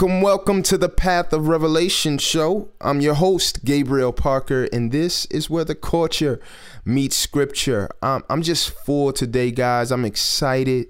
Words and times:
Welcome, 0.00 0.22
welcome 0.22 0.62
to 0.62 0.78
the 0.78 0.88
Path 0.88 1.30
of 1.34 1.46
Revelation 1.46 2.16
show. 2.16 2.70
I'm 2.80 3.02
your 3.02 3.12
host, 3.12 3.66
Gabriel 3.66 4.14
Parker, 4.14 4.66
and 4.72 4.92
this 4.92 5.26
is 5.26 5.50
where 5.50 5.62
the 5.62 5.74
culture 5.74 6.40
meets 6.86 7.16
scripture. 7.16 7.90
Um, 8.00 8.24
I'm 8.30 8.40
just 8.40 8.70
full 8.70 9.12
today, 9.12 9.50
guys. 9.50 9.92
I'm 9.92 10.06
excited 10.06 10.86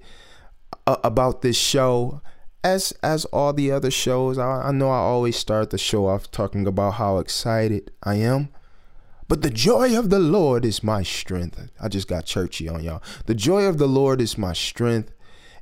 uh, 0.87 0.99
about 1.03 1.43
this 1.43 1.57
show. 1.57 2.23
As 2.63 2.93
as 3.03 3.25
all 3.25 3.53
the 3.53 3.73
other 3.73 3.91
shows, 3.91 4.39
I, 4.39 4.69
I 4.69 4.71
know 4.71 4.91
I 4.91 4.99
always 4.99 5.35
start 5.35 5.71
the 5.71 5.79
show 5.79 6.07
off 6.07 6.31
talking 6.31 6.65
about 6.65 6.93
how 6.93 7.19
excited 7.19 7.91
I 8.05 8.15
am. 8.15 8.51
But 9.27 9.43
the 9.43 9.51
joy 9.51 9.99
of 9.99 10.11
the 10.11 10.21
Lord 10.21 10.65
is 10.65 10.85
my 10.85 11.03
strength. 11.03 11.69
I 11.83 11.89
just 11.89 12.07
got 12.07 12.27
churchy 12.27 12.69
on 12.69 12.85
y'all. 12.85 13.03
The 13.27 13.35
joy 13.35 13.65
of 13.65 13.79
the 13.79 13.89
Lord 13.89 14.21
is 14.21 14.39
my 14.39 14.53
strength. 14.53 15.13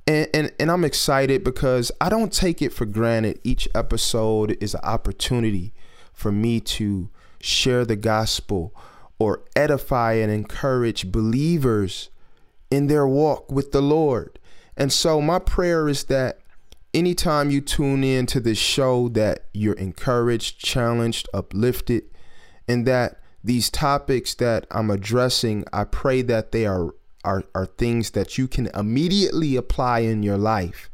And, 0.09 0.27
and, 0.33 0.53
and 0.59 0.70
I'm 0.70 0.84
excited 0.84 1.45
because 1.45 1.92
I 2.01 2.09
don't 2.09 2.33
take 2.33 2.62
it 2.62 2.73
for 2.73 2.87
granted. 2.87 3.41
Each 3.45 3.69
episode 3.75 4.56
is 4.59 4.73
an 4.73 4.81
opportunity 4.83 5.75
for 6.15 6.33
me 6.33 6.61
to 6.61 7.11
share 7.42 7.84
the 7.84 7.95
gospel 7.95 8.75
or 9.19 9.42
edify 9.55 10.15
and 10.15 10.33
encourage 10.33 11.12
believers 11.12 12.09
in 12.70 12.87
their 12.87 13.06
walk 13.06 13.53
with 13.53 13.73
the 13.73 13.83
Lord. 13.83 14.39
And 14.78 14.91
so 14.91 15.20
my 15.20 15.39
prayer 15.39 15.91
is 15.91 16.05
that 16.05 16.41
anytime 16.95 17.50
you 17.50 17.61
tune 17.61 18.03
in 18.03 18.25
to 18.27 18.41
this 18.41 18.56
show 18.56 19.11
that 19.11 19.45
you're 19.53 19.75
encouraged, 19.75 20.59
challenged, 20.59 21.28
uplifted, 21.34 22.05
and 22.67 22.87
that 22.87 23.20
these 23.45 23.69
topics 23.69 24.34
that 24.37 24.67
I'm 24.70 24.91
addressing, 24.91 25.65
I 25.70 25.84
pray 25.84 26.22
that 26.22 26.53
they 26.53 26.65
are 26.65 26.95
are, 27.29 27.45
are 27.55 27.67
things 27.67 28.12
that 28.12 28.39
you 28.39 28.48
can 28.48 28.69
immediately 28.75 29.55
apply 29.55 30.01
in 30.01 30.23
your 30.23 30.39
life. 30.39 30.89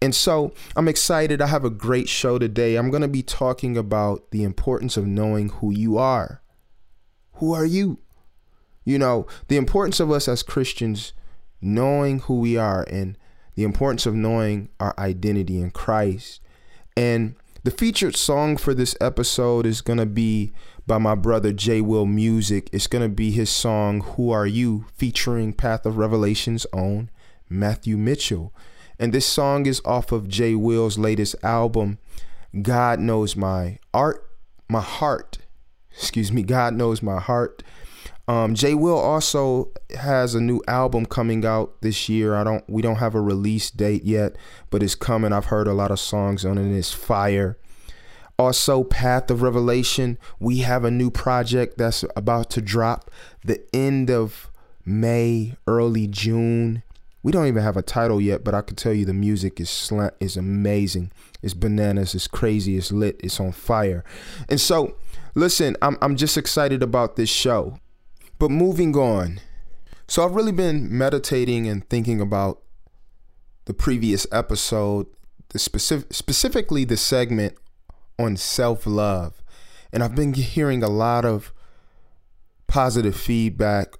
And 0.00 0.14
so 0.14 0.52
I'm 0.76 0.86
excited. 0.86 1.42
I 1.42 1.48
have 1.48 1.64
a 1.64 1.70
great 1.70 2.08
show 2.08 2.38
today. 2.38 2.76
I'm 2.76 2.90
going 2.90 3.02
to 3.02 3.08
be 3.08 3.24
talking 3.24 3.76
about 3.76 4.30
the 4.30 4.44
importance 4.44 4.96
of 4.96 5.06
knowing 5.06 5.48
who 5.48 5.72
you 5.72 5.98
are. 5.98 6.42
Who 7.34 7.52
are 7.52 7.66
you? 7.66 7.98
You 8.84 8.98
know, 8.98 9.26
the 9.48 9.56
importance 9.56 9.98
of 9.98 10.12
us 10.12 10.28
as 10.28 10.44
Christians 10.44 11.12
knowing 11.60 12.20
who 12.20 12.38
we 12.38 12.56
are 12.56 12.84
and 12.84 13.18
the 13.56 13.64
importance 13.64 14.06
of 14.06 14.14
knowing 14.14 14.68
our 14.78 14.94
identity 14.96 15.58
in 15.58 15.70
Christ. 15.72 16.40
And 16.96 17.34
the 17.64 17.70
featured 17.70 18.14
song 18.14 18.56
for 18.58 18.74
this 18.74 18.94
episode 19.00 19.66
is 19.66 19.80
going 19.80 19.98
to 19.98 20.06
be 20.06 20.52
by 20.86 20.98
my 20.98 21.14
brother 21.14 21.52
J 21.52 21.80
Will 21.80 22.06
Music. 22.06 22.68
It's 22.72 22.86
going 22.86 23.02
to 23.02 23.14
be 23.14 23.30
his 23.30 23.50
song 23.50 24.00
Who 24.00 24.30
Are 24.30 24.46
You 24.46 24.86
featuring 24.94 25.52
Path 25.52 25.86
of 25.86 25.96
Revelation's 25.96 26.66
own 26.72 27.10
Matthew 27.48 27.96
Mitchell. 27.96 28.52
And 28.98 29.12
this 29.12 29.26
song 29.26 29.66
is 29.66 29.80
off 29.84 30.12
of 30.12 30.28
J 30.28 30.54
Will's 30.54 30.98
latest 30.98 31.36
album, 31.42 31.98
God 32.62 33.00
Knows 33.00 33.34
My 33.34 33.78
Art, 33.92 34.28
My 34.68 34.80
Heart. 34.80 35.38
Excuse 35.96 36.32
me, 36.32 36.42
God 36.42 36.74
Knows 36.74 37.02
My 37.02 37.18
Heart. 37.18 37.62
Um, 38.26 38.54
J 38.54 38.74
Will 38.74 38.98
also 38.98 39.70
has 39.98 40.34
a 40.34 40.40
new 40.40 40.62
album 40.66 41.06
coming 41.06 41.44
out 41.44 41.82
this 41.82 42.08
year. 42.08 42.34
I 42.34 42.44
don't, 42.44 42.68
we 42.68 42.82
don't 42.82 42.96
have 42.96 43.14
a 43.14 43.20
release 43.20 43.70
date 43.70 44.04
yet, 44.04 44.36
but 44.70 44.82
it's 44.82 44.94
coming. 44.94 45.32
I've 45.32 45.46
heard 45.46 45.68
a 45.68 45.74
lot 45.74 45.90
of 45.90 46.00
songs 46.00 46.44
on 46.44 46.56
it. 46.56 46.74
It's 46.74 46.92
fire. 46.92 47.58
Also, 48.38 48.82
Path 48.82 49.30
of 49.30 49.42
Revelation. 49.42 50.18
We 50.40 50.58
have 50.58 50.84
a 50.84 50.90
new 50.90 51.10
project 51.10 51.78
that's 51.78 52.04
about 52.16 52.50
to 52.50 52.60
drop 52.60 53.10
the 53.44 53.64
end 53.72 54.10
of 54.10 54.50
May, 54.84 55.56
early 55.66 56.06
June. 56.06 56.82
We 57.22 57.32
don't 57.32 57.46
even 57.46 57.62
have 57.62 57.76
a 57.76 57.82
title 57.82 58.20
yet, 58.20 58.44
but 58.44 58.54
I 58.54 58.60
can 58.60 58.76
tell 58.76 58.92
you 58.92 59.04
the 59.04 59.14
music 59.14 59.60
is 59.60 59.70
slant 59.70 60.14
is 60.20 60.36
amazing. 60.36 61.10
It's 61.42 61.54
bananas. 61.54 62.14
It's 62.14 62.26
crazy. 62.26 62.76
It's 62.76 62.92
lit. 62.92 63.20
It's 63.22 63.40
on 63.40 63.52
fire. 63.52 64.04
And 64.48 64.60
so, 64.60 64.96
listen, 65.34 65.76
I'm 65.80 65.96
I'm 66.02 66.16
just 66.16 66.36
excited 66.36 66.82
about 66.82 67.16
this 67.16 67.30
show. 67.30 67.78
But 68.38 68.50
moving 68.50 68.96
on. 68.96 69.40
So 70.06 70.24
I've 70.24 70.34
really 70.34 70.52
been 70.52 70.96
meditating 70.96 71.66
and 71.66 71.88
thinking 71.88 72.20
about 72.20 72.60
the 73.64 73.74
previous 73.74 74.26
episode, 74.30 75.06
the 75.50 75.58
specific 75.58 76.12
specifically 76.12 76.84
the 76.84 76.96
segment 76.96 77.56
on 78.18 78.36
self-love. 78.36 79.42
And 79.92 80.02
I've 80.02 80.14
been 80.14 80.34
hearing 80.34 80.82
a 80.82 80.88
lot 80.88 81.24
of 81.24 81.52
positive 82.66 83.16
feedback 83.16 83.94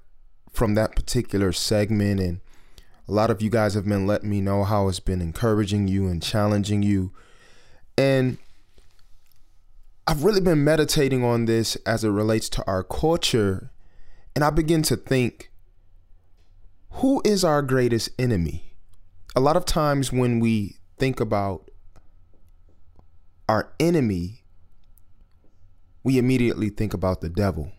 from 0.51 0.75
that 0.75 0.97
particular 0.97 1.53
segment 1.53 2.21
and 2.21 2.41
a 3.07 3.13
lot 3.13 3.31
of 3.31 3.43
you 3.43 3.51
guys 3.51 3.75
have 3.75 3.85
been 3.85 4.07
letting 4.07 4.31
me 4.31 4.41
know 4.41 4.65
how 4.65 4.89
it's 4.89 5.01
been 5.01 5.21
encouraging 5.21 5.89
you 5.89 6.07
and 6.07 6.23
challenging 6.23 6.83
you. 6.83 7.13
And 7.99 8.39
I've 10.07 10.25
really 10.25 10.41
been 10.41 10.65
meditating 10.65 11.23
on 11.23 11.45
this 11.45 11.77
as 11.87 12.03
it 12.03 12.11
relates 12.11 12.49
to 12.51 12.65
our 12.67 12.83
culture 12.83 13.71
and 14.35 14.43
I 14.43 14.51
begin 14.51 14.83
to 14.85 14.97
think 14.97 15.51
who 16.91 17.23
is 17.25 17.45
our 17.45 17.63
greatest 17.63 18.11
enemy? 18.19 18.75
A 19.37 19.41
lot 19.41 19.57
of 19.57 19.65
times 19.65 20.13
when 20.13 20.41
we 20.41 20.77
think 20.99 21.21
about 21.21 21.71
our 23.49 23.73
enemy, 23.79 24.45
we 26.03 26.19
immediately 26.19 26.69
think 26.69 26.95
about 26.95 27.21
the 27.21 27.29
devil 27.29 27.73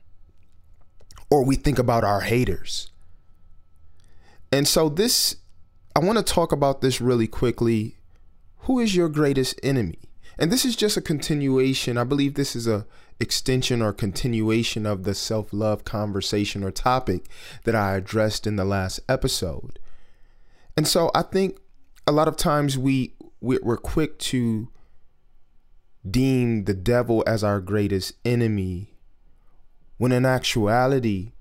or 1.29 1.43
we 1.43 1.55
think 1.55 1.79
about 1.79 2.03
our 2.03 2.21
haters. 2.21 2.91
And 4.51 4.67
so, 4.67 4.89
this, 4.89 5.37
I 5.95 5.99
want 5.99 6.17
to 6.17 6.23
talk 6.23 6.51
about 6.51 6.81
this 6.81 7.01
really 7.01 7.27
quickly. 7.27 7.97
Who 8.59 8.79
is 8.79 8.95
your 8.95 9.09
greatest 9.09 9.59
enemy? 9.63 9.99
And 10.37 10.51
this 10.51 10.65
is 10.65 10.75
just 10.75 10.97
a 10.97 11.01
continuation. 11.01 11.97
I 11.97 12.03
believe 12.03 12.33
this 12.33 12.55
is 12.55 12.67
a 12.67 12.85
extension 13.19 13.81
or 13.81 13.93
continuation 13.93 14.85
of 14.85 15.03
the 15.03 15.15
self-love 15.15 15.85
conversation 15.85 16.63
or 16.63 16.71
topic 16.71 17.27
that 17.63 17.75
I 17.75 17.95
addressed 17.95 18.45
in 18.45 18.57
the 18.57 18.65
last 18.65 18.99
episode. 19.07 19.79
And 20.75 20.87
so 20.87 21.11
I 21.15 21.21
think 21.21 21.57
a 22.05 22.11
lot 22.11 22.27
of 22.27 22.35
times 22.35 22.77
we 22.77 23.13
we're 23.39 23.77
quick 23.77 24.17
to 24.17 24.69
deem 26.09 26.66
the 26.66 26.73
devil 26.73 27.23
as 27.25 27.43
our 27.43 27.59
greatest 27.59 28.13
enemy 28.23 28.95
when 29.97 30.11
in 30.11 30.25
actuality 30.25 31.31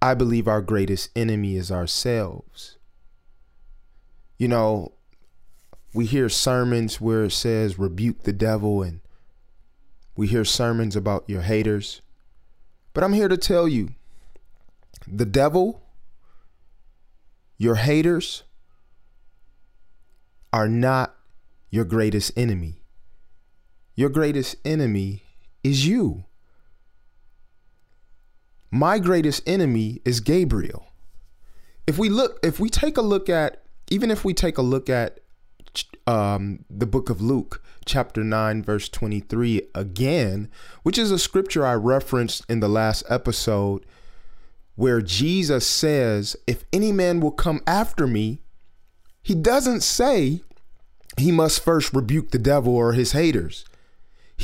I 0.00 0.14
believe 0.14 0.46
our 0.46 0.62
greatest 0.62 1.10
enemy 1.16 1.56
is 1.56 1.70
ourselves. 1.70 2.76
You 4.38 4.48
know, 4.48 4.92
we 5.94 6.06
hear 6.06 6.28
sermons 6.28 7.00
where 7.00 7.24
it 7.24 7.30
says 7.30 7.78
rebuke 7.78 8.24
the 8.24 8.32
devil 8.32 8.82
and 8.82 9.00
we 10.16 10.26
hear 10.26 10.44
sermons 10.44 10.94
about 10.94 11.24
your 11.26 11.42
haters. 11.42 12.02
But 12.92 13.02
I'm 13.02 13.12
here 13.12 13.28
to 13.28 13.36
tell 13.36 13.66
you 13.66 13.94
the 15.06 15.26
devil, 15.26 15.82
your 17.58 17.76
haters, 17.76 18.44
are 20.52 20.68
not 20.68 21.16
your 21.70 21.84
greatest 21.84 22.32
enemy. 22.36 22.83
Your 23.96 24.08
greatest 24.08 24.56
enemy 24.64 25.22
is 25.62 25.86
you. 25.86 26.24
My 28.70 28.98
greatest 28.98 29.42
enemy 29.46 30.00
is 30.04 30.18
Gabriel. 30.20 30.86
If 31.86 31.96
we 31.96 32.08
look, 32.08 32.40
if 32.42 32.58
we 32.58 32.68
take 32.68 32.96
a 32.96 33.02
look 33.02 33.28
at, 33.28 33.62
even 33.90 34.10
if 34.10 34.24
we 34.24 34.34
take 34.34 34.58
a 34.58 34.62
look 34.62 34.90
at 34.90 35.20
um, 36.06 36.64
the 36.68 36.86
book 36.86 37.08
of 37.08 37.20
Luke, 37.20 37.62
chapter 37.84 38.24
9, 38.24 38.62
verse 38.64 38.88
23 38.88 39.62
again, 39.74 40.50
which 40.82 40.98
is 40.98 41.12
a 41.12 41.18
scripture 41.18 41.64
I 41.64 41.74
referenced 41.74 42.44
in 42.48 42.58
the 42.60 42.68
last 42.68 43.04
episode, 43.08 43.86
where 44.74 45.00
Jesus 45.00 45.66
says, 45.66 46.36
If 46.48 46.64
any 46.72 46.90
man 46.90 47.20
will 47.20 47.30
come 47.30 47.60
after 47.66 48.08
me, 48.08 48.40
he 49.22 49.36
doesn't 49.36 49.82
say 49.82 50.42
he 51.16 51.30
must 51.30 51.62
first 51.62 51.94
rebuke 51.94 52.30
the 52.32 52.38
devil 52.38 52.74
or 52.74 52.92
his 52.92 53.12
haters. 53.12 53.64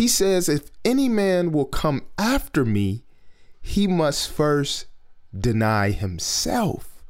He 0.00 0.08
says, 0.08 0.49
If 0.49 0.70
any 0.82 1.11
man 1.11 1.52
will 1.52 1.67
come 1.67 2.06
after 2.17 2.64
me, 2.64 3.02
he 3.61 3.87
must 3.87 4.31
first 4.31 4.87
deny 5.38 5.91
himself. 5.91 7.05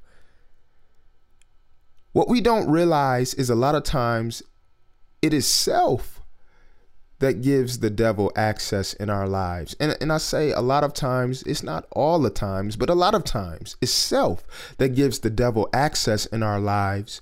What 2.11 2.29
we 2.29 2.41
don't 2.41 2.69
realize 2.69 3.33
is 3.35 3.49
a 3.49 3.55
lot 3.55 3.77
of 3.77 3.85
times 3.85 4.43
it 5.23 5.33
is 5.33 5.47
self 5.47 6.21
that 7.21 7.43
gives 7.43 7.79
the 7.79 7.91
devil 7.91 8.33
access 8.35 8.93
in 8.95 9.09
our 9.09 9.29
lives. 9.29 9.77
And, 9.79 9.97
and 10.01 10.13
I 10.13 10.19
say 10.19 10.51
a 10.51 10.61
lot 10.61 10.83
of 10.83 10.93
times, 10.93 11.45
it's 11.45 11.63
not 11.63 11.87
all 11.93 12.19
the 12.19 12.29
times, 12.29 12.75
but 12.75 12.91
a 12.91 12.95
lot 12.95 13.15
of 13.15 13.23
times, 13.23 13.77
it's 13.81 13.95
self 13.95 14.43
that 14.79 14.97
gives 14.97 15.21
the 15.21 15.31
devil 15.31 15.69
access 15.73 16.27
in 16.27 16.43
our 16.43 16.59
lives 16.59 17.21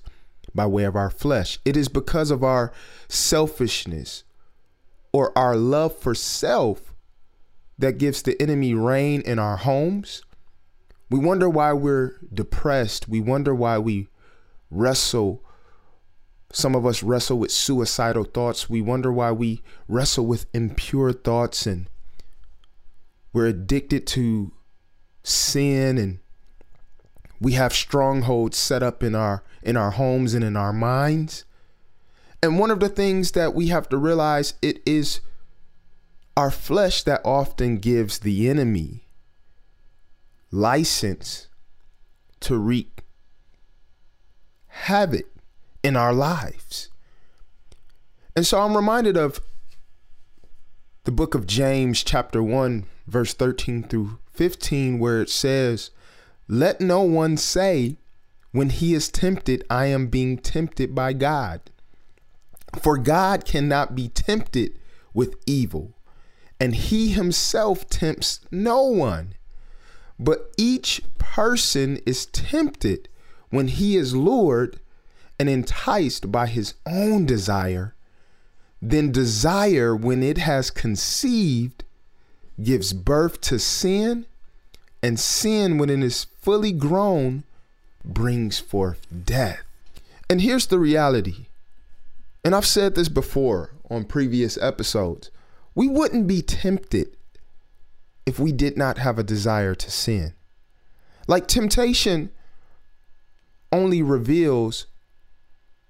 by 0.55 0.65
way 0.65 0.85
of 0.85 0.95
our 0.95 1.11
flesh. 1.11 1.59
It 1.63 1.77
is 1.77 1.89
because 1.89 2.31
of 2.31 2.43
our 2.43 2.73
selfishness 3.07 4.23
or 5.11 5.37
our 5.37 5.55
love 5.55 5.95
for 5.97 6.13
self 6.13 6.93
that 7.77 7.97
gives 7.97 8.21
the 8.21 8.39
enemy 8.41 8.73
reign 8.73 9.21
in 9.21 9.39
our 9.39 9.57
homes. 9.57 10.23
We 11.09 11.19
wonder 11.19 11.49
why 11.49 11.73
we're 11.73 12.15
depressed. 12.31 13.07
We 13.07 13.19
wonder 13.19 13.55
why 13.55 13.79
we 13.79 14.07
wrestle. 14.69 15.43
Some 16.51 16.75
of 16.75 16.85
us 16.85 17.01
wrestle 17.01 17.39
with 17.39 17.51
suicidal 17.51 18.25
thoughts. 18.25 18.69
We 18.69 18.81
wonder 18.81 19.11
why 19.11 19.31
we 19.31 19.61
wrestle 19.87 20.25
with 20.25 20.45
impure 20.53 21.13
thoughts 21.13 21.65
and 21.65 21.89
we're 23.33 23.47
addicted 23.47 24.05
to 24.07 24.51
sin 25.23 25.97
and 25.97 26.19
we 27.39 27.53
have 27.53 27.73
strongholds 27.73 28.57
set 28.57 28.83
up 28.83 29.01
in 29.03 29.15
our 29.15 29.43
in 29.63 29.77
our 29.77 29.91
homes 29.91 30.33
and 30.33 30.43
in 30.43 30.57
our 30.57 30.73
minds. 30.73 31.45
And 32.41 32.57
one 32.57 32.71
of 32.71 32.79
the 32.79 32.89
things 32.89 33.31
that 33.31 33.53
we 33.53 33.67
have 33.67 33.89
to 33.89 33.97
realize 33.97 34.53
it 34.61 34.81
is 34.85 35.21
our 36.37 36.51
flesh 36.51 37.03
that 37.03 37.21
often 37.25 37.77
gives 37.77 38.19
the 38.19 38.49
enemy 38.49 39.03
license 40.51 41.47
to 42.39 42.57
wreak 42.57 43.03
havoc 44.67 45.25
in 45.83 45.95
our 45.95 46.13
lives. 46.13 46.89
And 48.35 48.47
so 48.47 48.61
I'm 48.61 48.75
reminded 48.75 49.17
of 49.17 49.41
the 51.03 51.11
book 51.11 51.35
of 51.35 51.45
James, 51.45 52.03
chapter 52.03 52.41
1, 52.41 52.85
verse 53.07 53.33
13 53.33 53.83
through 53.83 54.19
15, 54.31 54.99
where 54.99 55.21
it 55.21 55.29
says, 55.29 55.91
Let 56.47 56.79
no 56.79 57.01
one 57.01 57.35
say, 57.35 57.97
when 58.51 58.69
he 58.69 58.93
is 58.93 59.09
tempted, 59.09 59.63
I 59.69 59.87
am 59.87 60.07
being 60.07 60.37
tempted 60.37 60.95
by 60.95 61.13
God. 61.13 61.61
For 62.81 62.97
God 62.97 63.45
cannot 63.45 63.95
be 63.95 64.09
tempted 64.09 64.77
with 65.13 65.35
evil, 65.45 65.93
and 66.59 66.75
he 66.75 67.09
himself 67.09 67.89
tempts 67.89 68.41
no 68.51 68.83
one. 68.83 69.33
But 70.19 70.51
each 70.57 71.01
person 71.17 71.97
is 72.05 72.25
tempted 72.27 73.07
when 73.49 73.69
he 73.69 73.95
is 73.95 74.15
lured 74.15 74.79
and 75.39 75.49
enticed 75.49 76.31
by 76.31 76.47
his 76.47 76.73
own 76.85 77.25
desire. 77.25 77.95
Then 78.81 79.11
desire, 79.11 79.95
when 79.95 80.21
it 80.21 80.37
has 80.37 80.69
conceived, 80.69 81.83
gives 82.61 82.93
birth 82.93 83.41
to 83.41 83.59
sin, 83.59 84.25
and 85.01 85.19
sin, 85.19 85.77
when 85.77 85.89
it 85.89 86.03
is 86.03 86.25
fully 86.41 86.73
grown, 86.73 87.43
brings 88.03 88.59
forth 88.59 89.07
death. 89.25 89.61
And 90.29 90.41
here's 90.41 90.67
the 90.67 90.79
reality, 90.79 91.47
and 92.49 92.55
I've 92.55 92.65
said 92.65 92.95
this 92.95 93.09
before 93.09 93.75
on 93.91 94.05
previous 94.05 94.57
episodes 94.57 95.29
we 95.75 95.87
wouldn't 95.87 96.25
be 96.25 96.41
tempted 96.41 97.15
if 98.25 98.39
we 98.39 98.51
did 98.51 98.75
not 98.75 98.97
have 98.97 99.19
a 99.19 99.23
desire 99.23 99.75
to 99.75 99.91
sin. 99.91 100.33
Like 101.27 101.45
temptation 101.45 102.31
only 103.71 104.01
reveals 104.01 104.87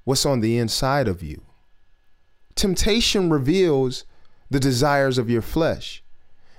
what's 0.04 0.26
on 0.26 0.42
the 0.42 0.58
inside 0.58 1.08
of 1.08 1.24
you. 1.24 1.44
Temptation 2.56 3.30
reveals 3.30 4.04
the 4.50 4.60
desires 4.60 5.18
of 5.18 5.30
your 5.30 5.42
flesh. 5.42 6.04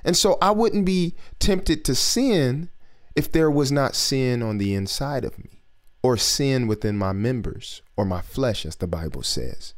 And 0.03 0.17
so 0.17 0.39
I 0.41 0.51
wouldn't 0.51 0.87
be 0.87 1.15
tempted 1.41 1.85
to 1.85 1.95
sin 1.95 2.71
if 3.15 3.31
there 3.31 3.51
was 3.51 3.71
not 3.71 3.95
sin 3.95 4.43
on 4.43 4.57
the 4.57 4.73
inside 4.73 5.27
of 5.27 5.39
me 5.39 5.61
or 6.03 6.17
sin 6.17 6.67
within 6.67 6.97
my 6.97 7.13
members 7.13 7.83
or 7.99 8.07
my 8.07 8.23
flesh, 8.23 8.65
as 8.65 8.77
the 8.77 8.87
Bible 8.87 9.23
says. 9.23 9.75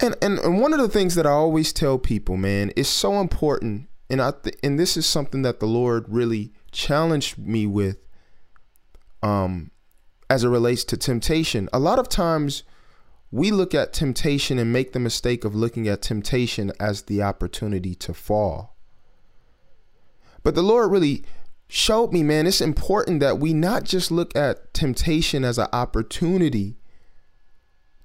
And, 0.00 0.14
and 0.22 0.38
and 0.38 0.60
one 0.60 0.72
of 0.72 0.78
the 0.78 0.88
things 0.88 1.16
that 1.16 1.26
I 1.26 1.30
always 1.30 1.72
tell 1.72 1.98
people, 1.98 2.36
man, 2.36 2.70
is 2.70 2.88
so 2.88 3.20
important, 3.20 3.88
and 4.08 4.22
I 4.22 4.30
th- 4.30 4.56
and 4.62 4.78
this 4.78 4.96
is 4.96 5.06
something 5.06 5.42
that 5.42 5.58
the 5.58 5.66
Lord 5.66 6.04
really 6.08 6.52
challenged 6.70 7.36
me 7.36 7.66
with, 7.66 7.98
um, 9.22 9.72
as 10.30 10.44
it 10.44 10.48
relates 10.48 10.84
to 10.84 10.96
temptation. 10.96 11.68
A 11.72 11.80
lot 11.80 11.98
of 11.98 12.08
times, 12.08 12.62
we 13.32 13.50
look 13.50 13.74
at 13.74 13.92
temptation 13.92 14.58
and 14.58 14.72
make 14.72 14.92
the 14.92 15.00
mistake 15.00 15.44
of 15.44 15.54
looking 15.54 15.88
at 15.88 16.02
temptation 16.02 16.72
as 16.78 17.02
the 17.02 17.22
opportunity 17.22 17.94
to 17.96 18.14
fall. 18.14 18.76
But 20.44 20.54
the 20.54 20.62
Lord 20.62 20.92
really 20.92 21.24
showed 21.68 22.12
me, 22.12 22.22
man, 22.22 22.46
it's 22.46 22.60
important 22.60 23.20
that 23.20 23.38
we 23.38 23.52
not 23.52 23.84
just 23.84 24.10
look 24.10 24.34
at 24.36 24.72
temptation 24.72 25.44
as 25.44 25.58
an 25.58 25.68
opportunity 25.72 26.76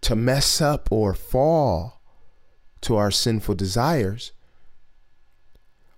to 0.04 0.16
mess 0.16 0.62
up 0.62 0.92
or 0.92 1.14
fall 1.14 2.02
to 2.82 2.96
our 2.96 3.12
sinful 3.12 3.56
desires. 3.56 4.32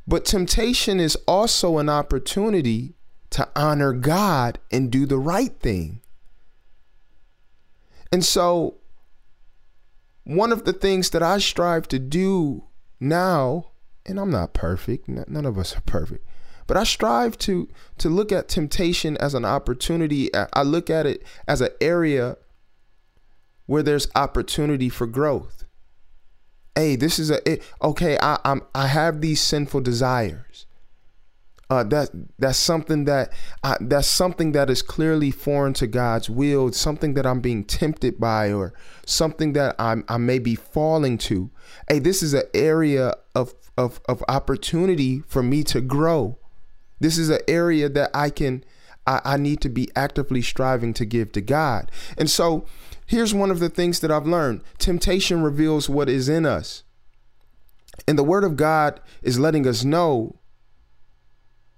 But 0.08 0.26
temptation 0.26 1.00
is 1.00 1.18
also 1.28 1.78
an 1.80 1.90
opportunity 1.90 2.96
to 3.32 3.50
honor 3.56 3.92
God 3.92 4.60
and 4.72 4.92
do 4.92 5.06
the 5.06 5.18
right 5.18 5.60
thing. 5.60 6.02
And 8.12 8.24
so, 8.24 8.76
one 10.24 10.52
of 10.52 10.64
the 10.66 10.74
things 10.74 11.10
that 11.10 11.24
I 11.24 11.40
strive 11.40 11.88
to 11.90 12.00
do 12.00 12.66
now, 13.00 13.72
and 14.06 14.20
I'm 14.20 14.32
not 14.32 14.54
perfect, 14.54 15.10
none 15.10 15.46
of 15.46 15.58
us 15.58 15.76
are 15.76 15.82
perfect, 15.82 16.26
but 16.68 16.78
I 16.78 16.84
strive 16.84 17.38
to 17.40 17.68
to 17.98 18.10
look 18.10 18.32
at 18.32 18.48
temptation 18.48 19.18
as 19.18 19.34
an 19.34 19.44
opportunity. 19.44 20.30
I 20.34 20.64
look 20.64 20.90
at 20.90 21.06
it 21.06 21.24
as 21.48 21.62
an 21.62 21.72
area 21.82 22.38
where 23.66 23.84
there's 23.84 24.08
opportunity 24.16 24.90
for 24.90 25.08
growth. 25.08 25.66
Hey, 26.76 26.96
this 26.96 27.20
is 27.20 27.32
a 27.32 27.50
it, 27.50 27.64
okay. 27.82 28.18
I, 28.22 28.38
I'm 28.44 28.62
I 28.74 28.88
have 28.88 29.22
these 29.22 29.42
sinful 29.42 29.82
desires. 29.82 30.66
Uh, 31.68 31.84
that 31.84 32.10
that's 32.38 32.60
something 32.60 33.06
that 33.06 33.34
I, 33.64 33.78
that's 33.82 34.08
something 34.08 34.52
that 34.52 34.70
is 34.70 34.82
clearly 34.82 35.32
foreign 35.32 35.74
to 35.76 35.88
God's 35.88 36.30
will. 36.30 36.68
It's 36.68 36.80
something 36.80 37.16
that 37.16 37.26
I'm 37.26 37.40
being 37.40 37.64
tempted 37.64 38.20
by, 38.20 38.52
or 38.52 38.74
something 39.06 39.54
that 39.54 39.76
I'm 39.80 40.04
I 40.08 40.18
may 40.18 40.38
be 40.38 40.56
falling 40.56 41.18
to. 41.20 41.50
Hey, 41.90 42.00
this 42.00 42.22
is 42.22 42.34
an 42.34 42.44
area 42.54 43.16
of 43.34 43.56
of 43.78 44.00
of 44.08 44.24
opportunity 44.28 45.22
for 45.22 45.42
me 45.42 45.64
to 45.64 45.82
grow. 45.82 46.38
This 47.00 47.18
is 47.18 47.30
an 47.30 47.42
area 47.48 47.90
that 47.90 48.12
I 48.14 48.30
can 48.30 48.64
I, 49.08 49.22
I 49.24 49.38
need 49.38 49.62
to 49.62 49.70
be 49.70 49.90
actively 49.96 50.42
striving 50.42 50.94
to 50.96 51.06
give 51.06 51.32
to 51.32 51.42
God. 51.42 51.90
And 52.18 52.30
so 52.30 52.66
here's 53.06 53.34
one 53.34 53.52
of 53.52 53.60
the 53.60 53.70
things 53.70 54.00
that 54.00 54.12
I've 54.12 54.28
learned 54.28 54.62
temptation 54.78 55.42
reveals 55.42 55.90
what 55.90 56.10
is 56.10 56.30
in 56.30 56.46
us. 56.46 56.84
And 58.08 58.18
the 58.18 58.24
Word 58.24 58.44
of 58.44 58.58
God 58.58 59.00
is 59.22 59.40
letting 59.40 59.68
us 59.68 59.84
know 59.84 60.38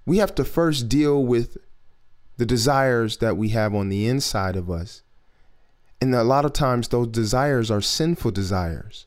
we 0.06 0.18
have 0.18 0.34
to 0.36 0.46
first 0.46 0.88
deal 0.88 1.24
with 1.24 1.58
the 2.38 2.46
desires 2.46 3.18
that 3.18 3.36
we 3.36 3.50
have 3.50 3.76
on 3.76 3.90
the 3.90 4.08
inside 4.08 4.56
of 4.56 4.70
us. 4.70 5.02
And 6.00 6.14
a 6.14 6.24
lot 6.24 6.46
of 6.46 6.54
times, 6.54 6.88
those 6.88 7.08
desires 7.08 7.70
are 7.72 7.82
sinful 7.82 8.32
desires 8.32 9.06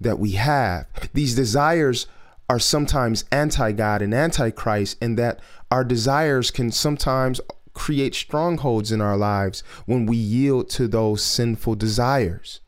that 0.00 0.18
we 0.18 0.32
have. 0.32 0.86
These 1.12 1.34
desires 1.34 2.06
are 2.48 2.58
sometimes 2.58 3.24
anti 3.30 3.72
God 3.72 4.02
and 4.02 4.14
anti 4.14 4.50
Christ, 4.50 4.96
and 5.00 5.18
that 5.18 5.40
our 5.70 5.84
desires 5.84 6.50
can 6.50 6.70
sometimes 6.70 7.40
create 7.74 8.14
strongholds 8.14 8.92
in 8.92 9.00
our 9.00 9.16
lives 9.16 9.62
when 9.84 10.06
we 10.06 10.16
yield 10.16 10.70
to 10.70 10.88
those 10.88 11.22
sinful 11.22 11.74
desires. 11.74 12.60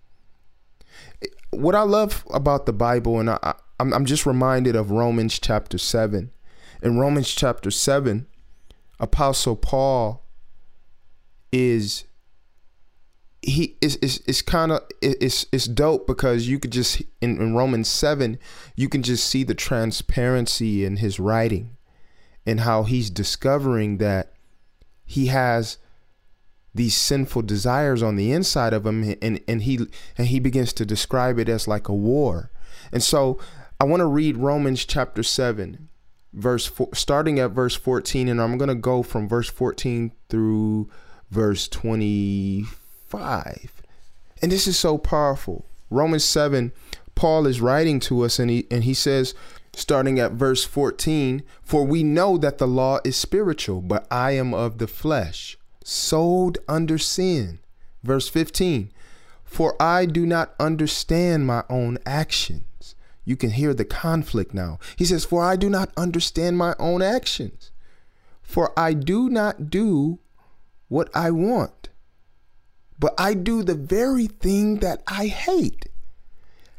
What 1.51 1.75
I 1.75 1.83
love 1.83 2.25
about 2.35 2.67
the 2.67 2.73
Bible, 2.73 3.19
and 3.19 3.31
I, 3.31 3.55
I'm, 3.79 4.05
just 4.05 4.27
reminded 4.27 4.77
of 4.77 4.91
Romans 4.91 5.39
chapter 5.39 5.79
7. 5.79 6.31
In 6.83 6.99
Romans 6.99 7.33
chapter 7.33 7.71
7, 7.71 8.27
Apostle 8.99 9.57
Paul 9.57 10.23
is 11.53 12.05
he 13.43 13.77
is 13.81 13.97
is 13.97 14.19
is 14.27 14.43
kind 14.43 14.73
of 14.73 14.83
it's 15.01 15.47
it's 15.53 15.67
dope 15.67 16.07
because 16.07 16.49
you 16.49 16.59
could 16.59 16.73
just 16.73 17.01
in, 17.21 17.41
in 17.41 17.55
Romans 17.55 17.89
seven 17.89 18.39
you 18.75 18.89
can 18.89 19.03
just 19.03 19.25
see 19.27 19.45
the 19.45 19.55
transparency 19.55 20.85
in 20.85 20.97
his 20.97 21.21
writing 21.21 21.77
and 22.45 22.61
how 22.61 22.83
he's 22.83 23.09
discovering 23.09 23.99
that 23.99 24.33
he 25.07 25.27
has 25.27 25.79
these 26.75 26.95
sinful 26.95 27.43
desires 27.43 28.03
on 28.03 28.17
the 28.17 28.33
inside 28.33 28.75
of 28.75 28.85
him 28.85 29.17
and 29.23 29.41
and 29.49 29.63
he 29.63 29.87
and 30.19 30.27
he 30.27 30.39
begins 30.39 30.75
to 30.75 30.85
describe 30.85 31.39
it 31.39 31.49
as 31.49 31.67
like 31.67 31.89
a 31.89 31.95
war 31.95 32.51
and 32.93 33.03
so 33.03 33.39
I 33.81 33.85
want 33.85 34.01
to 34.01 34.07
read 34.07 34.37
Romans 34.37 34.85
chapter 34.85 35.23
7 35.23 35.89
verse 36.33 36.67
four, 36.67 36.89
starting 36.93 37.39
at 37.39 37.53
verse 37.53 37.75
14 37.75 38.29
and 38.29 38.41
I'm 38.41 38.59
going 38.59 38.69
to 38.69 38.75
go 38.75 39.03
from 39.03 39.29
verse 39.29 39.49
14 39.49 40.13
through 40.29 40.91
verse 41.31 41.69
25 41.69 43.83
And 44.43 44.53
this 44.53 44.67
is 44.67 44.79
so 44.79 44.99
powerful. 44.99 45.67
Romans 45.89 46.25
7, 46.25 46.73
Paul 47.15 47.47
is 47.47 47.61
writing 47.61 48.01
to 48.01 48.23
us 48.23 48.39
and 48.39 48.51
he 48.51 48.67
and 48.71 48.85
he 48.85 48.95
says 48.95 49.35
starting 49.76 50.18
at 50.18 50.33
verse 50.33 50.64
14, 50.64 51.42
for 51.62 51.85
we 51.85 52.02
know 52.02 52.38
that 52.38 52.56
the 52.56 52.66
law 52.66 52.99
is 53.04 53.14
spiritual, 53.14 53.83
but 53.83 54.06
I 54.11 54.30
am 54.30 54.54
of 54.54 54.78
the 54.78 54.87
flesh, 54.87 55.59
sold 55.85 56.56
under 56.66 56.97
sin. 56.97 57.59
Verse 58.02 58.26
15, 58.28 58.90
for 59.45 59.80
I 59.80 60.06
do 60.06 60.25
not 60.25 60.54
understand 60.59 61.47
my 61.47 61.62
own 61.68 61.99
actions. 62.06 62.95
You 63.26 63.37
can 63.37 63.50
hear 63.50 63.75
the 63.75 63.85
conflict 63.85 64.54
now. 64.54 64.78
He 64.97 65.04
says, 65.04 65.26
For 65.26 65.45
I 65.45 65.56
do 65.56 65.68
not 65.68 65.90
understand 65.97 66.56
my 66.56 66.75
own 66.78 67.02
actions. 67.02 67.71
For 68.40 68.73
I 68.78 68.95
do 68.95 69.28
not 69.28 69.68
do 69.68 70.21
what 70.88 71.11
I 71.14 71.33
want, 71.33 71.90
but 72.99 73.12
I 73.18 73.35
do 73.35 73.62
the 73.62 73.75
very 73.75 74.26
thing 74.26 74.76
that 74.76 75.02
I 75.06 75.26
hate. 75.26 75.87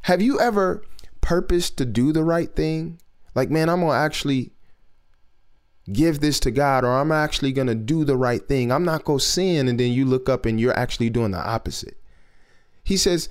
Have 0.03 0.21
you 0.21 0.39
ever 0.39 0.81
purposed 1.27 1.77
to 1.77 1.84
do 1.84 2.13
the 2.13 2.24
right 2.24 2.55
thing? 2.55 3.01
Like, 3.36 3.51
man, 3.51 3.67
I'm 3.67 3.81
going 3.81 3.91
to 3.91 3.98
actually 3.98 4.53
give 5.91 6.22
this 6.22 6.39
to 6.39 6.51
God 6.51 6.86
or 6.86 6.93
I'm 6.93 7.12
actually 7.12 7.51
going 7.51 7.67
to 7.67 7.75
do 7.75 8.05
the 8.05 8.15
right 8.15 8.48
thing. 8.48 8.72
I'm 8.72 8.86
not 8.86 9.03
going 9.03 9.19
to 9.19 9.25
sin. 9.25 9.67
And 9.67 9.77
then 9.77 9.91
you 9.91 10.05
look 10.05 10.29
up 10.29 10.46
and 10.46 10.57
you're 10.57 10.79
actually 10.79 11.10
doing 11.10 11.31
the 11.31 11.46
opposite. 11.46 12.00
He 12.81 12.96
says, 12.96 13.27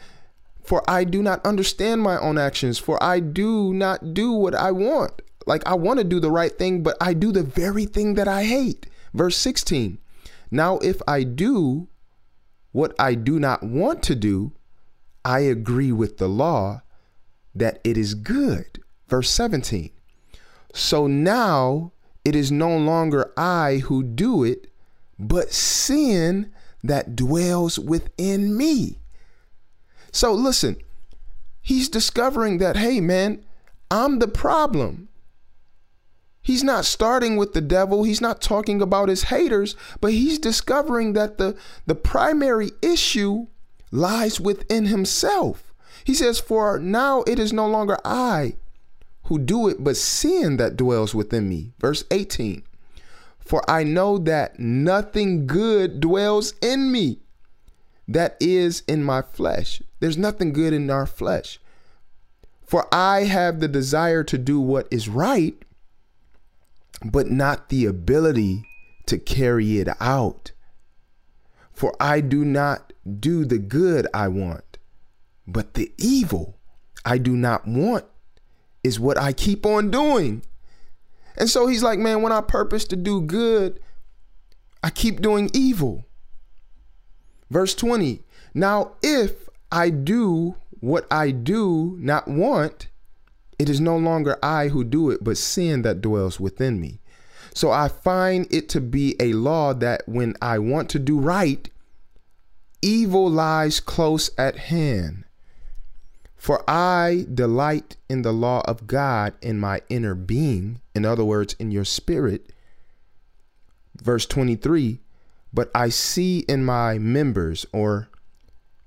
For 0.62 0.82
I 0.86 1.04
do 1.04 1.22
not 1.22 1.44
understand 1.46 2.02
my 2.02 2.18
own 2.18 2.36
actions, 2.36 2.78
for 2.78 3.02
I 3.02 3.18
do 3.18 3.72
not 3.72 4.12
do 4.12 4.30
what 4.30 4.54
I 4.54 4.72
want. 4.72 5.22
Like 5.46 5.66
I 5.66 5.72
want 5.72 5.98
to 5.98 6.04
do 6.04 6.20
the 6.20 6.30
right 6.30 6.52
thing, 6.52 6.82
but 6.82 6.98
I 7.00 7.14
do 7.14 7.32
the 7.32 7.42
very 7.42 7.86
thing 7.86 8.12
that 8.14 8.28
I 8.28 8.44
hate. 8.44 8.84
Verse 9.14 9.38
16. 9.38 9.96
Now, 10.50 10.76
if 10.78 11.00
I 11.08 11.22
do 11.22 11.88
what 12.72 12.94
I 12.98 13.14
do 13.14 13.38
not 13.38 13.62
want 13.62 14.02
to 14.02 14.14
do, 14.14 14.52
I 15.24 15.40
agree 15.40 15.92
with 15.92 16.18
the 16.18 16.28
law 16.28 16.82
that 17.56 17.80
it 17.84 17.96
is 17.96 18.14
good. 18.14 18.82
Verse 19.08 19.30
17. 19.30 19.90
So 20.72 21.06
now 21.06 21.92
it 22.24 22.36
is 22.36 22.52
no 22.52 22.76
longer 22.76 23.32
I 23.36 23.78
who 23.84 24.02
do 24.02 24.44
it, 24.44 24.70
but 25.18 25.52
sin 25.52 26.52
that 26.82 27.16
dwells 27.16 27.78
within 27.78 28.56
me. 28.56 28.98
So 30.12 30.32
listen, 30.32 30.76
he's 31.62 31.88
discovering 31.88 32.58
that, 32.58 32.76
hey, 32.76 33.00
man, 33.00 33.44
I'm 33.90 34.18
the 34.18 34.28
problem. 34.28 35.08
He's 36.42 36.62
not 36.62 36.84
starting 36.84 37.36
with 37.36 37.54
the 37.54 37.60
devil. 37.60 38.04
He's 38.04 38.20
not 38.20 38.40
talking 38.40 38.80
about 38.80 39.08
his 39.08 39.24
haters, 39.24 39.74
but 40.00 40.12
he's 40.12 40.38
discovering 40.38 41.14
that 41.14 41.38
the, 41.38 41.56
the 41.86 41.96
primary 41.96 42.70
issue 42.82 43.48
lies 43.90 44.40
within 44.40 44.86
himself. 44.86 45.65
He 46.06 46.14
says, 46.14 46.38
For 46.38 46.78
now 46.78 47.24
it 47.26 47.40
is 47.40 47.52
no 47.52 47.66
longer 47.66 47.98
I 48.04 48.54
who 49.24 49.40
do 49.40 49.66
it, 49.66 49.82
but 49.82 49.96
sin 49.96 50.56
that 50.56 50.76
dwells 50.76 51.16
within 51.16 51.48
me. 51.48 51.72
Verse 51.80 52.04
18 52.12 52.62
For 53.40 53.68
I 53.68 53.82
know 53.82 54.16
that 54.18 54.60
nothing 54.60 55.48
good 55.48 55.98
dwells 55.98 56.54
in 56.62 56.92
me, 56.92 57.18
that 58.06 58.36
is 58.38 58.84
in 58.86 59.02
my 59.02 59.20
flesh. 59.20 59.82
There's 59.98 60.16
nothing 60.16 60.52
good 60.52 60.72
in 60.72 60.88
our 60.90 61.06
flesh. 61.06 61.58
For 62.64 62.86
I 62.94 63.24
have 63.24 63.58
the 63.58 63.66
desire 63.66 64.22
to 64.22 64.38
do 64.38 64.60
what 64.60 64.86
is 64.92 65.08
right, 65.08 65.60
but 67.04 67.32
not 67.32 67.68
the 67.68 67.84
ability 67.84 68.62
to 69.06 69.18
carry 69.18 69.80
it 69.80 69.88
out. 70.00 70.52
For 71.72 71.96
I 71.98 72.20
do 72.20 72.44
not 72.44 72.92
do 73.18 73.44
the 73.44 73.58
good 73.58 74.06
I 74.14 74.28
want, 74.28 74.62
but 75.46 75.74
the 75.74 75.92
evil 75.98 76.58
I 77.04 77.18
do 77.18 77.36
not 77.36 77.66
want 77.66 78.04
is 78.82 79.00
what 79.00 79.18
I 79.18 79.32
keep 79.32 79.64
on 79.66 79.90
doing. 79.90 80.42
And 81.36 81.50
so 81.50 81.66
he's 81.66 81.82
like, 81.82 81.98
man, 81.98 82.22
when 82.22 82.32
I 82.32 82.40
purpose 82.40 82.84
to 82.86 82.96
do 82.96 83.20
good, 83.20 83.80
I 84.82 84.90
keep 84.90 85.20
doing 85.20 85.50
evil. 85.52 86.06
Verse 87.50 87.74
20 87.74 88.22
Now, 88.54 88.92
if 89.02 89.48
I 89.70 89.90
do 89.90 90.56
what 90.80 91.06
I 91.10 91.30
do 91.30 91.96
not 92.00 92.28
want, 92.28 92.88
it 93.58 93.68
is 93.68 93.80
no 93.80 93.96
longer 93.96 94.38
I 94.42 94.68
who 94.68 94.84
do 94.84 95.10
it, 95.10 95.22
but 95.22 95.36
sin 95.36 95.82
that 95.82 96.00
dwells 96.00 96.38
within 96.38 96.80
me. 96.80 97.00
So 97.54 97.70
I 97.70 97.88
find 97.88 98.46
it 98.50 98.68
to 98.70 98.80
be 98.80 99.16
a 99.18 99.32
law 99.32 99.72
that 99.74 100.02
when 100.06 100.34
I 100.42 100.58
want 100.58 100.90
to 100.90 100.98
do 100.98 101.18
right, 101.18 101.70
evil 102.82 103.30
lies 103.30 103.80
close 103.80 104.30
at 104.36 104.56
hand. 104.56 105.24
For 106.46 106.62
I 106.70 107.26
delight 107.34 107.96
in 108.08 108.22
the 108.22 108.30
law 108.30 108.62
of 108.66 108.86
God 108.86 109.34
in 109.42 109.58
my 109.58 109.82
inner 109.88 110.14
being, 110.14 110.80
in 110.94 111.04
other 111.04 111.24
words, 111.24 111.56
in 111.58 111.72
your 111.72 111.84
spirit. 111.84 112.52
Verse 114.00 114.26
23 114.26 115.00
But 115.52 115.72
I 115.74 115.88
see 115.88 116.44
in 116.46 116.64
my 116.64 116.98
members 116.98 117.66
or 117.72 118.10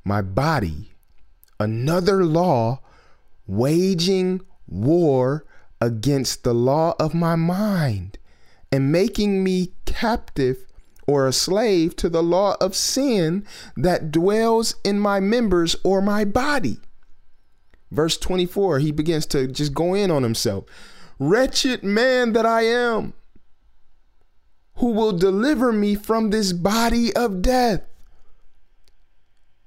my 0.05 0.21
body 0.21 0.93
another 1.59 2.23
law 2.23 2.79
waging 3.45 4.39
war 4.65 5.43
against 5.81 6.45
the 6.45 6.53
law 6.53 6.95
of 6.97 7.13
my 7.13 7.35
mind 7.35 8.19
and 8.71 8.89
making 8.89 9.43
me 9.43 9.73
captive 9.83 10.65
or 11.05 11.27
a 11.27 11.33
slave 11.33 11.97
to 11.97 12.07
the 12.07 12.23
law 12.23 12.55
of 12.61 12.73
sin 12.73 13.45
that 13.75 14.13
dwells 14.13 14.75
in 14.85 14.97
my 14.97 15.19
members 15.19 15.75
or 15.83 16.01
my 16.01 16.23
body. 16.23 16.79
Verse 17.91 18.17
24, 18.17 18.79
he 18.79 18.91
begins 18.91 19.25
to 19.27 19.47
just 19.47 19.73
go 19.73 19.93
in 19.93 20.11
on 20.11 20.23
himself. 20.23 20.65
Wretched 21.17 21.83
man 21.83 22.33
that 22.33 22.45
I 22.45 22.61
am, 22.63 23.13
who 24.75 24.91
will 24.91 25.11
deliver 25.11 25.73
me 25.73 25.95
from 25.95 26.29
this 26.29 26.53
body 26.53 27.13
of 27.15 27.41
death? 27.41 27.81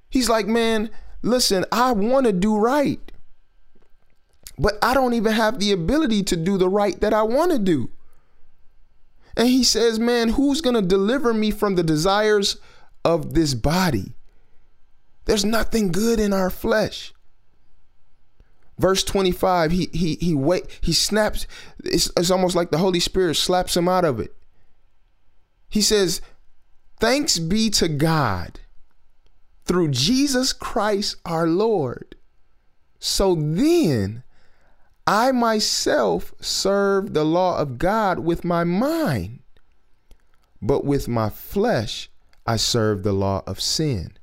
He's 0.09 0.29
like, 0.29 0.47
man, 0.47 0.89
listen, 1.21 1.65
I 1.71 1.91
want 1.91 2.25
to 2.25 2.31
do 2.31 2.57
right, 2.57 2.99
but 4.57 4.75
I 4.81 4.93
don't 4.93 5.13
even 5.13 5.33
have 5.33 5.59
the 5.59 5.71
ability 5.71 6.23
to 6.23 6.35
do 6.35 6.57
the 6.57 6.69
right 6.69 6.99
that 7.01 7.13
I 7.13 7.23
want 7.23 7.51
to 7.51 7.59
do. 7.59 7.89
And 9.35 9.47
he 9.47 9.63
says, 9.63 9.99
man, 9.99 10.29
who's 10.29 10.61
going 10.61 10.75
to 10.75 10.81
deliver 10.81 11.33
me 11.33 11.51
from 11.51 11.75
the 11.75 11.83
desires 11.83 12.57
of 13.03 13.33
this 13.33 13.53
body? 13.53 14.13
There's 15.25 15.45
nothing 15.45 15.91
good 15.91 16.19
in 16.19 16.33
our 16.33 16.49
flesh. 16.49 17.13
Verse 18.77 19.03
25, 19.03 19.71
he 19.71 19.89
he 19.93 20.15
he 20.15 20.33
wait, 20.33 20.65
he 20.81 20.93
snaps, 20.93 21.45
it's, 21.83 22.09
it's 22.17 22.31
almost 22.31 22.55
like 22.55 22.71
the 22.71 22.79
Holy 22.79 22.99
Spirit 22.99 23.35
slaps 23.35 23.77
him 23.77 23.87
out 23.87 24.03
of 24.03 24.19
it. 24.19 24.35
He 25.69 25.81
says, 25.81 26.21
Thanks 26.99 27.37
be 27.37 27.69
to 27.71 27.87
God 27.87 28.59
through 29.65 29.89
Jesus 29.89 30.53
Christ 30.53 31.17
our 31.25 31.47
Lord. 31.47 32.15
So 32.99 33.35
then 33.35 34.23
I 35.05 35.31
myself 35.31 36.33
serve 36.39 37.13
the 37.13 37.25
law 37.25 37.57
of 37.57 37.77
God 37.77 38.19
with 38.19 38.43
my 38.43 38.63
mind, 38.63 39.41
but 40.61 40.85
with 40.85 41.07
my 41.07 41.29
flesh 41.29 42.09
I 42.45 42.55
serve 42.55 43.03
the 43.03 43.13
law 43.13 43.43
of 43.45 43.61
sin 43.61 44.17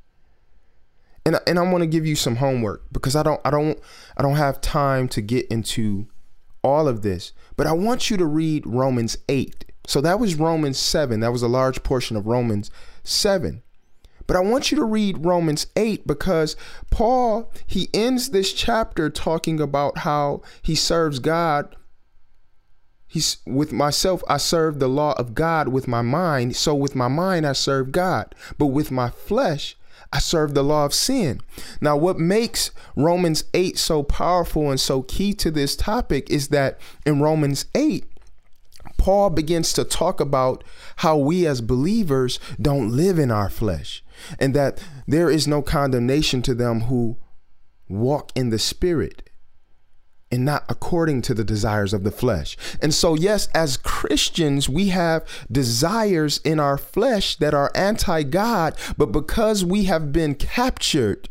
and 1.24 1.38
and 1.46 1.58
I 1.58 1.62
want 1.62 1.82
to 1.82 1.86
give 1.86 2.06
you 2.06 2.16
some 2.16 2.36
homework 2.36 2.84
because 2.92 3.16
I 3.16 3.22
don't 3.22 3.40
I 3.44 3.50
don't 3.50 3.78
I 4.16 4.22
don't 4.22 4.36
have 4.36 4.60
time 4.60 5.08
to 5.08 5.20
get 5.20 5.46
into 5.48 6.06
all 6.62 6.88
of 6.88 7.02
this, 7.02 7.32
but 7.56 7.66
I 7.66 7.72
want 7.72 8.10
you 8.10 8.16
to 8.16 8.26
read 8.26 8.66
Romans 8.66 9.16
8. 9.28 9.64
So 9.86 10.00
that 10.02 10.20
was 10.20 10.34
Romans 10.34 10.78
7. 10.78 11.20
That 11.20 11.32
was 11.32 11.42
a 11.42 11.48
large 11.48 11.82
portion 11.82 12.16
of 12.16 12.26
Romans 12.26 12.70
7. 13.02 13.62
But 14.26 14.36
I 14.36 14.40
want 14.40 14.70
you 14.70 14.76
to 14.76 14.84
read 14.84 15.24
Romans 15.24 15.66
8 15.74 16.06
because 16.06 16.54
Paul, 16.90 17.52
he 17.66 17.88
ends 17.92 18.30
this 18.30 18.52
chapter 18.52 19.10
talking 19.10 19.60
about 19.60 19.98
how 19.98 20.42
he 20.62 20.76
serves 20.76 21.18
God. 21.18 21.74
He's 23.08 23.38
with 23.44 23.72
myself, 23.72 24.22
I 24.28 24.36
serve 24.36 24.78
the 24.78 24.86
law 24.86 25.14
of 25.18 25.34
God 25.34 25.68
with 25.68 25.88
my 25.88 26.02
mind. 26.02 26.54
So 26.54 26.76
with 26.76 26.94
my 26.94 27.08
mind, 27.08 27.44
I 27.44 27.54
serve 27.54 27.90
God. 27.90 28.32
But 28.56 28.66
with 28.66 28.92
my 28.92 29.10
flesh, 29.10 29.76
I 30.12 30.18
serve 30.18 30.54
the 30.54 30.64
law 30.64 30.84
of 30.84 30.94
sin. 30.94 31.40
Now, 31.80 31.96
what 31.96 32.18
makes 32.18 32.72
Romans 32.96 33.44
8 33.54 33.78
so 33.78 34.02
powerful 34.02 34.70
and 34.70 34.80
so 34.80 35.02
key 35.02 35.34
to 35.34 35.50
this 35.50 35.76
topic 35.76 36.28
is 36.30 36.48
that 36.48 36.80
in 37.06 37.20
Romans 37.20 37.66
8, 37.74 38.04
Paul 38.98 39.30
begins 39.30 39.72
to 39.74 39.84
talk 39.84 40.20
about 40.20 40.64
how 40.96 41.16
we 41.16 41.46
as 41.46 41.60
believers 41.60 42.40
don't 42.60 42.90
live 42.90 43.18
in 43.18 43.30
our 43.30 43.48
flesh 43.48 44.04
and 44.38 44.52
that 44.54 44.82
there 45.06 45.30
is 45.30 45.48
no 45.48 45.62
condemnation 45.62 46.42
to 46.42 46.54
them 46.54 46.82
who 46.82 47.16
walk 47.88 48.30
in 48.34 48.50
the 48.50 48.58
spirit 48.58 49.29
and 50.30 50.44
not 50.44 50.64
according 50.68 51.22
to 51.22 51.34
the 51.34 51.44
desires 51.44 51.92
of 51.92 52.04
the 52.04 52.10
flesh. 52.10 52.56
And 52.80 52.94
so, 52.94 53.14
yes, 53.14 53.48
as 53.54 53.76
Christians, 53.76 54.68
we 54.68 54.88
have 54.88 55.26
desires 55.50 56.38
in 56.44 56.60
our 56.60 56.78
flesh 56.78 57.36
that 57.36 57.54
are 57.54 57.72
anti 57.74 58.22
God, 58.22 58.76
but 58.96 59.06
because 59.06 59.64
we 59.64 59.84
have 59.84 60.12
been 60.12 60.34
captured 60.34 61.28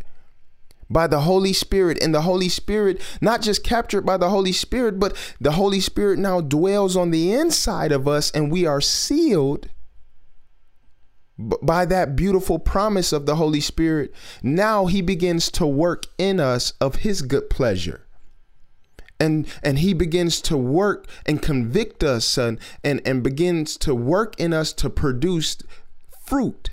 by 0.89 1.05
the 1.05 1.21
Holy 1.21 1.53
Spirit, 1.53 2.01
and 2.01 2.15
the 2.15 2.21
Holy 2.21 2.49
Spirit, 2.49 2.99
not 3.21 3.41
just 3.41 3.63
captured 3.63 4.01
by 4.01 4.17
the 4.17 4.29
Holy 4.29 4.51
Spirit, 4.51 4.99
but 4.99 5.15
the 5.39 5.51
Holy 5.51 5.79
Spirit 5.79 6.17
now 6.17 6.41
dwells 6.41 6.97
on 6.97 7.11
the 7.11 7.31
inside 7.31 7.91
of 7.91 8.07
us, 8.07 8.31
and 8.31 8.51
we 8.51 8.65
are 8.65 8.81
sealed 8.81 9.69
by 11.37 11.85
that 11.85 12.15
beautiful 12.15 12.59
promise 12.59 13.13
of 13.13 13.25
the 13.25 13.35
Holy 13.35 13.61
Spirit, 13.61 14.13
now 14.43 14.87
he 14.87 15.01
begins 15.01 15.49
to 15.51 15.65
work 15.65 16.05
in 16.17 16.39
us 16.39 16.73
of 16.81 16.97
his 16.97 17.21
good 17.21 17.49
pleasure. 17.49 18.05
And, 19.19 19.47
and 19.61 19.79
he 19.79 19.93
begins 19.93 20.41
to 20.43 20.55
work 20.55 21.05
and 21.25 21.41
convict 21.41 22.03
us 22.03 22.37
and, 22.37 22.57
and, 22.83 23.01
and 23.05 23.21
begins 23.21 23.75
to 23.77 23.93
work 23.93 24.39
in 24.39 24.53
us 24.53 24.71
to 24.73 24.89
produce 24.89 25.57
fruit 26.25 26.69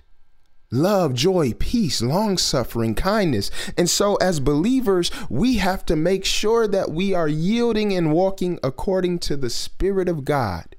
love, 0.70 1.14
joy, 1.14 1.52
peace, 1.58 2.02
long 2.02 2.36
suffering, 2.36 2.94
kindness. 2.94 3.50
And 3.76 3.88
so, 3.88 4.16
as 4.16 4.40
believers, 4.40 5.10
we 5.28 5.56
have 5.58 5.84
to 5.86 5.96
make 5.96 6.24
sure 6.24 6.66
that 6.68 6.90
we 6.90 7.14
are 7.14 7.28
yielding 7.28 7.92
and 7.92 8.12
walking 8.12 8.58
according 8.62 9.20
to 9.20 9.36
the 9.36 9.50
Spirit 9.50 10.08
of 10.08 10.24
God 10.24 10.76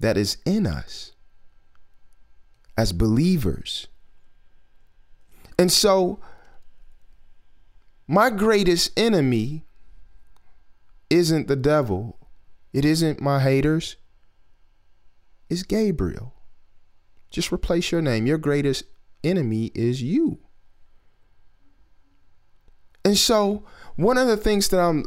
that 0.00 0.16
is 0.16 0.38
in 0.44 0.66
us 0.66 1.12
as 2.76 2.92
believers. 2.92 3.86
And 5.58 5.72
so, 5.72 6.18
my 8.06 8.30
greatest 8.30 8.98
enemy 8.98 9.65
isn't 11.10 11.48
the 11.48 11.56
devil, 11.56 12.18
it 12.72 12.84
isn't 12.84 13.20
my 13.20 13.40
haters, 13.40 13.96
it's 15.48 15.62
Gabriel. 15.62 16.34
Just 17.30 17.52
replace 17.52 17.92
your 17.92 18.02
name. 18.02 18.26
Your 18.26 18.38
greatest 18.38 18.84
enemy 19.22 19.70
is 19.74 20.02
you. 20.02 20.38
And 23.04 23.16
so, 23.16 23.64
one 23.94 24.18
of 24.18 24.26
the 24.26 24.36
things 24.36 24.68
that 24.68 24.80
I'm 24.80 25.04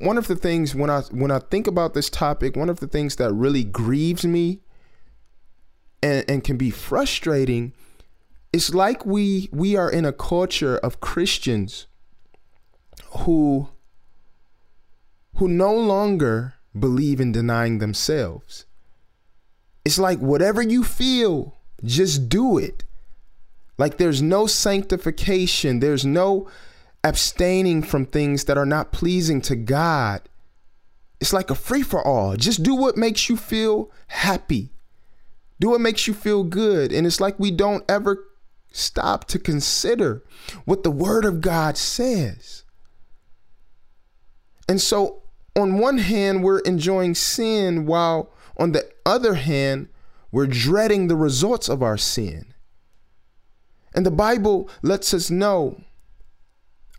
one 0.00 0.16
of 0.16 0.26
the 0.26 0.36
things 0.36 0.74
when 0.74 0.90
I 0.90 1.00
when 1.10 1.30
I 1.30 1.38
think 1.38 1.66
about 1.66 1.92
this 1.92 2.08
topic, 2.08 2.56
one 2.56 2.70
of 2.70 2.80
the 2.80 2.86
things 2.86 3.16
that 3.16 3.32
really 3.32 3.62
grieves 3.62 4.24
me 4.24 4.62
and, 6.02 6.24
and 6.28 6.42
can 6.42 6.56
be 6.56 6.70
frustrating, 6.70 7.74
it's 8.52 8.72
like 8.72 9.04
we 9.04 9.50
we 9.52 9.76
are 9.76 9.90
in 9.90 10.04
a 10.04 10.12
culture 10.12 10.78
of 10.78 11.00
Christians 11.00 11.86
who 13.18 13.68
who 15.36 15.48
no 15.48 15.74
longer 15.74 16.54
believe 16.78 17.20
in 17.20 17.32
denying 17.32 17.78
themselves. 17.78 18.64
It's 19.84 19.98
like 19.98 20.18
whatever 20.18 20.62
you 20.62 20.82
feel, 20.82 21.56
just 21.84 22.28
do 22.28 22.58
it. 22.58 22.84
Like 23.78 23.98
there's 23.98 24.22
no 24.22 24.46
sanctification, 24.46 25.80
there's 25.80 26.04
no 26.04 26.48
abstaining 27.04 27.82
from 27.82 28.06
things 28.06 28.44
that 28.44 28.58
are 28.58 28.66
not 28.66 28.92
pleasing 28.92 29.40
to 29.42 29.56
God. 29.56 30.22
It's 31.20 31.32
like 31.32 31.50
a 31.50 31.54
free 31.54 31.82
for 31.82 32.04
all. 32.04 32.36
Just 32.36 32.62
do 32.62 32.74
what 32.74 32.96
makes 32.96 33.28
you 33.28 33.36
feel 33.36 33.90
happy. 34.08 34.70
Do 35.60 35.70
what 35.70 35.80
makes 35.80 36.06
you 36.06 36.14
feel 36.14 36.42
good. 36.44 36.92
And 36.92 37.06
it's 37.06 37.20
like 37.20 37.38
we 37.38 37.50
don't 37.50 37.84
ever 37.88 38.24
stop 38.72 39.24
to 39.26 39.38
consider 39.38 40.22
what 40.64 40.82
the 40.82 40.90
Word 40.90 41.24
of 41.24 41.40
God 41.40 41.76
says. 41.78 42.64
And 44.68 44.80
so, 44.80 45.22
on 45.56 45.78
one 45.78 45.98
hand, 45.98 46.42
we're 46.42 46.60
enjoying 46.60 47.14
sin 47.14 47.86
while 47.86 48.30
on 48.56 48.72
the 48.72 48.88
other 49.04 49.34
hand, 49.34 49.88
we're 50.30 50.46
dreading 50.46 51.08
the 51.08 51.16
results 51.16 51.68
of 51.68 51.82
our 51.82 51.96
sin. 51.96 52.54
And 53.94 54.04
the 54.04 54.10
Bible 54.10 54.68
lets 54.82 55.14
us 55.14 55.30
know, 55.30 55.82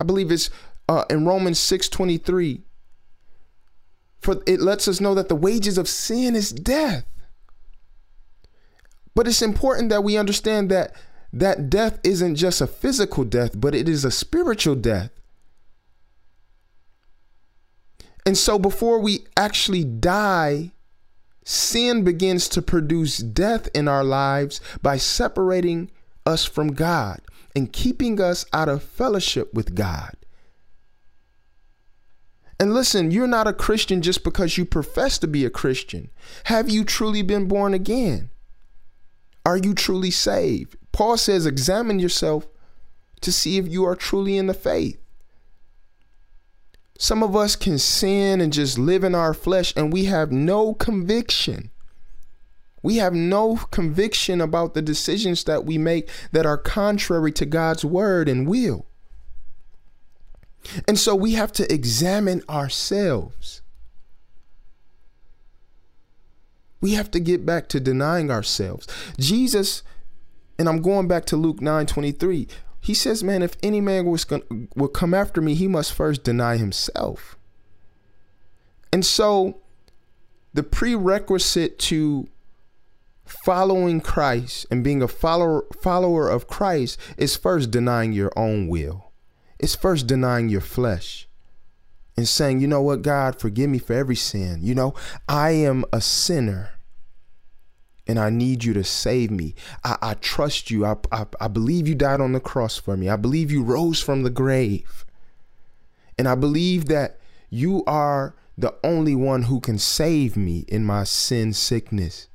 I 0.02 0.04
believe 0.04 0.32
it's 0.32 0.50
uh, 0.90 1.04
in 1.10 1.26
Romans 1.26 1.60
6 1.60 1.90
23, 1.90 2.62
for 4.20 4.42
it 4.48 4.60
lets 4.60 4.88
us 4.88 5.00
know 5.00 5.14
that 5.14 5.30
the 5.30 5.36
wages 5.36 5.78
of 5.78 5.88
sin 5.88 6.36
is 6.36 6.52
death. 6.52 7.06
But 9.14 9.28
it's 9.28 9.42
important 9.42 9.90
that 9.90 10.04
we 10.04 10.18
understand 10.18 10.72
that 10.72 10.96
that 11.34 11.70
death 11.70 12.00
isn't 12.04 12.36
just 12.36 12.62
a 12.62 12.68
physical 12.68 13.24
death, 13.24 13.60
but 13.60 13.76
it 13.76 13.90
is 13.90 14.06
a 14.06 14.12
spiritual 14.12 14.76
death. 14.76 15.12
And 18.28 18.38
so 18.38 18.60
before 18.60 19.00
we 19.00 19.26
actually 19.38 19.86
die 19.86 20.74
sin 21.46 22.04
begins 22.04 22.50
to 22.50 22.62
produce 22.62 23.20
death 23.20 23.70
in 23.74 23.88
our 23.88 24.04
lives 24.04 24.60
by 24.82 24.98
separating 24.98 25.90
us 26.26 26.44
from 26.44 26.74
God 26.74 27.22
and 27.56 27.72
keeping 27.72 28.20
us 28.20 28.46
out 28.52 28.68
of 28.68 28.84
fellowship 28.84 29.54
with 29.54 29.76
God. 29.76 30.12
And 32.60 32.74
listen, 32.74 33.12
you're 33.12 33.28
not 33.28 33.48
a 33.48 33.54
Christian 33.54 34.02
just 34.02 34.26
because 34.26 34.58
you 34.58 34.66
profess 34.66 35.18
to 35.20 35.28
be 35.28 35.46
a 35.46 35.50
Christian. 35.50 36.10
Have 36.46 36.70
you 36.70 36.84
truly 36.84 37.22
been 37.22 37.48
born 37.48 37.74
again? 37.74 38.30
Are 39.46 39.56
you 39.56 39.74
truly 39.74 40.12
saved? 40.12 40.76
Paul 40.92 41.16
says, 41.16 41.46
examine 41.46 42.00
yourself 42.00 42.46
to 43.22 43.32
see 43.32 43.58
if 43.58 43.70
you 43.70 43.86
are 43.86 43.96
truly 43.96 44.36
in 44.36 44.48
the 44.48 44.54
faith. 44.54 45.00
Some 46.98 47.22
of 47.22 47.36
us 47.36 47.56
can 47.56 47.78
sin 47.78 48.42
and 48.42 48.52
just 48.52 48.78
live 48.78 49.04
in 49.04 49.14
our 49.14 49.34
flesh, 49.34 49.74
and 49.76 49.94
we 49.94 50.06
have 50.06 50.32
no 50.32 50.74
conviction. 50.74 51.70
We 52.82 52.98
have 52.98 53.14
no 53.14 53.58
conviction 53.72 54.42
about 54.42 54.74
the 54.74 54.82
decisions 54.82 55.44
that 55.44 55.66
we 55.66 55.78
make 55.78 56.10
that 56.32 56.46
are 56.46 56.58
contrary 56.58 57.32
to 57.34 57.46
God's 57.46 57.86
word 57.86 58.28
and 58.30 58.48
will. 58.48 58.86
And 60.88 60.98
so 60.98 61.16
we 61.16 61.34
have 61.34 61.52
to 61.54 61.72
examine 61.72 62.42
ourselves. 62.50 63.62
We 66.82 66.94
have 66.94 67.10
to 67.12 67.20
get 67.20 67.46
back 67.46 67.70
to 67.70 67.80
denying 67.80 68.30
ourselves. 68.30 68.88
Jesus, 69.18 69.84
and 70.60 70.70
I'm 70.70 70.82
going 70.82 71.08
back 71.08 71.26
to 71.26 71.38
Luke 71.38 71.62
9 71.62 71.86
23, 71.86 72.48
he 72.88 72.94
says, 72.94 73.22
man, 73.22 73.42
if 73.44 73.58
any 73.62 73.82
man 73.82 74.06
was 74.06 74.24
going 74.24 74.70
will 74.74 74.88
come 74.88 75.14
after 75.14 75.42
me, 75.42 75.56
he 75.56 75.68
must 75.68 75.92
first 75.92 76.24
deny 76.24 76.56
himself. 76.56 77.38
And 78.94 79.06
so 79.06 79.60
the 80.54 80.64
prerequisite 80.64 81.78
to 81.80 82.30
following 83.26 84.00
Christ 84.00 84.68
and 84.72 84.86
being 84.86 85.04
a 85.04 85.08
follower 85.10 85.66
follower 85.82 86.30
of 86.30 86.48
Christ 86.48 86.98
is 87.18 87.36
first 87.36 87.72
denying 87.72 88.14
your 88.14 88.32
own 88.38 88.70
will. 88.70 89.12
It's 89.60 89.76
first 89.76 90.08
denying 90.08 90.48
your 90.48 90.62
flesh 90.62 91.28
and 92.16 92.26
saying, 92.26 92.62
"You 92.62 92.68
know 92.68 92.82
what, 92.82 93.02
God, 93.02 93.38
forgive 93.38 93.70
me 93.70 93.80
for 93.80 93.92
every 93.92 94.16
sin. 94.16 94.60
You 94.62 94.76
know, 94.76 94.94
I 95.28 95.52
am 95.52 95.84
a 95.92 96.00
sinner 96.00 96.70
and 98.08 98.20
I 98.20 98.30
need 98.30 98.64
you 98.64 98.74
to 98.74 98.84
save 98.84 99.32
me. 99.32 99.56
I, 99.84 99.98
I 100.02 100.14
trust 100.16 100.72
you. 100.72 100.86
I, 100.86 100.96
I, 101.12 101.26
I 101.42 101.48
believe 101.48 101.88
you 101.88 101.96
died 101.96 102.22
on 102.22 102.34
the 102.34 102.40
cross 102.40 102.78
for 102.78 102.96
me. 102.96 103.10
I 103.10 103.16
believe 103.16 103.52
you 103.52 103.64
rose 103.64 104.02
from 104.02 104.24
the 104.24 104.30
grave. 104.30 105.06
And 106.18 106.28
I 106.28 106.36
believe 106.36 106.86
that 106.86 107.20
you 107.50 107.84
are 107.86 108.36
the 108.58 108.74
only 108.84 109.16
one 109.16 109.44
who 109.44 109.60
can 109.60 109.78
save 109.78 110.36
me 110.36 110.66
in 110.68 110.84
my 110.84 111.04
sin 111.04 111.54
sickness. 111.54 112.28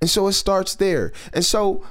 And 0.00 0.08
so 0.08 0.26
it 0.28 0.32
starts 0.32 0.74
there. 0.74 1.12
And 1.32 1.44
so 1.44 1.84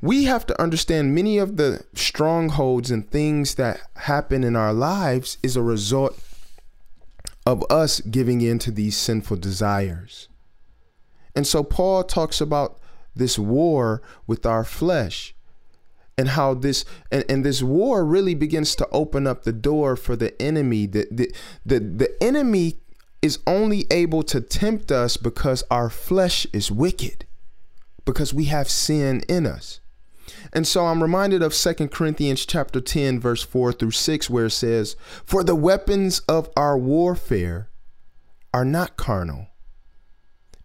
we 0.00 0.24
have 0.24 0.46
to 0.46 0.60
understand 0.60 1.14
many 1.14 1.38
of 1.38 1.56
the 1.56 1.84
strongholds 1.94 2.90
and 2.90 3.10
things 3.10 3.56
that 3.56 3.80
happen 3.96 4.44
in 4.44 4.56
our 4.56 4.72
lives 4.72 5.36
is 5.42 5.56
a 5.56 5.62
result 5.62 6.18
of 7.44 7.64
us 7.70 8.00
giving 8.00 8.40
in 8.40 8.58
to 8.60 8.70
these 8.70 8.96
sinful 8.96 9.36
desires. 9.38 10.28
And 11.34 11.46
so 11.46 11.62
Paul 11.62 12.04
talks 12.04 12.40
about 12.40 12.78
this 13.14 13.38
war 13.38 14.02
with 14.26 14.46
our 14.46 14.64
flesh 14.64 15.34
and 16.20 16.28
how 16.30 16.54
this 16.54 16.84
and, 17.10 17.24
and 17.30 17.44
this 17.44 17.62
war 17.62 18.04
really 18.04 18.34
begins 18.34 18.74
to 18.76 18.88
open 18.92 19.26
up 19.26 19.44
the 19.44 19.52
door 19.52 19.96
for 19.96 20.16
the 20.16 20.40
enemy. 20.40 20.86
The, 20.86 21.08
the, 21.10 21.34
the, 21.64 21.80
the 21.80 22.22
enemy 22.22 22.78
is 23.22 23.38
only 23.46 23.86
able 23.90 24.22
to 24.24 24.40
tempt 24.40 24.92
us 24.92 25.16
because 25.16 25.64
our 25.70 25.90
flesh 25.90 26.46
is 26.52 26.70
wicked, 26.70 27.26
because 28.04 28.34
we 28.34 28.44
have 28.46 28.68
sin 28.70 29.22
in 29.28 29.46
us. 29.46 29.80
And 30.52 30.66
so 30.66 30.86
I'm 30.86 31.02
reminded 31.02 31.42
of 31.42 31.54
Second 31.54 31.90
Corinthians 31.90 32.44
chapter 32.46 32.80
10 32.80 33.18
verse 33.18 33.42
4 33.42 33.72
through 33.72 33.90
6 33.92 34.30
where 34.30 34.46
it 34.46 34.50
says, 34.50 34.96
"For 35.24 35.42
the 35.42 35.54
weapons 35.54 36.20
of 36.20 36.50
our 36.56 36.76
warfare 36.76 37.68
are 38.52 38.64
not 38.64 38.96
carnal, 38.96 39.48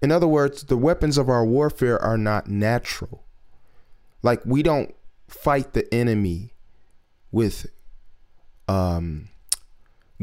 in 0.01 0.11
other 0.11 0.27
words, 0.27 0.63
the 0.63 0.77
weapons 0.77 1.17
of 1.17 1.29
our 1.29 1.45
warfare 1.45 2.01
are 2.01 2.17
not 2.17 2.47
natural. 2.47 3.23
Like 4.21 4.45
we 4.45 4.63
don't 4.63 4.93
fight 5.27 5.73
the 5.73 5.91
enemy 5.93 6.53
with 7.31 7.67
um, 8.67 9.29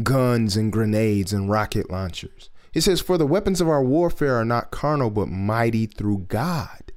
guns 0.03 0.57
and 0.57 0.73
grenades 0.73 1.33
and 1.33 1.51
rocket 1.51 1.91
launchers. 1.91 2.51
It 2.75 2.83
says, 2.83 3.01
For 3.01 3.19
the 3.19 3.27
weapons 3.27 3.61
of 3.61 3.69
our 3.69 3.83
warfare 3.83 4.37
are 4.37 4.45
not 4.45 4.71
carnal, 4.71 5.11
but 5.11 5.29
mighty 5.29 5.87
through 5.87 6.27
God 6.29 6.93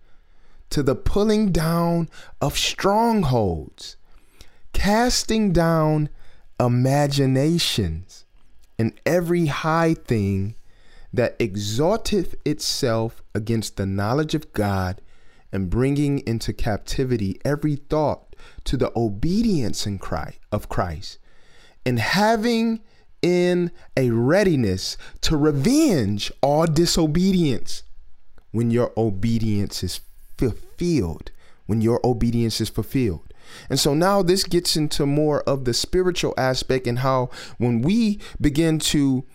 to 0.69 0.81
the 0.83 0.95
pulling 0.95 1.51
down 1.51 2.09
of 2.41 2.57
strongholds, 2.57 3.97
casting 4.73 5.51
down 5.51 6.09
imaginations 6.59 8.25
and 8.79 8.93
every 9.05 9.47
high 9.47 9.93
thing 9.93 10.55
that 11.15 11.35
exalteth 11.39 12.35
itself 12.45 13.21
against 13.33 13.77
the 13.77 13.85
knowledge 13.85 14.35
of 14.35 14.51
God 14.53 15.01
and 15.51 15.69
bringing 15.69 16.19
into 16.27 16.53
captivity 16.53 17.39
every 17.45 17.75
thought 17.75 18.35
to 18.65 18.77
the 18.77 18.91
obedience 18.95 19.85
in 19.87 19.97
Christ, 19.97 20.39
of 20.51 20.69
Christ 20.69 21.19
and 21.85 21.99
having 21.99 22.81
in 23.21 23.71
a 23.95 24.09
readiness 24.09 24.97
to 25.21 25.37
revenge 25.37 26.31
all 26.41 26.65
disobedience 26.65 27.83
when 28.51 28.71
your 28.71 28.91
obedience 28.97 29.83
is 29.83 30.01
fulfilled 30.37 31.31
when 31.65 31.81
your 31.81 31.99
obedience 32.03 32.61
is 32.61 32.69
fulfilled. 32.69 33.33
And 33.69 33.79
so 33.79 33.93
now 33.93 34.21
this 34.21 34.43
gets 34.43 34.75
into 34.75 35.05
more 35.05 35.41
of 35.43 35.65
the 35.65 35.73
spiritual 35.73 36.33
aspect 36.37 36.87
and 36.87 36.99
how 36.99 37.29
when 37.57 37.81
we 37.81 38.19
begin 38.39 38.79
to 38.79 39.25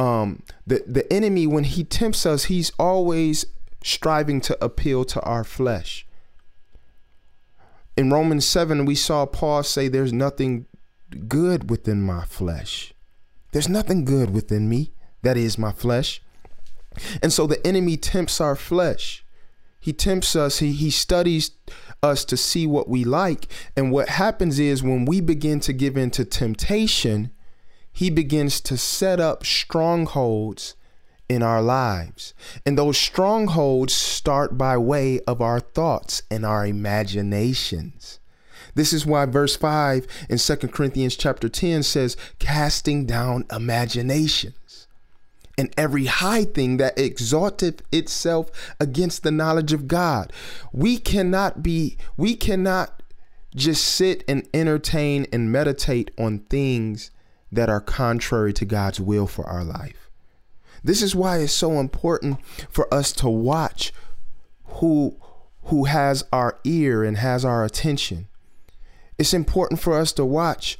um 0.00 0.42
the 0.66 0.82
the 0.86 1.10
enemy 1.12 1.46
when 1.46 1.64
he 1.64 1.84
tempts 1.84 2.24
us 2.24 2.44
he's 2.44 2.72
always 2.78 3.44
striving 3.84 4.40
to 4.40 4.64
appeal 4.64 5.04
to 5.04 5.20
our 5.20 5.44
flesh. 5.44 6.06
In 7.96 8.10
Romans 8.10 8.46
7 8.46 8.86
we 8.86 8.94
saw 8.94 9.26
Paul 9.26 9.62
say 9.62 9.88
there's 9.88 10.12
nothing 10.12 10.66
good 11.28 11.68
within 11.68 12.02
my 12.02 12.24
flesh. 12.24 12.94
There's 13.52 13.68
nothing 13.68 14.04
good 14.04 14.32
within 14.32 14.68
me 14.68 14.92
that 15.22 15.36
is 15.36 15.58
my 15.58 15.72
flesh. 15.72 16.22
And 17.22 17.32
so 17.32 17.46
the 17.46 17.64
enemy 17.66 17.96
tempts 17.96 18.40
our 18.40 18.56
flesh. 18.56 19.24
He 19.80 19.92
tempts 19.92 20.34
us. 20.34 20.58
He 20.58 20.72
he 20.72 20.90
studies 20.90 21.50
us 22.02 22.24
to 22.24 22.36
see 22.36 22.66
what 22.66 22.88
we 22.88 23.04
like. 23.04 23.46
And 23.76 23.92
what 23.92 24.08
happens 24.08 24.58
is 24.58 24.82
when 24.82 25.04
we 25.04 25.20
begin 25.20 25.60
to 25.60 25.72
give 25.72 25.96
in 25.96 26.10
to 26.12 26.24
temptation, 26.24 27.32
he 27.92 28.10
begins 28.10 28.60
to 28.62 28.76
set 28.76 29.20
up 29.20 29.44
strongholds 29.44 30.74
in 31.28 31.42
our 31.42 31.62
lives. 31.62 32.34
And 32.66 32.76
those 32.76 32.98
strongholds 32.98 33.94
start 33.94 34.58
by 34.58 34.76
way 34.76 35.20
of 35.20 35.40
our 35.40 35.60
thoughts 35.60 36.22
and 36.30 36.44
our 36.44 36.66
imaginations. 36.66 38.18
This 38.74 38.92
is 38.92 39.06
why 39.06 39.26
verse 39.26 39.56
5 39.56 40.06
in 40.28 40.38
2 40.38 40.56
Corinthians 40.68 41.16
chapter 41.16 41.48
10 41.48 41.82
says, 41.82 42.16
casting 42.38 43.06
down 43.06 43.44
imaginations 43.50 44.86
and 45.56 45.72
every 45.76 46.06
high 46.06 46.44
thing 46.44 46.78
that 46.78 46.98
exalteth 46.98 47.82
itself 47.92 48.50
against 48.80 49.22
the 49.22 49.30
knowledge 49.30 49.72
of 49.72 49.86
God. 49.86 50.32
We 50.72 50.98
cannot 50.98 51.62
be, 51.62 51.96
we 52.16 52.34
cannot 52.34 53.02
just 53.54 53.84
sit 53.84 54.24
and 54.26 54.48
entertain 54.54 55.26
and 55.32 55.52
meditate 55.52 56.10
on 56.18 56.38
things 56.50 57.10
that 57.52 57.68
are 57.68 57.80
contrary 57.80 58.52
to 58.54 58.64
God's 58.64 59.00
will 59.00 59.26
for 59.26 59.44
our 59.46 59.64
life. 59.64 60.10
This 60.82 61.02
is 61.02 61.14
why 61.14 61.38
it's 61.38 61.52
so 61.52 61.78
important 61.78 62.38
for 62.70 62.92
us 62.92 63.12
to 63.12 63.28
watch 63.28 63.92
who 64.64 65.16
who 65.64 65.84
has 65.84 66.24
our 66.32 66.58
ear 66.64 67.04
and 67.04 67.18
has 67.18 67.44
our 67.44 67.64
attention. 67.64 68.28
It's 69.18 69.34
important 69.34 69.80
for 69.80 69.98
us 69.98 70.12
to 70.14 70.24
watch 70.24 70.78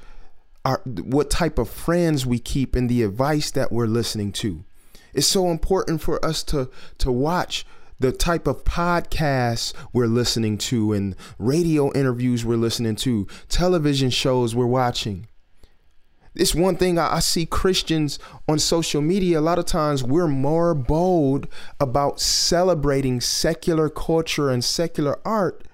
our 0.65 0.81
what 0.85 1.31
type 1.31 1.59
of 1.59 1.69
friends 1.69 2.25
we 2.25 2.39
keep 2.39 2.75
and 2.75 2.89
the 2.89 3.03
advice 3.03 3.51
that 3.51 3.73
we're 3.73 3.87
listening 3.87 4.33
to. 4.33 4.65
It's 5.13 5.27
so 5.27 5.51
important 5.51 6.01
for 6.01 6.25
us 6.25 6.43
to 6.45 6.71
to 6.99 7.13
watch 7.13 7.67
the 7.99 8.13
type 8.13 8.47
of 8.47 8.65
podcasts 8.65 9.75
we're 9.93 10.07
listening 10.07 10.57
to 10.57 10.93
and 10.95 11.15
radio 11.39 11.93
interviews 11.93 12.45
we're 12.45 12.57
listening 12.57 12.97
to, 12.97 13.27
television 13.49 14.09
shows 14.09 14.55
we're 14.55 14.65
watching. 14.65 15.27
It's 16.35 16.55
one 16.55 16.77
thing 16.77 16.99
I, 16.99 17.17
I, 17.17 17.19
see 17.19 17.45
Christians 17.45 18.19
on 18.49 18.59
social 18.59 19.03
media. 19.03 19.41
A 19.41 19.43
lot 19.43 19.59
of 19.59 19.67
times 19.67 20.05
we're 20.05 20.29
more 20.29 20.75
bold 20.75 21.49
about 21.81 22.21
celebrating 22.21 23.21
secular 23.21 23.89
culture 23.89 24.51
and 24.51 24.65
secular 24.65 25.19
art. 25.25 25.65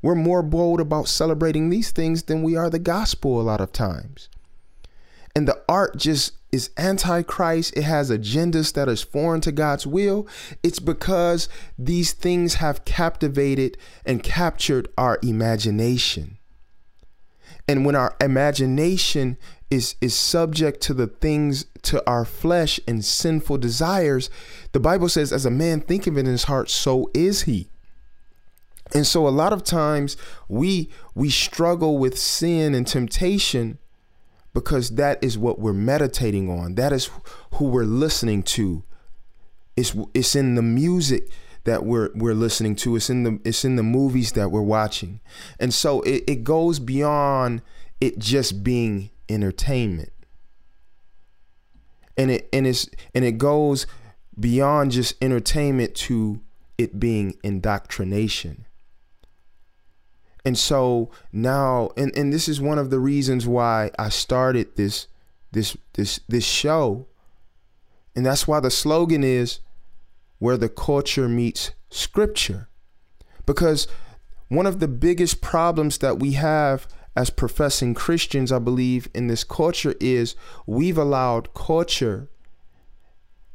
We're 0.00 0.14
more 0.14 0.42
bold 0.42 0.80
about 0.80 1.08
celebrating 1.08 1.70
these 1.70 1.90
things 1.90 2.24
than 2.24 2.42
we 2.42 2.56
are 2.56 2.70
the 2.70 2.78
gospel 2.78 3.40
a 3.40 3.42
lot 3.42 3.60
of 3.60 3.72
times. 3.72 4.28
And 5.34 5.48
the 5.48 5.62
art 5.68 5.96
just 5.96 6.34
is 6.52 6.70
antichrist, 6.76 7.74
it 7.76 7.84
has 7.84 8.10
agendas 8.10 8.74
that 8.74 8.88
is 8.88 9.02
foreign 9.02 9.40
to 9.40 9.50
God's 9.50 9.86
will, 9.86 10.28
it's 10.62 10.78
because 10.78 11.48
these 11.78 12.12
things 12.12 12.54
have 12.54 12.84
captivated 12.84 13.78
and 14.04 14.22
captured 14.22 14.88
our 14.98 15.18
imagination. 15.22 16.36
And 17.68 17.84
when 17.84 17.94
our 17.94 18.16
imagination 18.20 19.38
is 19.70 19.94
is 20.00 20.14
subject 20.14 20.80
to 20.82 20.94
the 20.94 21.06
things 21.06 21.64
to 21.82 22.06
our 22.08 22.24
flesh 22.24 22.78
and 22.86 23.04
sinful 23.04 23.58
desires, 23.58 24.28
the 24.72 24.80
Bible 24.80 25.08
says 25.08 25.32
as 25.32 25.46
a 25.46 25.50
man 25.50 25.80
thinketh 25.80 26.16
in 26.16 26.26
his 26.26 26.44
heart, 26.44 26.68
so 26.70 27.10
is 27.14 27.42
he. 27.42 27.68
And 28.94 29.06
so 29.06 29.26
a 29.26 29.30
lot 29.30 29.52
of 29.52 29.64
times 29.64 30.16
we 30.48 30.90
we 31.14 31.30
struggle 31.30 31.98
with 31.98 32.18
sin 32.18 32.74
and 32.74 32.86
temptation 32.86 33.78
because 34.52 34.90
that 34.90 35.22
is 35.22 35.38
what 35.38 35.58
we're 35.58 35.72
meditating 35.72 36.50
on. 36.50 36.74
That 36.74 36.92
is 36.92 37.10
who 37.54 37.66
we're 37.66 37.84
listening 37.84 38.42
to. 38.42 38.84
It's 39.76 39.96
it's 40.12 40.36
in 40.36 40.54
the 40.54 40.62
music 40.62 41.30
that 41.64 41.84
we're 41.84 42.10
we're 42.14 42.34
listening 42.34 42.76
to. 42.76 42.96
It's 42.96 43.10
in 43.10 43.22
the 43.22 43.40
it's 43.44 43.64
in 43.64 43.76
the 43.76 43.82
movies 43.82 44.32
that 44.32 44.50
we're 44.50 44.62
watching. 44.62 45.20
And 45.58 45.72
so 45.72 46.00
it, 46.02 46.24
it 46.26 46.44
goes 46.44 46.78
beyond 46.78 47.62
it 48.00 48.18
just 48.18 48.64
being 48.64 49.10
entertainment. 49.28 50.12
And 52.16 52.30
it 52.30 52.48
and 52.52 52.66
it's 52.66 52.88
and 53.14 53.24
it 53.24 53.38
goes 53.38 53.86
beyond 54.38 54.92
just 54.92 55.14
entertainment 55.22 55.94
to 55.94 56.40
it 56.78 56.98
being 56.98 57.36
indoctrination. 57.42 58.66
And 60.44 60.58
so 60.58 61.10
now 61.32 61.90
and, 61.96 62.14
and 62.16 62.32
this 62.32 62.48
is 62.48 62.60
one 62.60 62.78
of 62.78 62.90
the 62.90 62.98
reasons 62.98 63.46
why 63.46 63.90
I 63.98 64.08
started 64.08 64.74
this 64.76 65.06
this 65.52 65.76
this 65.92 66.20
this 66.28 66.44
show. 66.44 67.06
And 68.14 68.26
that's 68.26 68.46
why 68.46 68.60
the 68.60 68.70
slogan 68.70 69.24
is 69.24 69.60
where 70.42 70.56
the 70.56 70.68
culture 70.68 71.28
meets 71.28 71.70
scripture. 71.88 72.68
Because 73.46 73.86
one 74.48 74.66
of 74.66 74.80
the 74.80 74.88
biggest 74.88 75.40
problems 75.40 75.98
that 75.98 76.18
we 76.18 76.32
have 76.32 76.88
as 77.14 77.30
professing 77.30 77.94
Christians, 77.94 78.50
I 78.50 78.58
believe, 78.58 79.08
in 79.14 79.28
this 79.28 79.44
culture 79.44 79.94
is 80.00 80.34
we've 80.66 80.98
allowed 80.98 81.54
culture 81.54 82.28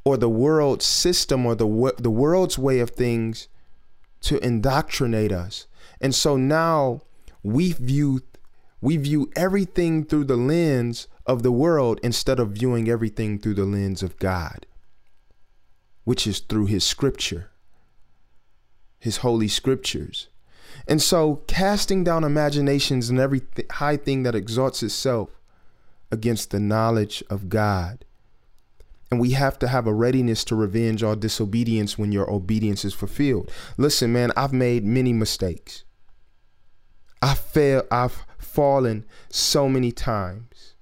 or 0.05 0.15
the 0.15 0.29
world 0.29 0.81
system 0.81 1.45
or 1.45 1.55
the 1.55 1.93
the 1.97 2.09
world's 2.09 2.57
way 2.57 2.79
of 2.79 2.91
things 2.91 3.49
to 4.21 4.37
indoctrinate 4.37 5.33
us. 5.33 5.67
And 5.99 6.15
so 6.15 6.37
now 6.37 7.01
we 7.43 7.73
view 7.73 8.21
we 8.79 8.95
view 8.95 9.29
everything 9.35 10.05
through 10.05 10.23
the 10.23 10.37
lens 10.37 11.09
of 11.25 11.43
the 11.43 11.51
world 11.51 11.99
instead 12.01 12.39
of 12.39 12.51
viewing 12.51 12.87
everything 12.87 13.39
through 13.39 13.55
the 13.55 13.65
lens 13.65 14.01
of 14.01 14.17
God, 14.19 14.65
which 16.07 16.25
is 16.25 16.39
through 16.39 16.67
his 16.67 16.85
scripture, 16.85 17.51
his 18.97 19.17
holy 19.17 19.49
scriptures. 19.49 20.29
And 20.87 21.01
so 21.01 21.41
casting 21.47 22.05
down 22.05 22.23
imaginations 22.23 23.09
and 23.09 23.19
every 23.19 23.41
th- 23.41 23.67
high 23.69 23.97
thing 23.97 24.23
that 24.23 24.33
exalts 24.33 24.81
itself 24.81 25.31
against 26.09 26.51
the 26.51 26.61
knowledge 26.61 27.25
of 27.29 27.49
God. 27.49 28.05
And 29.11 29.19
we 29.19 29.31
have 29.31 29.59
to 29.59 29.67
have 29.67 29.85
a 29.85 29.93
readiness 29.93 30.45
to 30.45 30.55
revenge 30.55 31.03
all 31.03 31.17
disobedience 31.17 31.97
when 31.97 32.13
your 32.13 32.31
obedience 32.31 32.85
is 32.85 32.93
fulfilled. 32.93 33.51
Listen, 33.75 34.13
man, 34.13 34.31
I've 34.37 34.53
made 34.53 34.85
many 34.85 35.11
mistakes. 35.11 35.83
I 37.21 37.33
fail 37.33 37.83
I've 37.91 38.25
fallen 38.37 39.03
so 39.27 39.67
many 39.67 39.91
times. 39.91 40.75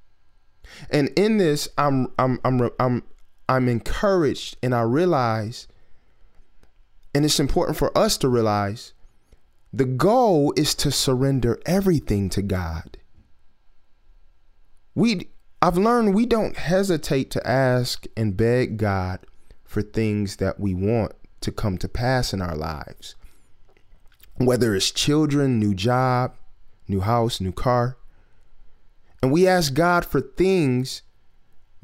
And 0.92 1.10
in 1.16 1.38
this 1.38 1.68
I'm 1.80 2.14
I'm 2.20 2.40
I'm 2.46 2.70
I'm 2.80 3.02
I'm 3.48 3.68
encouraged 3.68 4.58
and 4.64 4.74
I 4.74 4.82
realize 4.82 5.68
and 7.14 7.24
it's 7.24 7.40
important 7.40 7.78
for 7.78 7.98
us 7.98 8.18
to 8.18 8.28
realize 8.28 8.94
the 9.72 9.86
goal 9.86 10.54
is 10.58 10.76
to 10.76 10.92
surrender 10.92 11.60
everything 11.66 12.30
to 12.30 12.42
God. 12.42 12.98
We 14.94 15.30
I've 15.62 15.78
learned 15.78 16.14
we 16.14 16.26
don't 16.26 16.58
hesitate 16.58 17.32
to 17.32 17.48
ask 17.48 18.06
and 18.16 18.38
beg 18.38 18.78
God 18.78 19.20
for 19.64 19.82
things 19.82 20.38
that 20.38 20.60
we 20.60 20.74
want 20.74 21.14
to 21.42 21.52
come 21.52 21.78
to 21.80 21.88
pass 21.88 22.34
in 22.34 22.42
our 22.42 22.56
lives 22.56 23.16
whether 24.38 24.76
it's 24.76 24.92
children, 24.92 25.60
new 25.60 25.74
job, 25.74 26.36
new 26.88 27.02
house, 27.02 27.40
new 27.40 27.52
car. 27.52 27.98
And 29.22 29.32
we 29.32 29.48
ask 29.48 29.74
God 29.74 30.06
for 30.06 30.22
things 30.22 31.02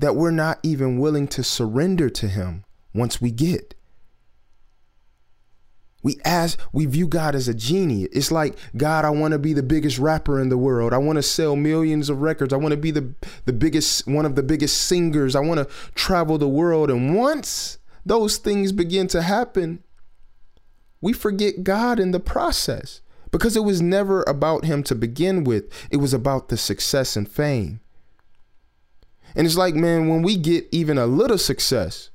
that 0.02 0.16
we're 0.16 0.32
not 0.32 0.60
even 0.64 1.00
willing 1.00 1.28
to 1.30 1.44
surrender 1.44 2.10
to 2.10 2.28
Him 2.28 2.66
once 2.94 3.22
we 3.22 3.32
get. 3.32 3.76
We 6.04 6.18
ask, 6.26 6.60
we 6.74 6.88
view 6.88 7.08
God 7.08 7.36
as 7.36 7.48
a 7.48 7.54
genie. 7.54 8.06
It's 8.06 8.32
like, 8.32 8.58
God, 8.76 9.06
I 9.06 9.12
want 9.12 9.34
to 9.34 9.40
be 9.40 9.54
the 9.54 9.62
biggest 9.62 10.00
rapper 10.00 10.42
in 10.42 10.50
the 10.50 10.58
world. 10.58 10.94
I 10.94 10.98
want 10.98 11.18
to 11.18 11.24
sell 11.24 11.56
millions 11.56 12.10
of 12.10 12.22
records. 12.22 12.52
I 12.52 12.58
want 12.58 12.72
to 12.72 12.78
be 12.78 12.90
the, 12.90 13.14
the 13.46 13.54
biggest, 13.54 14.08
one 14.08 14.26
of 14.26 14.34
the 14.36 14.42
biggest 14.42 14.82
singers. 14.82 15.36
I 15.36 15.42
want 15.42 15.60
to 15.60 15.74
travel 15.94 16.40
the 16.40 16.48
world. 16.48 16.90
And 16.90 17.16
once 17.16 17.78
those 18.04 18.38
things 18.38 18.72
begin 18.72 19.08
to 19.10 19.22
happen, 19.22 19.84
we 21.02 21.14
forget 21.14 21.64
God 21.64 22.00
in 22.00 22.10
the 22.10 22.20
process 22.20 23.02
because 23.30 23.56
it 23.56 23.64
was 23.64 23.80
never 23.80 24.24
about 24.24 24.66
Him 24.66 24.82
to 24.84 24.96
begin 24.96 25.44
with. 25.44 25.72
It 25.92 25.98
was 25.98 26.16
about 26.16 26.50
the 26.50 26.58
success 26.58 27.16
and 27.16 27.30
fame. 27.30 27.81
And 29.36 29.46
it's 29.46 29.58
like, 29.58 29.76
man, 29.76 30.08
when 30.08 30.22
we 30.22 30.38
get 30.38 30.68
even 30.72 30.98
a 30.98 31.06
little 31.06 31.38
success, 31.38 32.10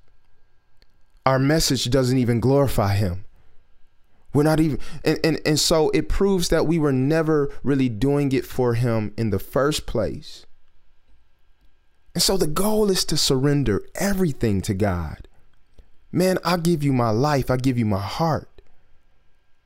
our 1.24 1.38
message 1.38 1.90
doesn't 1.90 2.18
even 2.18 2.40
glorify 2.40 2.94
Him. 2.94 3.24
We're 4.33 4.42
not 4.42 4.61
even, 4.61 4.79
and, 5.05 5.18
and, 5.24 5.40
and 5.46 5.59
so 5.59 5.90
it 5.90 6.09
proves 6.09 6.50
that 6.50 6.66
we 6.66 6.79
were 6.79 6.92
never 6.92 7.50
really 7.62 7.88
doing 7.88 8.33
it 8.33 8.44
for 8.44 8.74
Him 8.74 9.14
in 9.16 9.31
the 9.31 9.38
first 9.38 9.87
place. 9.87 10.46
And 12.14 12.22
so 12.22 12.37
the 12.37 12.46
goal 12.46 12.90
is 12.90 13.05
to 13.07 13.16
surrender 13.16 13.85
everything 13.94 14.61
to 14.62 14.74
God. 14.74 15.29
Man, 16.12 16.38
I 16.44 16.57
give 16.57 16.83
you 16.83 16.92
my 16.92 17.11
life, 17.11 17.50
I 17.50 17.57
give 17.57 17.79
you 17.79 17.85
my 17.85 18.00
heart. 18.00 18.62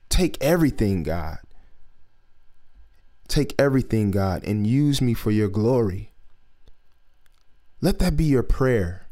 Take 0.09 0.37
everything, 0.43 1.05
God. 1.05 1.39
Take 3.29 3.55
everything, 3.57 4.11
God, 4.11 4.43
and 4.45 4.67
use 4.67 5.01
me 5.01 5.15
for 5.15 5.31
your 5.31 5.49
glory. 5.49 6.10
Let 7.83 7.99
that 8.01 8.14
be 8.14 8.25
your 8.25 8.43
prayer. 8.43 9.07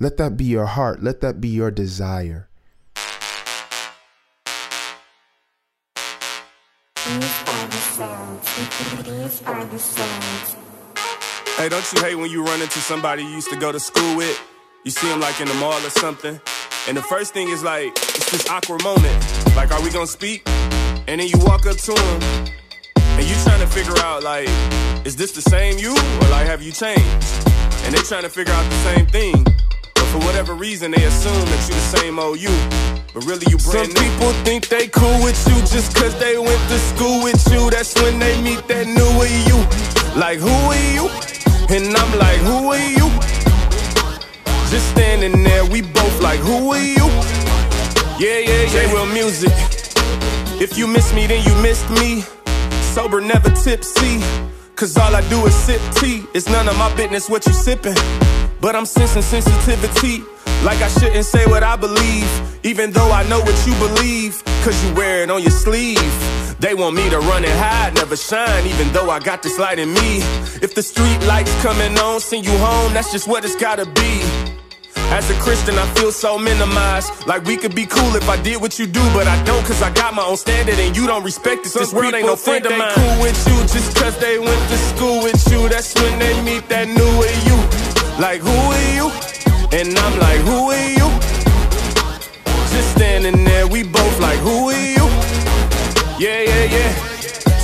Let 0.00 0.16
that 0.16 0.36
be 0.36 0.44
your 0.44 0.66
heart. 0.66 1.04
Let 1.04 1.20
that 1.20 1.40
be 1.40 1.46
your 1.46 1.70
desire. 1.70 2.48
Hey, 11.56 11.68
don't 11.68 11.92
you 11.92 12.02
hate 12.02 12.16
when 12.16 12.28
you 12.28 12.42
run 12.44 12.60
into 12.60 12.80
somebody 12.80 13.22
you 13.22 13.28
used 13.28 13.50
to 13.50 13.56
go 13.56 13.70
to 13.70 13.78
school 13.78 14.16
with? 14.16 14.36
You 14.84 14.90
see 14.90 15.06
them 15.06 15.20
like 15.20 15.40
in 15.40 15.46
the 15.46 15.54
mall 15.54 15.74
or 15.74 15.90
something, 15.90 16.40
and 16.88 16.96
the 16.96 17.02
first 17.02 17.32
thing 17.34 17.50
is 17.50 17.62
like, 17.62 17.92
it's 17.92 18.32
this 18.32 18.48
awkward 18.48 18.82
moment. 18.82 19.14
Like, 19.54 19.70
are 19.70 19.80
we 19.80 19.92
gonna 19.92 20.08
speak? 20.08 20.42
And 21.06 21.20
then 21.20 21.28
you 21.28 21.38
walk 21.38 21.66
up 21.66 21.76
to 21.76 21.92
them, 21.92 22.22
and 22.96 23.28
you 23.28 23.36
trying 23.44 23.60
to 23.60 23.68
figure 23.68 23.96
out, 23.98 24.24
like, 24.24 24.48
is 25.06 25.14
this 25.14 25.30
the 25.30 25.42
same 25.42 25.78
you, 25.78 25.92
or 25.92 26.28
like, 26.30 26.48
have 26.48 26.62
you 26.62 26.72
changed? 26.72 27.46
And 27.86 27.94
they 27.94 28.02
trying 28.02 28.24
to 28.24 28.28
figure 28.28 28.52
out 28.52 28.68
the 28.68 28.82
same 28.90 29.06
thing. 29.06 29.44
But 29.94 30.06
for 30.10 30.18
whatever 30.26 30.54
reason, 30.54 30.90
they 30.90 31.04
assume 31.04 31.44
that 31.46 31.68
you 31.68 31.74
the 31.74 31.88
same 31.98 32.18
old 32.18 32.40
you. 32.40 32.50
But 33.14 33.24
really, 33.24 33.46
you 33.46 33.58
brand 33.62 33.86
Some 33.86 33.94
new. 33.94 34.10
people 34.10 34.32
think 34.42 34.66
they 34.66 34.88
cool 34.88 35.22
with 35.22 35.38
you 35.46 35.54
just 35.70 35.94
cause 35.94 36.18
they 36.18 36.36
went 36.36 36.60
to 36.68 36.78
school 36.90 37.22
with 37.22 37.38
you. 37.52 37.70
That's 37.70 37.94
when 38.02 38.18
they 38.18 38.42
meet 38.42 38.66
that 38.66 38.86
newer 38.90 39.30
you. 39.46 39.58
Like, 40.18 40.38
who 40.42 40.50
are 40.50 40.86
you? 40.98 41.06
And 41.70 41.94
I'm 41.96 42.12
like, 42.18 42.40
who 42.42 42.74
are 42.74 42.88
you? 42.98 43.06
Just 44.68 44.90
standing 44.90 45.44
there, 45.44 45.64
we 45.64 45.82
both 45.82 46.20
like, 46.20 46.40
who 46.40 46.72
are 46.72 46.82
you? 46.82 47.06
Yeah, 48.18 48.38
yeah, 48.42 48.62
yeah. 48.62 48.66
J-Will 48.66 49.06
music. 49.06 49.54
If 50.60 50.76
you 50.76 50.88
miss 50.88 51.14
me, 51.14 51.28
then 51.28 51.46
you 51.46 51.54
missed 51.62 51.88
me. 51.90 52.24
Sober, 52.94 53.20
never 53.20 53.50
tipsy. 53.50 54.18
Cause 54.76 54.94
all 54.98 55.16
I 55.16 55.26
do 55.30 55.46
is 55.46 55.54
sip 55.54 55.80
tea. 55.94 56.26
It's 56.34 56.50
none 56.50 56.68
of 56.68 56.76
my 56.76 56.94
business 56.96 57.30
what 57.30 57.46
you 57.46 57.54
sipping. 57.54 57.96
But 58.60 58.76
I'm 58.76 58.84
sensing 58.84 59.22
sensitivity. 59.22 60.22
Like 60.64 60.82
I 60.82 60.88
shouldn't 60.88 61.24
say 61.24 61.46
what 61.46 61.62
I 61.62 61.76
believe. 61.76 62.28
Even 62.62 62.90
though 62.90 63.10
I 63.10 63.26
know 63.26 63.40
what 63.40 63.56
you 63.66 63.72
believe. 63.76 64.44
Cause 64.62 64.76
you 64.84 64.94
wear 64.94 65.22
it 65.22 65.30
on 65.30 65.40
your 65.40 65.50
sleeve. 65.50 65.96
They 66.60 66.74
want 66.74 66.94
me 66.94 67.08
to 67.08 67.18
run 67.20 67.42
and 67.44 67.58
hide, 67.58 67.94
never 67.94 68.16
shine, 68.16 68.66
even 68.66 68.92
though 68.92 69.08
I 69.08 69.18
got 69.18 69.42
this 69.42 69.58
light 69.58 69.78
in 69.78 69.94
me. 69.94 70.18
If 70.60 70.74
the 70.74 70.82
street 70.82 71.22
lights 71.26 71.54
coming 71.62 71.98
on, 71.98 72.20
send 72.20 72.44
you 72.44 72.56
home, 72.58 72.92
that's 72.92 73.10
just 73.10 73.26
what 73.26 73.46
it's 73.46 73.56
gotta 73.56 73.86
be. 73.86 74.55
As 75.10 75.30
a 75.30 75.34
Christian, 75.40 75.76
I 75.78 75.86
feel 75.94 76.12
so 76.12 76.38
minimized. 76.38 77.10
Like 77.26 77.44
we 77.44 77.56
could 77.56 77.74
be 77.74 77.86
cool 77.86 78.16
if 78.16 78.28
I 78.28 78.40
did 78.42 78.60
what 78.60 78.78
you 78.78 78.86
do, 78.86 79.00
but 79.14 79.26
I 79.26 79.42
don't, 79.44 79.64
cause 79.64 79.80
I 79.82 79.90
got 79.92 80.14
my 80.14 80.24
own 80.24 80.36
standard 80.36 80.78
and 80.78 80.96
you 80.96 81.06
don't 81.06 81.24
respect 81.24 81.64
it. 81.66 81.70
Some 81.70 81.82
this 81.82 81.92
world 81.92 82.14
ain't 82.14 82.26
no 82.26 82.36
friend 82.36 82.66
of 82.66 82.72
mine. 82.76 82.92
cool 82.94 83.20
with 83.22 83.38
you 83.48 83.56
just 83.68 83.96
cause 83.96 84.18
they 84.18 84.38
went 84.38 84.62
to 84.70 84.76
school 84.92 85.22
with 85.22 85.40
you. 85.50 85.68
That's 85.68 85.94
when 85.94 86.18
they 86.18 86.34
meet 86.42 86.68
that 86.68 86.88
newer 86.88 87.32
you. 87.48 87.56
Like, 88.20 88.40
who 88.40 88.50
are 88.50 88.88
you? 88.98 89.06
And 89.78 89.96
I'm 89.98 90.18
like, 90.18 90.40
who 90.40 90.70
are 90.70 90.88
you? 91.00 91.08
Just 92.74 92.90
standing 92.96 93.44
there, 93.44 93.66
we 93.66 93.82
both 93.84 94.20
like, 94.20 94.38
who 94.40 94.70
are 94.70 94.86
you? 94.96 95.06
Yeah, 96.18 96.40
yeah, 96.42 96.64
yeah. 96.76 96.92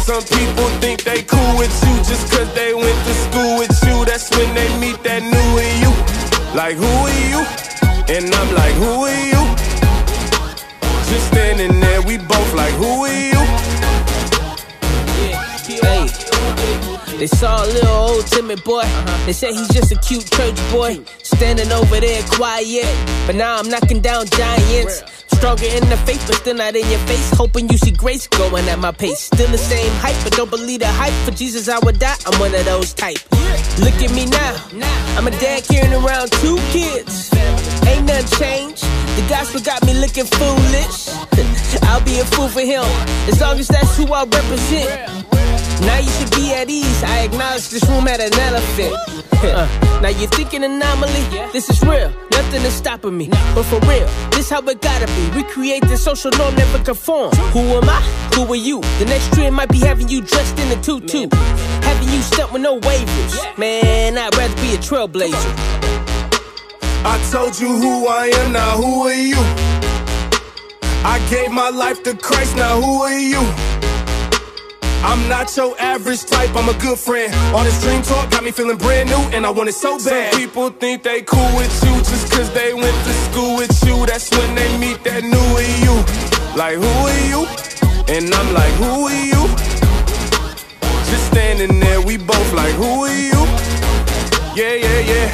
Some 0.03 0.23
people 0.25 0.69
think 0.83 1.05
they 1.05 1.23
cool 1.23 1.57
with 1.59 1.73
you 1.87 1.95
just 2.05 2.31
cause 2.33 2.53
they 2.55 2.75
went 2.75 2.99
to 3.07 3.15
school 3.27 3.59
with 3.59 3.75
you. 3.87 4.05
That's 4.05 4.31
when 4.37 4.55
they 4.55 4.69
meet 4.79 5.03
that 5.05 5.23
newer 5.23 5.71
you. 5.83 5.92
Like, 6.55 6.77
who 6.77 6.85
are 6.85 7.19
you? 7.31 7.39
And 8.15 8.35
I'm 8.35 8.55
like, 8.55 8.75
who 8.75 9.05
are 9.05 9.25
you? 9.25 9.43
Just 11.09 11.29
standing 11.29 11.81
there, 11.81 12.03
we 12.03 12.19
both 12.19 12.55
like, 12.55 12.75
who 12.75 13.05
are 13.05 13.09
you? 13.09 13.41
Hey. 15.81 16.07
They 17.17 17.27
saw 17.27 17.65
a 17.65 17.67
little 17.67 17.89
old 17.89 18.27
timid 18.27 18.63
boy. 18.65 18.85
They 19.25 19.33
said 19.33 19.53
he's 19.53 19.69
just 19.69 19.93
a 19.93 19.99
cute 20.01 20.31
church 20.31 20.57
boy. 20.71 21.03
Standing 21.23 21.73
over 21.73 22.01
there 22.01 22.23
quiet. 22.33 22.85
But 23.27 23.37
now 23.37 23.59
I'm 23.59 23.71
knocking 23.71 24.01
down 24.01 24.27
giants. 24.27 25.03
Stronger 25.29 25.65
in 25.65 25.89
the 25.89 25.97
faith, 26.05 26.23
but 26.27 26.37
still 26.37 26.57
not 26.57 26.77
in 26.77 26.87
your 26.91 27.01
face. 27.01 27.31
Hoping 27.31 27.71
you 27.71 27.79
see 27.79 27.93
grace 27.93 28.27
going 28.27 28.69
at 28.69 28.79
my 28.79 28.93
pace. 28.93 29.21
Still 29.21 29.49
the 29.51 29.59
same 29.59 29.93
hype, 30.01 30.23
but 30.23 30.35
don't 30.35 30.51
believe 30.51 30.81
the 30.81 30.87
hype. 30.89 31.15
For 31.25 31.31
Jesus, 31.31 31.69
I 31.69 31.79
would 31.79 31.99
die. 31.99 32.15
I'm 32.27 32.39
one 32.39 32.55
of 32.55 32.65
those 32.67 32.93
type. 32.93 33.19
Look 33.81 33.99
at 34.03 34.13
me 34.15 34.27
now. 34.27 34.55
I'm 35.17 35.27
a 35.27 35.31
dad 35.31 35.65
carrying 35.65 35.93
around 35.93 36.33
two 36.33 36.57
kids. 36.71 37.33
Ain't 37.87 38.07
nothing 38.07 38.39
changed. 38.39 38.85
The 39.17 39.27
gospel 39.29 39.61
got 39.61 39.85
me 39.85 39.95
looking 39.95 40.25
foolish. 40.25 41.09
I'll 41.89 42.05
be 42.05 42.21
a 42.21 42.25
fool 42.25 42.49
for 42.49 42.61
him 42.61 42.85
as 43.29 43.41
long 43.41 43.59
as 43.59 43.69
that's 43.69 43.97
who 43.97 44.13
I 44.13 44.25
represent. 44.25 45.33
Now 45.83 45.99
you 45.99 46.11
should 46.11 46.31
be 46.31 46.53
at 46.55 46.71
ease. 46.71 47.03
I 47.03 47.25
acknowledge 47.25 47.69
this 47.69 47.85
room 47.89 48.07
had 48.07 48.21
an 48.21 48.33
elephant. 48.39 49.12
Uh, 49.51 50.01
now 50.01 50.09
you're 50.09 50.29
thinking 50.31 50.63
anomaly. 50.63 51.23
This 51.53 51.69
is 51.69 51.83
real. 51.83 52.13
Nothing 52.31 52.63
is 52.63 52.73
stopping 52.73 53.17
me. 53.17 53.29
But 53.55 53.65
for 53.65 53.81
real, 53.81 54.07
this 54.31 54.51
how 54.51 54.63
it 54.63 54.81
gotta 54.81 55.07
be. 55.07 55.37
We 55.37 55.43
create 55.45 55.83
the 55.83 55.97
social 55.97 56.31
norm, 56.33 56.55
never 56.55 56.79
conform. 56.85 57.33
Who 57.53 57.61
am 57.61 57.89
I? 57.89 58.01
Who 58.35 58.51
are 58.53 58.57
you? 58.57 58.81
The 58.99 59.07
next 59.07 59.33
trend 59.35 59.57
might 59.57 59.71
be 59.71 59.79
having 59.79 60.09
you 60.09 60.21
dressed 60.21 60.59
in 60.59 60.79
a 60.79 60.83
tutu. 60.83 61.29
Having 61.83 62.09
you 62.11 62.23
stuck 62.23 62.53
with 62.53 62.63
no 62.63 62.79
waivers. 62.81 63.59
Man, 63.59 64.17
I'd 64.17 64.35
rather 64.37 64.55
be 64.57 64.75
a 64.75 64.79
trailblazer. 64.79 65.55
I 67.05 67.19
told 67.33 67.59
you 67.59 67.69
who 67.69 68.07
I 68.07 68.27
am, 68.27 68.53
now 68.53 68.77
who 68.77 69.03
are 69.09 69.13
you? 69.13 69.43
I 71.05 71.19
gave 71.29 71.51
my 71.51 71.69
life 71.69 72.03
to 72.05 72.17
Christ, 72.17 72.55
now 72.55 72.81
who 72.81 73.03
are 73.03 73.19
you? 73.19 73.41
I'm 75.05 75.29
not 75.29 75.55
your 75.57 75.75
average 75.81 76.25
type, 76.25 76.55
I'm 76.55 76.69
a 76.69 76.79
good 76.79 76.99
friend. 76.99 77.35
All 77.55 77.65
this 77.65 77.81
dream 77.83 78.03
talk 78.03 78.31
got 78.31 78.45
me 78.45 78.53
feeling 78.53 78.77
brand 78.79 79.09
new, 79.11 79.23
and 79.35 79.45
I 79.45 79.51
want 79.51 79.69
it 79.69 79.75
so 79.75 79.99
bad. 79.99 80.33
Some 80.33 80.41
people 80.41 80.71
think 80.71 81.03
they 81.03 81.23
cool 81.23 81.57
with 81.57 81.75
you 81.85 81.95
just 81.99 82.31
cause 82.33 82.53
they 82.55 82.73
went 82.73 82.97
to 83.07 83.13
school 83.27 83.57
with 83.57 83.75
you. 83.85 84.07
That's 84.07 84.31
when 84.31 84.55
they 84.55 84.79
meet 84.79 85.03
that 85.05 85.25
newer 85.25 85.67
you. 85.83 85.95
Like, 86.57 86.77
who 86.77 86.87
are 86.87 87.23
you? 87.27 87.47
And 88.15 88.33
I'm 88.33 88.55
like, 88.55 88.73
who 88.79 89.09
are 89.11 89.25
you? 89.27 89.43
Just 91.11 91.27
standing 91.33 91.81
there, 91.81 92.01
we 92.01 92.17
both 92.17 92.53
like, 92.55 92.75
who 92.75 93.05
are 93.05 93.11
you? 93.11 93.43
Yeah, 94.55 94.75
yeah, 94.75 95.01
yeah. 95.01 95.29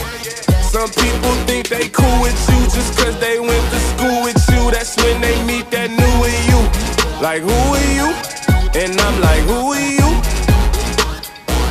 Some 0.62 0.88
people 0.90 1.34
think 1.44 1.68
they 1.68 1.88
cool 1.88 2.20
with 2.22 2.38
you 2.50 2.60
just 2.72 2.96
cause 2.98 3.18
they 3.20 3.38
went 3.38 3.64
to 3.72 3.80
school 3.92 4.22
with 4.22 4.40
you. 4.48 4.70
That's 4.70 4.96
when 4.96 5.20
they 5.20 5.36
meet 5.44 5.70
that 5.70 5.90
newer 5.90 6.32
you. 6.48 6.60
Like, 7.20 7.42
who 7.42 7.52
are 7.52 7.92
you? 7.92 8.17
And 8.80 8.96
I'm 9.00 9.20
like, 9.20 9.40
who 9.40 9.72
are 9.72 9.80
you? 9.80 10.08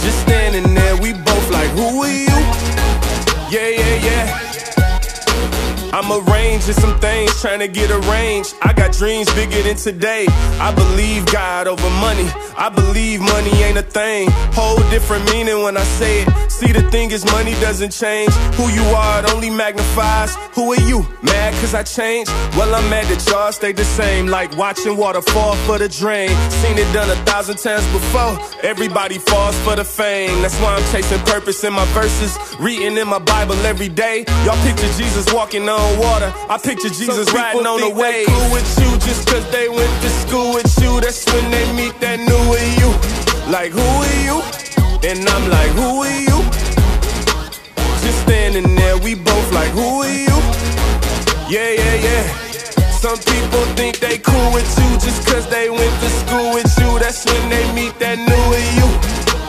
Just 0.04 0.20
standing 0.24 0.74
there, 0.74 0.98
we 0.98 1.13
both 1.13 1.50
like, 1.52 1.70
who 1.70 2.04
are 2.04 2.12
you? 2.12 2.38
Yeah, 3.50 3.70
yeah, 3.70 3.96
yeah. 4.04 4.46
I'm 5.99 6.12
arranging 6.12 6.75
some 6.75 6.99
things, 6.99 7.41
trying 7.41 7.57
to 7.57 7.67
get 7.67 7.89
arranged. 7.89 8.53
I 8.62 8.71
got 8.71 8.91
dreams 8.91 9.33
bigger 9.33 9.63
than 9.63 9.77
today. 9.77 10.27
I 10.62 10.71
believe 10.71 11.25
God 11.25 11.67
over 11.67 11.89
money. 11.89 12.29
I 12.55 12.69
believe 12.69 13.19
money 13.19 13.49
ain't 13.63 13.79
a 13.79 13.81
thing. 13.81 14.29
Whole 14.53 14.77
different 14.91 15.25
meaning 15.31 15.63
when 15.63 15.75
I 15.75 15.83
say 15.83 16.21
it. 16.21 16.51
See, 16.51 16.71
the 16.71 16.83
thing 16.91 17.10
is, 17.10 17.25
money 17.31 17.53
doesn't 17.65 17.91
change. 17.91 18.31
Who 18.57 18.69
you 18.69 18.83
are, 18.93 19.23
it 19.23 19.33
only 19.33 19.49
magnifies. 19.49 20.36
Who 20.53 20.71
are 20.73 20.81
you? 20.81 21.01
Mad 21.23 21.53
cause 21.62 21.73
I 21.73 21.81
changed? 21.81 22.29
Well, 22.55 22.75
I'm 22.75 22.88
mad 22.91 23.05
that 23.05 23.25
y'all 23.27 23.51
stay 23.51 23.71
the 23.71 23.83
same. 23.83 24.27
Like 24.27 24.55
watching 24.55 24.97
water 24.97 25.23
fall 25.23 25.55
for 25.65 25.79
the 25.79 25.89
drain. 25.89 26.29
Seen 26.62 26.77
it 26.77 26.91
done 26.93 27.10
a 27.10 27.19
thousand 27.25 27.57
times 27.57 27.86
before. 27.91 28.38
Everybody 28.62 29.17
falls 29.17 29.57
for 29.62 29.75
the 29.75 29.83
fame. 29.83 30.43
That's 30.43 30.60
why 30.60 30.75
I'm 30.75 30.91
chasing 30.91 31.19
purpose 31.25 31.63
in 31.63 31.73
my 31.73 31.86
verses. 31.86 32.38
Reading 32.60 32.97
in 32.97 33.07
my 33.07 33.19
Bible 33.19 33.55
every 33.65 33.89
day. 33.89 34.25
Y'all 34.45 34.62
picture 34.63 34.91
Jesus 34.93 35.31
walking 35.33 35.67
on 35.67 35.87
water. 36.00 36.32
I 36.50 36.58
picture 36.58 36.89
Jesus 36.89 37.32
riding 37.34 37.65
on 37.65 37.80
the 37.80 37.89
wave. 37.89 38.28
Cool 38.28 38.52
with 38.52 38.67
you 38.80 38.91
just 39.08 39.28
cause 39.28 39.45
they 39.52 39.69
went 39.69 39.93
to 40.04 40.10
school 40.26 40.54
with 40.54 40.69
you. 40.82 41.00
That's 41.02 41.26
when 41.32 41.52
they 41.52 41.65
meet 41.73 41.95
that 42.00 42.19
newer 42.19 42.63
you. 42.82 42.89
Like, 43.52 43.71
who 43.71 43.80
are 43.84 44.19
you? 44.28 44.38
And 45.08 45.23
I'm 45.23 45.45
like, 45.50 45.71
who 45.80 46.04
are 46.04 46.19
you? 46.28 46.38
Just 48.04 48.19
standing 48.28 48.76
there, 48.76 48.97
we 48.97 49.15
both 49.15 49.47
like, 49.54 49.71
who 49.71 50.04
are 50.04 50.17
you? 50.28 50.38
Yeah, 51.47 51.71
yeah, 51.71 51.95
yeah. 52.08 52.26
Some 52.97 53.19
people 53.19 53.63
think 53.78 54.00
they 54.00 54.17
cool 54.17 54.52
with 54.52 54.67
you 54.80 54.89
just 55.00 55.26
cause 55.28 55.47
they 55.50 55.69
went 55.69 55.93
to 56.02 56.10
school 56.21 56.54
with 56.54 56.67
you. 56.80 57.00
That's 57.00 57.26
when 57.26 57.50
they 57.50 57.65
meet 57.73 57.97
that 58.00 58.17
new 58.17 58.47
you. 58.76 58.88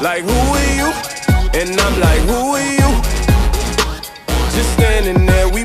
Like, 0.01 0.23
who 0.23 0.39
are 0.59 0.71
you? 0.79 0.89
And 1.59 1.75
I'm 1.81 1.97
like, 1.99 2.23
who 2.31 2.55
are 2.55 2.71
you? 2.79 2.91
Just 4.55 4.73
standing 4.75 5.27
there, 5.27 5.49
we 5.49 5.65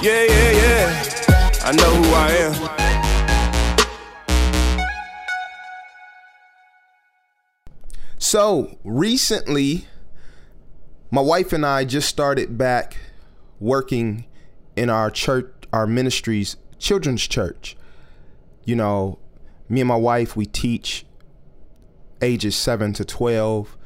Yeah, 0.00 0.22
yeah, 0.22 0.50
yeah. 0.52 1.50
I 1.64 1.72
know 1.72 1.92
who 1.92 2.14
I 2.14 2.30
am. 2.38 2.54
So 8.18 8.78
recently, 8.84 9.88
my 11.10 11.20
wife 11.20 11.52
and 11.52 11.66
I 11.66 11.84
just 11.84 12.08
started 12.08 12.56
back 12.56 12.96
working 13.58 14.26
in 14.76 14.88
our 14.88 15.10
church, 15.10 15.52
our 15.72 15.84
ministry's 15.86 16.56
children's 16.78 17.26
church. 17.26 17.76
You 18.64 18.76
know, 18.76 19.18
me 19.68 19.80
and 19.80 19.88
my 19.88 19.96
wife, 19.96 20.36
we 20.36 20.46
teach 20.46 21.06
ages 22.22 22.54
seven 22.54 22.92
to 22.92 23.04
twelve. 23.04 23.76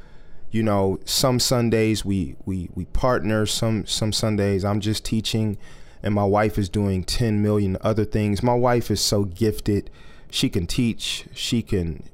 You 0.50 0.62
know, 0.62 0.98
some 1.06 1.40
Sundays 1.40 2.04
we 2.04 2.36
we 2.44 2.68
we 2.74 2.84
partner. 2.84 3.46
Some 3.46 3.86
some 3.86 4.12
Sundays 4.12 4.62
I'm 4.62 4.80
just 4.80 5.06
teaching, 5.06 5.56
and 6.02 6.14
my 6.14 6.24
wife 6.24 6.58
is 6.58 6.68
doing 6.68 7.04
ten 7.04 7.42
million 7.42 7.76
other 7.80 8.04
things. 8.04 8.42
My 8.42 8.54
wife 8.54 8.90
is 8.90 9.00
so 9.00 9.24
gifted. 9.24 9.90
She 10.30 10.48
can 10.48 10.66
teach. 10.66 11.26
She 11.34 11.62
can 11.62 12.08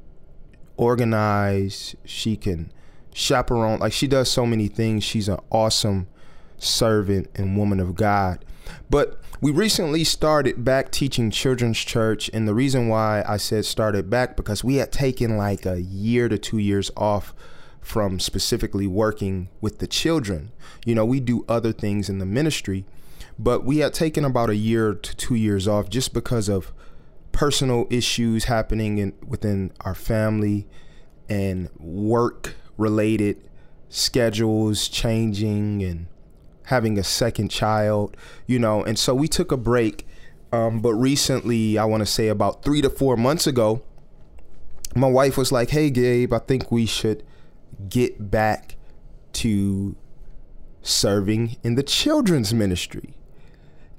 organize. 0.77 1.95
She 2.05 2.37
can 2.37 2.73
chaperone. 3.13 3.81
Like 3.81 3.93
she 3.93 4.07
does 4.07 4.31
so 4.31 4.47
many 4.47 4.69
things. 4.69 5.05
She's 5.05 5.29
an 5.29 5.39
awesome 5.51 6.09
servant 6.59 7.31
and 7.35 7.57
woman 7.57 7.81
of 7.81 7.95
God. 7.95 8.45
But 8.91 9.21
we 9.41 9.53
recently 9.53 10.05
started 10.05 10.65
back 10.65 10.91
teaching 10.91 11.31
children's 11.31 11.79
church, 11.79 12.29
and 12.35 12.47
the 12.47 12.55
reason 12.55 12.89
why 12.89 13.23
I 13.27 13.37
said 13.37 13.65
started 13.65 14.11
back 14.11 14.37
because 14.37 14.65
we 14.65 14.77
had 14.77 14.93
taken 14.93 15.37
like 15.37 15.65
a 15.65 15.81
year 15.81 16.29
to 16.29 16.39
two 16.39 16.59
years 16.59 16.91
off 16.97 17.35
from 17.81 18.21
specifically 18.21 18.87
working 18.87 19.49
with 19.61 19.79
the 19.79 19.87
children. 19.87 20.51
You 20.85 20.95
know, 20.95 21.05
we 21.05 21.21
do 21.21 21.45
other 21.49 21.73
things 21.73 22.09
in 22.09 22.19
the 22.19 22.27
ministry, 22.27 22.85
but 23.39 23.65
we 23.65 23.79
had 23.79 23.95
taken 23.95 24.25
about 24.25 24.51
a 24.51 24.57
year 24.57 24.95
to 24.95 25.17
two 25.17 25.35
years 25.35 25.69
off 25.69 25.89
just 25.89 26.13
because 26.13 26.49
of 26.49 26.73
personal 27.33 27.87
issues 27.89 28.45
happening 28.45 28.99
in 28.99 29.13
within 29.25 29.73
our 29.83 29.95
family 29.95 30.67
and 31.29 31.69
work 31.79 32.55
related 32.77 33.49
schedules 33.89 34.89
changing 34.89 35.83
and 35.83 36.07
having 36.65 36.99
a 36.99 37.05
second 37.05 37.49
child, 37.49 38.17
you 38.47 38.59
know, 38.59 38.83
and 38.83 38.99
so 38.99 39.15
we 39.15 39.29
took 39.29 39.53
a 39.53 39.57
break. 39.57 40.07
Um, 40.51 40.81
but 40.81 40.95
recently, 40.95 41.79
I 41.79 41.85
want 41.85 42.01
to 42.01 42.07
say 42.07 42.29
about 42.29 42.65
three 42.65 42.81
to 42.83 42.91
four 42.91 43.17
months 43.17 43.47
ago, 43.47 43.83
my 44.95 45.07
wife 45.07 45.37
was 45.37 45.53
like, 45.53 45.71
Hey, 45.71 45.91
Gabe, 45.91 46.33
I 46.33 46.39
think 46.39 46.73
we 46.73 46.87
should 46.87 47.23
get 47.89 48.31
back 48.31 48.77
to 49.35 49.95
serving 50.83 51.57
in 51.63 51.75
the 51.75 51.83
children's 51.83 52.53
ministry. 52.53 53.18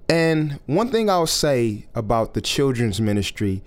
And 0.09 0.59
one 0.65 0.89
thing 0.89 1.07
I'll 1.07 1.27
say 1.27 1.85
about 1.93 2.33
the 2.33 2.41
children's 2.41 2.99
ministry, 2.99 3.61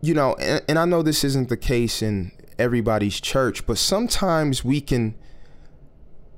you 0.00 0.14
know, 0.14 0.34
and, 0.40 0.62
and 0.66 0.78
I 0.78 0.86
know 0.86 1.02
this 1.02 1.22
isn't 1.24 1.50
the 1.50 1.58
case 1.58 2.00
in 2.00 2.32
everybody's 2.58 3.20
church, 3.20 3.66
but 3.66 3.76
sometimes 3.76 4.64
we 4.64 4.80
can 4.80 5.14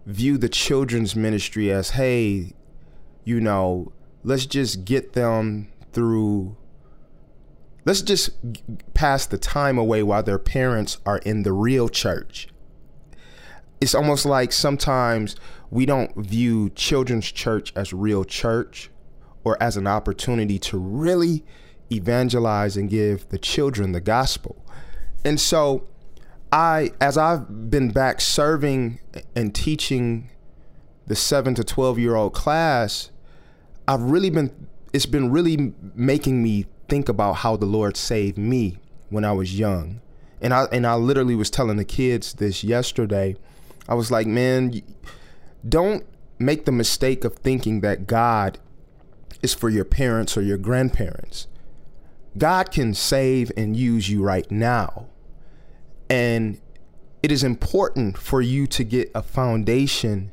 view 0.05 0.37
the 0.37 0.49
children's 0.49 1.15
ministry 1.15 1.71
as, 1.71 1.91
hey, 1.91 2.55
you 3.25 3.41
know, 3.41 3.93
let's 4.25 4.47
just 4.47 4.85
get 4.85 5.13
them 5.13 5.69
through. 5.93 6.57
Let's 7.85 8.03
just 8.03 8.31
pass 8.95 9.27
the 9.27 9.39
time 9.39 9.79
away 9.79 10.03
while 10.03 10.25
their 10.25 10.41
parents 10.41 10.99
are 11.07 11.19
in 11.19 11.45
the 11.45 11.53
real 11.53 11.89
church. 11.89 12.49
It's 13.81 13.95
almost 13.95 14.27
like 14.27 14.51
sometimes 14.51 15.37
we 15.71 15.87
don't 15.87 16.17
view 16.17 16.71
children's 16.71 17.31
church 17.31 17.73
as 17.77 17.93
real 17.93 18.25
church 18.25 18.91
or 19.47 19.57
as 19.63 19.77
an 19.77 19.87
opportunity 19.87 20.59
to 20.59 20.77
really 20.77 21.45
evangelize 21.93 22.77
and 22.77 22.91
give 22.91 23.29
the 23.29 23.39
children 23.39 23.93
the 23.93 24.01
gospel. 24.01 24.57
And 25.25 25.41
so 25.41 25.87
I 26.51 26.91
as 27.01 27.17
I've 27.17 27.71
been 27.71 27.93
back 27.93 28.21
serving 28.21 28.99
and 29.37 29.55
teaching 29.55 30.31
the 31.07 31.15
7 31.15 31.55
to 31.55 31.63
12 31.63 31.97
year 31.97 32.17
old 32.17 32.35
class, 32.35 33.13
I've 33.87 34.03
really 34.03 34.31
been 34.31 34.67
it's 34.93 35.07
been 35.07 35.31
really 35.31 35.73
making 35.95 36.43
me 36.43 36.67
think 36.89 37.09
about 37.09 37.35
how 37.35 37.57
the 37.57 37.67
Lord 37.67 37.97
saved 37.97 38.37
me 38.37 38.79
when 39.11 39.25
I 39.25 39.31
was 39.31 39.57
young. 39.57 40.01
And 40.41 40.53
I 40.53 40.65
and 40.73 40.85
I 40.85 40.97
literally 40.97 41.37
was 41.37 41.51
telling 41.51 41.77
the 41.77 41.85
kids 41.85 42.35
this 42.35 42.65
yesterday. 42.65 43.37
I 43.89 43.95
was 43.95 44.11
like, 44.11 44.27
"Man, 44.27 44.83
don't 45.69 46.05
make 46.37 46.65
the 46.65 46.73
mistake 46.73 47.23
of 47.25 47.37
thinking 47.37 47.81
that 47.83 48.09
God 48.09 48.59
is 49.43 49.55
for 49.55 49.69
your 49.69 49.85
parents 49.85 50.37
or 50.37 50.43
your 50.43 50.59
grandparents. 50.59 51.47
God 52.37 52.71
can 52.71 52.95
save 52.95 53.51
and 53.57 53.77
use 53.77 54.09
you 54.11 54.23
right 54.23 54.51
now. 54.51 55.07
And 56.11 56.61
it 57.23 57.33
is 57.33 57.43
important 57.43 58.19
for 58.19 58.41
you 58.41 58.67
to 58.69 58.85
get 58.85 59.11
a 59.15 59.23
foundation 59.23 60.31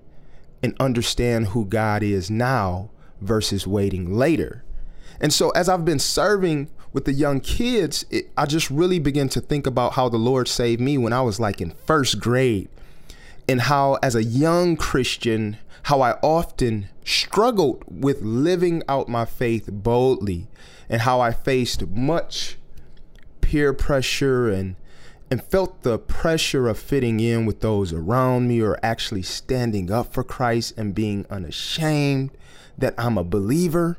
and 0.61 0.75
understand 0.79 1.47
who 1.47 1.65
God 1.65 2.03
is 2.03 2.29
now 2.29 2.91
versus 3.21 3.65
waiting 3.65 4.15
later. 4.15 4.63
And 5.19 5.33
so, 5.33 5.49
as 5.51 5.69
I've 5.69 5.85
been 5.85 5.99
serving 5.99 6.69
with 6.91 7.05
the 7.05 7.13
young 7.13 7.39
kids, 7.39 8.05
it, 8.09 8.29
I 8.37 8.45
just 8.45 8.69
really 8.69 8.99
began 8.99 9.29
to 9.29 9.41
think 9.41 9.65
about 9.65 9.93
how 9.93 10.09
the 10.09 10.17
Lord 10.17 10.47
saved 10.47 10.81
me 10.81 10.97
when 10.97 11.13
I 11.13 11.21
was 11.21 11.39
like 11.39 11.61
in 11.61 11.71
first 11.71 12.19
grade, 12.19 12.69
and 13.47 13.61
how, 13.61 13.95
as 14.03 14.15
a 14.15 14.23
young 14.23 14.75
Christian, 14.75 15.57
how 15.83 16.01
I 16.01 16.13
often 16.21 16.89
struggled 17.05 17.83
with 17.87 18.21
living 18.21 18.83
out 18.87 19.09
my 19.09 19.25
faith 19.25 19.69
boldly, 19.71 20.47
and 20.89 21.01
how 21.01 21.19
I 21.19 21.31
faced 21.31 21.87
much 21.87 22.57
peer 23.41 23.73
pressure 23.73 24.49
and 24.49 24.75
and 25.29 25.43
felt 25.43 25.81
the 25.81 25.97
pressure 25.97 26.67
of 26.67 26.77
fitting 26.77 27.19
in 27.19 27.45
with 27.45 27.61
those 27.61 27.91
around 27.91 28.47
me 28.47 28.61
or 28.61 28.77
actually 28.83 29.23
standing 29.23 29.91
up 29.91 30.13
for 30.13 30.23
Christ 30.23 30.77
and 30.77 30.93
being 30.93 31.25
unashamed 31.27 32.29
that 32.77 32.93
I'm 32.99 33.17
a 33.17 33.23
believer. 33.23 33.97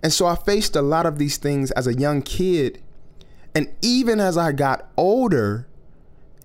And 0.00 0.12
so 0.12 0.26
I 0.26 0.36
faced 0.36 0.76
a 0.76 0.82
lot 0.82 1.06
of 1.06 1.18
these 1.18 1.38
things 1.38 1.72
as 1.72 1.88
a 1.88 1.94
young 1.94 2.22
kid. 2.22 2.80
And 3.52 3.74
even 3.82 4.20
as 4.20 4.38
I 4.38 4.52
got 4.52 4.88
older 4.96 5.66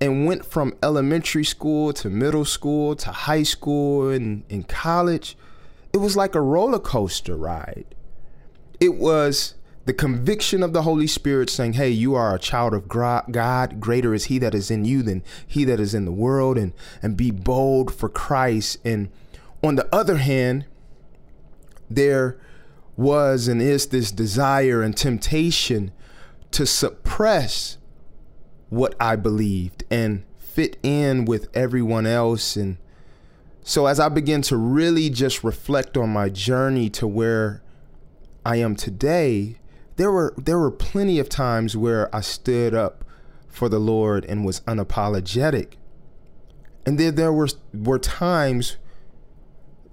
and 0.02 0.26
went 0.26 0.46
from 0.46 0.76
elementary 0.84 1.46
school 1.46 1.94
to 1.94 2.10
middle 2.10 2.46
school 2.46 2.96
to 2.96 3.12
high 3.12 3.44
school 3.44 4.10
and 4.10 4.44
in 4.50 4.64
college, 4.64 5.38
it 5.94 5.98
was 5.98 6.18
like 6.18 6.36
a 6.36 6.42
roller 6.42 6.80
coaster 6.80 7.36
ride. 7.36 7.86
It 8.80 8.96
was 8.96 9.56
the 9.86 9.94
conviction 9.94 10.64
of 10.64 10.74
the 10.74 10.82
Holy 10.82 11.08
Spirit 11.08 11.50
saying, 11.50 11.74
Hey, 11.74 11.90
you 11.90 12.16
are 12.16 12.36
a 12.36 12.40
child 12.40 12.74
of 12.74 12.88
God. 12.88 13.80
Greater 13.80 14.14
is 14.14 14.26
He 14.26 14.40
that 14.40 14.56
is 14.56 14.70
in 14.70 14.84
you 14.84 15.02
than 15.04 15.24
He 15.46 15.64
that 15.64 15.80
is 15.80 15.94
in 15.94 16.06
the 16.06 16.12
world, 16.12 16.58
and, 16.58 16.74
and 17.02 17.16
be 17.16 17.32
bold 17.32 17.94
for 17.94 18.10
Christ. 18.10 18.80
And 18.84 19.10
on 19.64 19.76
the 19.76 19.88
other 19.96 20.18
hand, 20.18 20.66
there 21.90 22.38
was 22.98 23.48
and 23.48 23.62
is 23.62 23.88
this 23.88 24.12
desire 24.12 24.82
and 24.82 24.96
temptation 24.98 25.92
to 26.52 26.66
suppress 26.66 27.78
what 28.70 28.96
I 29.00 29.16
believed 29.16 29.84
and 29.90 30.24
fit 30.38 30.78
in 30.84 31.26
with 31.26 31.48
everyone 31.56 32.06
else. 32.06 32.56
And 32.56 32.78
so, 33.64 33.86
as 33.86 34.00
I 34.00 34.10
began 34.10 34.42
to 34.44 34.58
really 34.58 35.10
just 35.10 35.44
reflect 35.44 35.98
on 35.98 36.10
my 36.10 36.30
journey 36.30 36.90
to 36.92 37.08
where 37.08 37.64
I 38.46 38.58
am 38.58 38.76
today, 38.76 39.58
there 39.96 40.12
were 40.12 40.34
there 40.38 40.60
were 40.60 40.72
plenty 40.72 41.20
of 41.20 41.30
times 41.30 41.76
where 41.76 42.14
I 42.16 42.22
stood 42.22 42.74
up 42.74 43.04
for 43.48 43.70
the 43.70 43.80
Lord 43.80 44.26
and 44.26 44.46
was 44.46 44.62
unapologetic. 44.62 45.74
And 46.86 47.00
then 47.00 47.16
there 47.16 47.34
were 47.34 47.50
were 47.74 48.00
times 48.00 48.78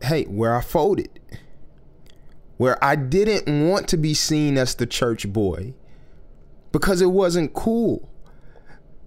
hey, 0.03 0.25
where 0.25 0.55
I 0.55 0.61
folded. 0.61 1.20
Where 2.57 2.83
I 2.85 2.97
didn't 2.97 3.68
want 3.68 3.89
to 3.89 3.97
be 3.97 4.14
seen 4.14 4.59
as 4.59 4.75
the 4.75 4.87
church 4.87 5.33
boy 5.33 5.75
because 6.70 7.01
it 7.01 7.11
wasn't 7.11 7.55
cool. 7.55 8.09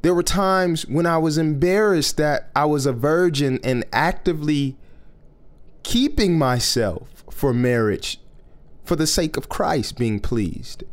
There 0.06 0.14
were 0.14 0.22
times 0.22 0.86
when 0.86 1.08
I 1.08 1.18
was 1.18 1.40
embarrassed 1.40 2.18
that 2.18 2.52
I 2.56 2.66
was 2.66 2.86
a 2.86 2.94
virgin 2.94 3.60
and 3.64 3.84
actively 3.92 4.78
keeping 5.82 6.38
myself 6.38 7.24
for 7.32 7.56
marriage 7.56 8.20
for 8.84 8.96
the 8.96 9.08
sake 9.08 9.36
of 9.36 9.50
Christ 9.50 9.98
being 9.98 10.20
pleased. 10.20 10.84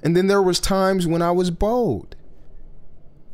And 0.00 0.16
then 0.16 0.28
there 0.28 0.40
was 0.40 0.60
times 0.60 1.08
when 1.08 1.22
I 1.22 1.32
was 1.32 1.50
bold. 1.50 2.14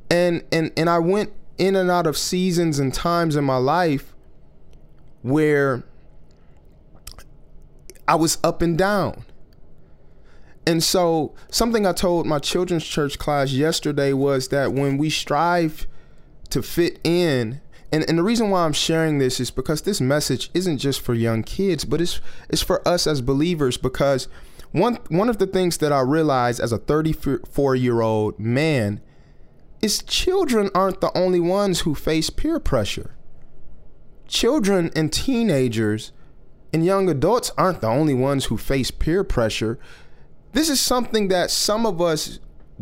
And 0.08 0.44
and 0.50 0.72
and 0.78 0.88
I 0.88 0.98
went 0.98 1.34
in 1.58 1.76
and 1.76 1.90
out 1.90 2.06
of 2.06 2.16
seasons 2.16 2.78
and 2.78 2.94
times 2.94 3.36
in 3.36 3.44
my 3.44 3.58
life 3.58 4.14
where 5.20 5.82
I 8.08 8.14
was 8.14 8.38
up 8.42 8.62
and 8.62 8.78
down. 8.78 9.26
And 10.66 10.82
so, 10.82 11.34
something 11.50 11.86
I 11.86 11.92
told 11.92 12.26
my 12.26 12.38
children's 12.38 12.84
church 12.84 13.18
class 13.18 13.50
yesterday 13.52 14.12
was 14.12 14.48
that 14.48 14.72
when 14.72 14.96
we 14.96 15.10
strive 15.10 15.86
to 16.50 16.62
fit 16.62 17.00
in, 17.02 17.60
and, 17.90 18.08
and 18.08 18.16
the 18.16 18.22
reason 18.22 18.50
why 18.50 18.64
I'm 18.64 18.72
sharing 18.72 19.18
this 19.18 19.40
is 19.40 19.50
because 19.50 19.82
this 19.82 20.00
message 20.00 20.50
isn't 20.54 20.78
just 20.78 21.00
for 21.00 21.14
young 21.14 21.42
kids, 21.42 21.84
but 21.84 22.00
it's 22.00 22.20
it's 22.48 22.62
for 22.62 22.86
us 22.86 23.06
as 23.06 23.20
believers 23.20 23.76
because 23.76 24.28
one 24.70 24.98
one 25.08 25.28
of 25.28 25.38
the 25.38 25.46
things 25.46 25.78
that 25.78 25.92
I 25.92 26.00
realized 26.00 26.60
as 26.60 26.72
a 26.72 26.78
34 26.78 27.76
year 27.76 28.00
old 28.00 28.38
man 28.38 29.00
is 29.82 30.02
children 30.02 30.70
aren't 30.74 31.00
the 31.00 31.16
only 31.16 31.40
ones 31.40 31.80
who 31.80 31.94
face 31.94 32.30
peer 32.30 32.58
pressure. 32.60 33.14
Children 34.28 34.90
and 34.96 35.12
teenagers 35.12 36.12
and 36.72 36.86
young 36.86 37.10
adults 37.10 37.50
aren't 37.58 37.82
the 37.82 37.88
only 37.88 38.14
ones 38.14 38.46
who 38.46 38.56
face 38.56 38.90
peer 38.90 39.22
pressure. 39.24 39.78
This 40.52 40.68
is 40.68 40.80
something 40.80 41.28
that 41.28 41.50
some 41.50 41.86
of 41.86 42.00
us 42.00 42.38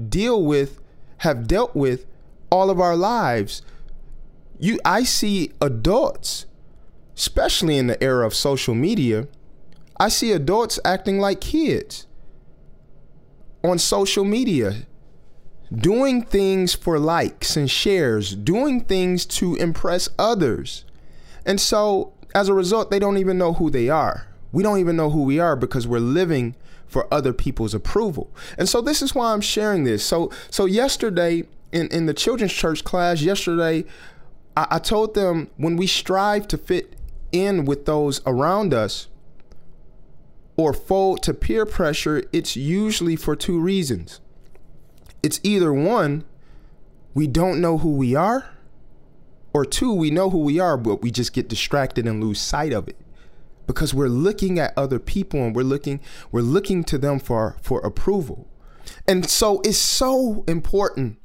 deal 0.09 0.45
with, 0.45 0.81
have 1.19 1.47
dealt 1.47 1.75
with 1.75 2.07
all 2.51 2.71
of 2.71 2.81
our 2.81 2.97
lives. 2.97 3.63
You 4.59 4.79
I 4.85 5.05
see 5.05 5.53
adults, 5.61 6.47
especially 7.17 7.79
in 7.79 7.87
the 7.87 8.03
era 8.03 8.27
of 8.27 8.35
social 8.35 8.75
media, 8.75 9.29
I 9.99 10.09
see 10.09 10.33
adults 10.33 10.79
acting 10.85 11.19
like 11.19 11.41
kids 11.41 12.07
on 13.63 13.79
social 13.79 14.25
media, 14.25 14.87
doing 15.75 16.25
things 16.25 16.75
for 16.75 16.99
likes 16.99 17.57
and 17.57 17.71
shares, 17.71 18.35
doing 18.35 18.83
things 18.83 19.27
to 19.27 19.55
impress 19.57 20.09
others. 20.19 20.85
And 21.45 21.61
so 21.61 22.15
as 22.35 22.49
a 22.49 22.55
result, 22.55 22.91
they 22.91 22.99
don't 22.99 23.19
even 23.19 23.39
know 23.39 23.53
who 23.55 23.71
they 23.71 23.89
are. 23.89 24.27
We 24.53 24.63
don't 24.63 24.79
even 24.79 24.97
know 24.97 25.11
who 25.11 25.23
we 25.23 25.39
are 25.39 25.55
because 25.55 25.87
we're 25.87 26.01
living 26.01 26.57
for 26.91 27.07
other 27.13 27.33
people's 27.33 27.73
approval. 27.73 28.31
And 28.59 28.69
so 28.69 28.81
this 28.81 29.01
is 29.01 29.15
why 29.15 29.33
I'm 29.33 29.41
sharing 29.41 29.85
this. 29.85 30.05
So 30.05 30.31
so 30.51 30.67
yesterday 30.67 31.45
in, 31.73 31.89
in 31.89 32.07
the 32.07 32.15
children's 32.15 32.53
church 32.53 32.85
class, 32.85 33.23
yesterday, 33.23 33.85
I, 34.57 34.67
I 34.73 34.79
told 34.79 35.15
them 35.15 35.49
when 35.57 35.77
we 35.77 35.87
strive 35.87 36.49
to 36.49 36.59
fit 36.59 36.95
in 37.33 37.65
with 37.65 37.87
those 37.87 38.21
around 38.27 38.75
us 38.75 39.07
or 40.57 40.73
fold 40.75 41.23
to 41.23 41.33
peer 41.33 41.65
pressure, 41.65 42.25
it's 42.33 42.57
usually 42.57 43.17
for 43.17 43.37
two 43.37 43.61
reasons. 43.61 44.21
It's 45.23 45.41
either 45.43 45.73
one, 45.73 46.25
we 47.15 47.27
don't 47.27 47.61
know 47.61 47.79
who 47.79 47.93
we 47.93 48.15
are, 48.15 48.51
or 49.53 49.65
two, 49.65 49.93
we 49.93 50.11
know 50.11 50.31
who 50.31 50.39
we 50.39 50.59
are, 50.59 50.77
but 50.77 51.03
we 51.03 51.11
just 51.11 51.33
get 51.33 51.49
distracted 51.49 52.07
and 52.07 52.23
lose 52.23 52.41
sight 52.41 52.73
of 52.73 52.89
it 52.89 52.97
because 53.71 53.95
we're 53.95 54.09
looking 54.09 54.59
at 54.59 54.77
other 54.77 54.99
people 54.99 55.39
and 55.45 55.55
we're 55.55 55.63
looking 55.63 56.01
we're 56.33 56.41
looking 56.41 56.83
to 56.83 56.99
them 56.99 57.21
for 57.21 57.57
for 57.63 57.79
approval. 57.83 58.49
And 59.07 59.31
so 59.31 59.61
it's 59.61 59.79
so 59.79 60.43
important 60.49 61.21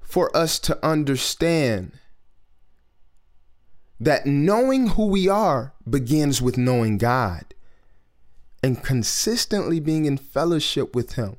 for 0.00 0.34
us 0.36 0.60
to 0.60 0.78
understand 0.86 1.98
that 3.98 4.26
knowing 4.26 4.90
who 4.90 5.06
we 5.06 5.28
are 5.28 5.74
begins 5.88 6.40
with 6.40 6.56
knowing 6.56 6.98
God 6.98 7.52
and 8.62 8.80
consistently 8.80 9.80
being 9.80 10.04
in 10.04 10.18
fellowship 10.18 10.94
with 10.94 11.14
Him 11.14 11.36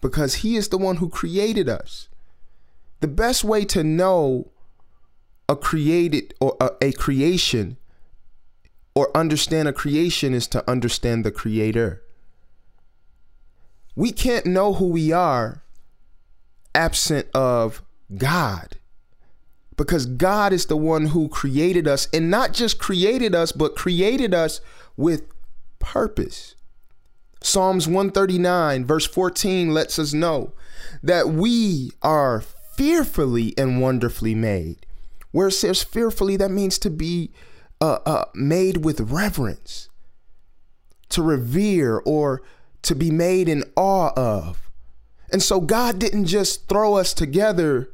because 0.00 0.36
He 0.36 0.56
is 0.56 0.70
the 0.70 0.78
one 0.78 0.96
who 0.96 1.08
created 1.08 1.68
us. 1.68 2.08
The 2.98 3.06
best 3.06 3.44
way 3.44 3.64
to 3.66 3.84
know 3.84 4.50
a 5.48 5.54
created 5.54 6.34
or 6.40 6.56
a, 6.60 6.70
a 6.80 6.92
creation 6.92 7.76
or 8.96 9.14
understand 9.14 9.68
a 9.68 9.74
creation 9.74 10.32
is 10.32 10.48
to 10.48 10.68
understand 10.68 11.22
the 11.22 11.30
creator. 11.30 12.02
We 13.94 14.10
can't 14.10 14.46
know 14.46 14.72
who 14.72 14.88
we 14.88 15.12
are 15.12 15.62
absent 16.74 17.28
of 17.34 17.82
God. 18.16 18.78
Because 19.76 20.06
God 20.06 20.54
is 20.54 20.66
the 20.66 20.78
one 20.78 21.06
who 21.08 21.28
created 21.28 21.86
us 21.86 22.08
and 22.10 22.30
not 22.30 22.54
just 22.54 22.78
created 22.78 23.34
us, 23.34 23.52
but 23.52 23.76
created 23.76 24.32
us 24.32 24.62
with 24.96 25.24
purpose. 25.78 26.54
Psalms 27.42 27.86
139, 27.86 28.86
verse 28.86 29.06
14, 29.06 29.74
lets 29.74 29.98
us 29.98 30.14
know 30.14 30.54
that 31.02 31.28
we 31.28 31.90
are 32.00 32.40
fearfully 32.40 33.52
and 33.58 33.82
wonderfully 33.82 34.34
made. 34.34 34.86
Where 35.32 35.48
it 35.48 35.52
says 35.52 35.82
fearfully, 35.82 36.38
that 36.38 36.50
means 36.50 36.78
to 36.78 36.88
be 36.88 37.30
uh, 37.80 37.98
uh, 38.06 38.24
made 38.34 38.84
with 38.84 39.00
reverence, 39.00 39.88
to 41.10 41.22
revere, 41.22 41.98
or 42.04 42.42
to 42.82 42.94
be 42.94 43.10
made 43.10 43.48
in 43.48 43.64
awe 43.76 44.12
of. 44.16 44.70
And 45.32 45.42
so 45.42 45.60
God 45.60 45.98
didn't 45.98 46.26
just 46.26 46.68
throw 46.68 46.94
us 46.94 47.12
together 47.12 47.90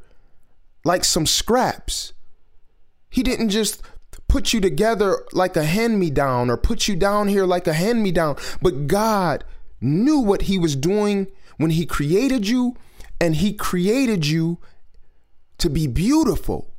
like 0.85 1.03
some 1.03 1.25
scraps. 1.25 2.13
He 3.09 3.23
didn't 3.23 3.49
just 3.49 3.81
put 4.27 4.53
you 4.53 4.59
together 4.59 5.23
like 5.31 5.55
a 5.55 5.63
hand 5.63 5.99
me 5.99 6.09
down 6.09 6.49
or 6.49 6.57
put 6.57 6.87
you 6.87 6.95
down 6.95 7.27
here 7.27 7.45
like 7.45 7.67
a 7.67 7.73
hand 7.73 8.01
me 8.01 8.11
down, 8.11 8.35
but 8.61 8.87
God 8.87 9.43
knew 9.79 10.19
what 10.19 10.43
He 10.43 10.57
was 10.57 10.75
doing 10.75 11.27
when 11.57 11.71
He 11.71 11.85
created 11.85 12.47
you, 12.47 12.75
and 13.21 13.35
He 13.35 13.53
created 13.53 14.25
you 14.25 14.57
to 15.59 15.69
be 15.69 15.87
beautiful, 15.87 16.73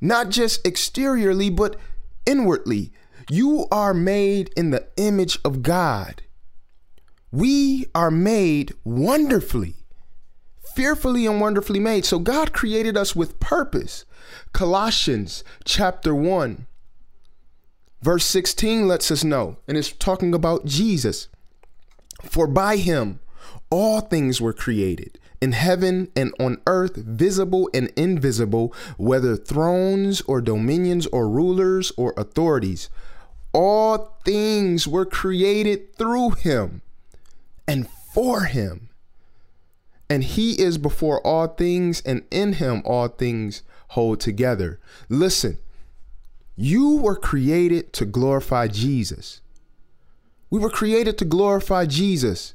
not 0.00 0.28
just 0.28 0.66
exteriorly, 0.66 1.50
but 1.50 1.76
inwardly. 2.26 2.92
You 3.30 3.66
are 3.70 3.94
made 3.94 4.50
in 4.56 4.70
the 4.70 4.88
image 4.96 5.38
of 5.44 5.62
God. 5.62 6.22
We 7.30 7.86
are 7.94 8.10
made 8.10 8.74
wonderfully 8.84 9.76
fearfully 10.74 11.26
and 11.26 11.40
wonderfully 11.40 11.80
made. 11.80 12.04
So 12.04 12.18
God 12.18 12.52
created 12.52 12.96
us 12.96 13.14
with 13.14 13.40
purpose. 13.40 14.04
Colossians 14.52 15.44
chapter 15.64 16.14
1, 16.14 16.66
verse 18.00 18.24
16 18.24 18.88
lets 18.88 19.10
us 19.10 19.24
know, 19.24 19.58
and 19.68 19.76
it's 19.76 19.92
talking 19.92 20.34
about 20.34 20.64
Jesus. 20.64 21.28
For 22.22 22.46
by 22.46 22.76
him 22.76 23.20
all 23.70 24.00
things 24.00 24.40
were 24.40 24.52
created 24.52 25.18
in 25.42 25.52
heaven 25.52 26.10
and 26.16 26.32
on 26.40 26.62
earth, 26.66 26.96
visible 26.96 27.68
and 27.74 27.92
invisible, 27.96 28.72
whether 28.96 29.36
thrones 29.36 30.22
or 30.22 30.40
dominions 30.40 31.06
or 31.08 31.28
rulers 31.28 31.92
or 31.98 32.14
authorities. 32.16 32.88
All 33.52 34.16
things 34.24 34.88
were 34.88 35.04
created 35.04 35.94
through 35.96 36.30
him 36.30 36.80
and 37.68 37.86
for 38.14 38.44
him 38.44 38.88
and 40.12 40.24
he 40.24 40.60
is 40.60 40.76
before 40.76 41.26
all 41.26 41.46
things, 41.46 42.02
and 42.02 42.22
in 42.30 42.52
him 42.54 42.82
all 42.84 43.08
things 43.08 43.62
hold 43.88 44.20
together. 44.20 44.78
Listen, 45.08 45.56
you 46.54 46.98
were 46.98 47.16
created 47.16 47.94
to 47.94 48.04
glorify 48.04 48.68
Jesus. 48.68 49.40
We 50.50 50.60
were 50.60 50.68
created 50.68 51.16
to 51.16 51.24
glorify 51.24 51.86
Jesus. 51.86 52.52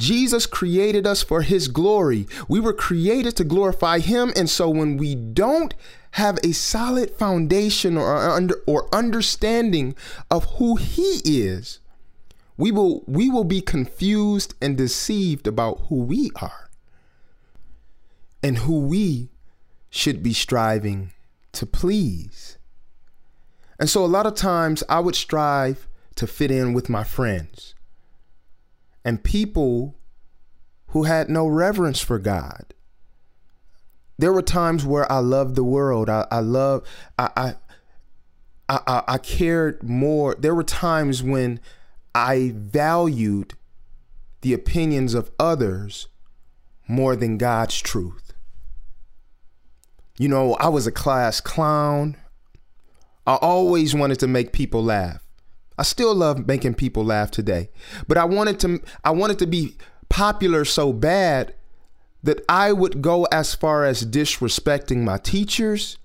Jesus 0.00 0.46
created 0.46 1.06
us 1.06 1.22
for 1.22 1.42
his 1.42 1.68
glory. 1.68 2.26
We 2.48 2.58
were 2.58 2.72
created 2.72 3.36
to 3.36 3.44
glorify 3.44 3.98
him. 3.98 4.32
And 4.34 4.48
so 4.48 4.68
when 4.70 4.96
we 4.96 5.14
don't 5.14 5.74
have 6.12 6.38
a 6.42 6.52
solid 6.52 7.10
foundation 7.10 7.96
or, 7.96 8.16
uh, 8.16 8.34
under, 8.34 8.56
or 8.66 8.92
understanding 8.92 9.94
of 10.30 10.44
who 10.56 10.76
he 10.76 11.20
is, 11.24 11.80
we 12.56 12.72
will 12.72 13.04
we 13.06 13.30
will 13.30 13.44
be 13.44 13.62
confused 13.62 14.54
and 14.60 14.76
deceived 14.76 15.46
about 15.46 15.80
who 15.88 15.96
we 16.02 16.30
are 16.36 16.68
and 18.42 18.58
who 18.58 18.80
we 18.80 19.30
should 19.88 20.22
be 20.22 20.34
striving 20.34 21.12
to 21.52 21.64
please. 21.64 22.58
And 23.78 23.88
so 23.88 24.04
a 24.04 24.06
lot 24.06 24.26
of 24.26 24.34
times 24.34 24.82
I 24.90 25.00
would 25.00 25.14
strive 25.14 25.88
to 26.16 26.26
fit 26.26 26.50
in 26.50 26.74
with 26.74 26.90
my 26.90 27.02
friends 27.02 27.74
and 29.04 29.22
people 29.22 29.96
who 30.88 31.04
had 31.04 31.28
no 31.28 31.46
reverence 31.46 32.00
for 32.00 32.18
God. 32.18 32.74
There 34.18 34.32
were 34.32 34.42
times 34.42 34.84
where 34.84 35.10
I 35.10 35.18
loved 35.18 35.54
the 35.54 35.64
world. 35.64 36.10
I, 36.10 36.26
I 36.30 36.40
love 36.40 36.86
I, 37.18 37.30
I 37.36 37.54
I 38.68 39.02
I 39.08 39.18
cared 39.18 39.82
more. 39.82 40.34
There 40.38 40.54
were 40.54 40.64
times 40.64 41.22
when 41.22 41.60
I 42.14 42.52
valued 42.54 43.54
the 44.42 44.52
opinions 44.52 45.14
of 45.14 45.30
others 45.38 46.08
more 46.86 47.16
than 47.16 47.38
God's 47.38 47.80
truth. 47.80 48.32
You 50.18 50.28
know, 50.28 50.54
I 50.54 50.68
was 50.68 50.86
a 50.86 50.92
class 50.92 51.40
clown. 51.40 52.16
I 53.26 53.36
always 53.36 53.94
wanted 53.94 54.18
to 54.20 54.26
make 54.26 54.52
people 54.52 54.82
laugh. 54.82 55.22
I 55.80 55.82
still 55.82 56.14
love 56.14 56.46
making 56.46 56.74
people 56.74 57.06
laugh 57.06 57.30
today. 57.30 57.70
But 58.06 58.18
I 58.18 58.26
wanted 58.26 58.60
to 58.60 58.82
I 59.02 59.12
wanted 59.12 59.38
to 59.38 59.46
be 59.46 59.76
popular 60.10 60.66
so 60.66 60.92
bad 60.92 61.54
that 62.22 62.44
I 62.50 62.70
would 62.70 63.00
go 63.00 63.24
as 63.32 63.54
far 63.54 63.86
as 63.86 64.04
disrespecting 64.04 64.98
my 64.98 65.16
teachers. 65.16 65.96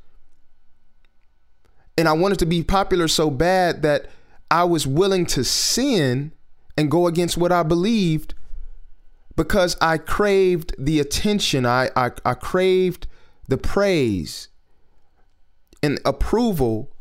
And 1.97 2.07
I 2.07 2.13
wanted 2.13 2.39
to 2.39 2.45
be 2.45 2.63
popular 2.63 3.09
so 3.09 3.29
bad 3.29 3.81
that 3.81 4.05
I 4.49 4.63
was 4.63 4.87
willing 4.87 5.25
to 5.27 5.43
sin 5.43 6.31
and 6.77 6.89
go 6.89 7.05
against 7.05 7.37
what 7.37 7.51
I 7.51 7.63
believed 7.63 8.33
because 9.35 9.75
I 9.81 9.97
craved 9.97 10.73
the 10.79 11.01
attention, 11.01 11.65
I, 11.65 11.89
I, 11.97 12.11
I 12.23 12.33
craved 12.35 13.07
the 13.49 13.57
praise 13.57 14.47
and 15.83 15.99
approval 16.05 16.93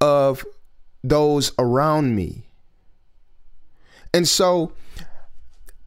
of 0.00 0.46
those 1.04 1.52
around 1.58 2.16
me. 2.16 2.48
And 4.12 4.26
so 4.26 4.72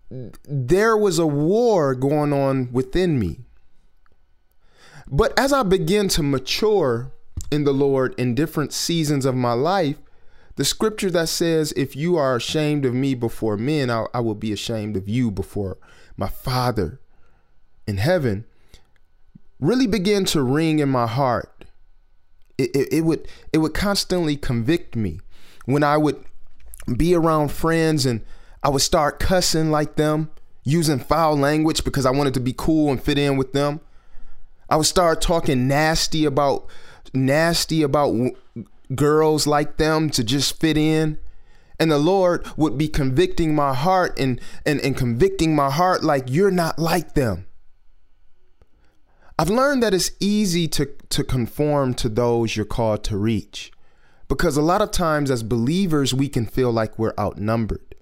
there 0.09 0.95
was 0.95 1.19
a 1.19 1.27
war 1.27 1.95
going 1.95 2.31
on 2.31 2.71
within 2.71 3.19
me. 3.19 3.39
But 5.09 5.37
as 5.37 5.51
I 5.51 5.63
began 5.63 6.07
to 6.09 6.23
mature 6.23 7.11
in 7.51 7.63
the 7.63 7.73
Lord 7.73 8.13
in 8.19 8.35
different 8.35 8.73
seasons 8.73 9.25
of 9.25 9.35
my 9.35 9.53
life, 9.53 9.97
the 10.55 10.65
scripture 10.65 11.09
that 11.11 11.29
says, 11.29 11.73
If 11.75 11.95
you 11.95 12.17
are 12.17 12.35
ashamed 12.35 12.85
of 12.85 12.93
me 12.93 13.15
before 13.15 13.57
men, 13.57 13.89
I, 13.89 14.05
I 14.13 14.19
will 14.19 14.35
be 14.35 14.51
ashamed 14.51 14.97
of 14.97 15.09
you 15.09 15.31
before 15.31 15.77
my 16.15 16.27
Father 16.27 16.99
in 17.87 17.97
heaven, 17.97 18.45
really 19.59 19.87
began 19.87 20.25
to 20.25 20.43
ring 20.43 20.79
in 20.79 20.89
my 20.89 21.07
heart. 21.07 21.56
It, 22.57 22.91
it, 22.91 23.01
would 23.01 23.27
it 23.53 23.59
would 23.59 23.73
constantly 23.73 24.35
convict 24.35 24.95
me 24.95 25.19
when 25.65 25.83
I 25.83 25.97
would 25.97 26.23
be 26.95 27.13
around 27.13 27.49
friends 27.49 28.05
and 28.05 28.21
I 28.63 28.69
would 28.69 28.81
start 28.81 29.19
cussing 29.19 29.69
like 29.69 29.95
them, 29.95 30.31
using 30.63 30.99
foul 30.99 31.37
language 31.37 31.83
because 31.83 32.05
I 32.05 32.11
wanted 32.11 32.33
to 32.35 32.39
be 32.39 32.53
cool 32.57 32.89
and 32.89 33.01
fit 33.01 33.17
in 33.17 33.37
with 33.37 33.53
them. 33.53 33.79
I 34.69 34.75
would 34.75 34.85
start 34.85 35.21
talking 35.21 35.67
nasty 35.67 36.25
about 36.25 36.67
nasty 37.13 37.81
about 37.81 38.07
w- 38.07 38.35
girls 38.95 39.47
like 39.47 39.77
them 39.77 40.09
to 40.11 40.23
just 40.23 40.59
fit 40.59 40.77
in. 40.77 41.17
And 41.79 41.91
the 41.91 41.99
Lord 41.99 42.45
would 42.57 42.77
be 42.77 42.87
convicting 42.87 43.53
my 43.53 43.73
heart 43.73 44.17
and, 44.19 44.41
and, 44.65 44.81
and 44.81 44.97
convicting 44.97 45.55
my 45.55 45.69
heart 45.69 46.03
like 46.03 46.25
you're 46.27 46.51
not 46.51 46.79
like 46.79 47.13
them. 47.13 47.46
I've 49.39 49.49
learned 49.49 49.83
that 49.83 49.93
it's 49.93 50.11
easy 50.19 50.67
to, 50.69 50.87
to 51.09 51.23
conform 51.23 51.93
to 51.95 52.09
those 52.09 52.55
you're 52.55 52.65
called 52.65 53.03
to 53.05 53.17
reach. 53.17 53.71
Because 54.27 54.57
a 54.57 54.61
lot 54.61 54.81
of 54.81 54.91
times 54.91 55.29
as 55.29 55.43
believers, 55.43 56.13
we 56.13 56.27
can 56.27 56.45
feel 56.45 56.71
like 56.71 56.97
we're 56.97 57.13
outnumbered. 57.19 57.95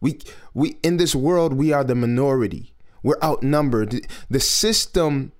We, 0.00 0.18
we 0.54 0.76
in 0.82 0.96
this 0.96 1.14
world, 1.14 1.52
we 1.52 1.72
are 1.72 1.84
the 1.84 1.94
minority. 1.94 2.72
We're 3.02 3.20
outnumbered. 3.22 4.06
The 4.30 4.40
system 4.40 5.32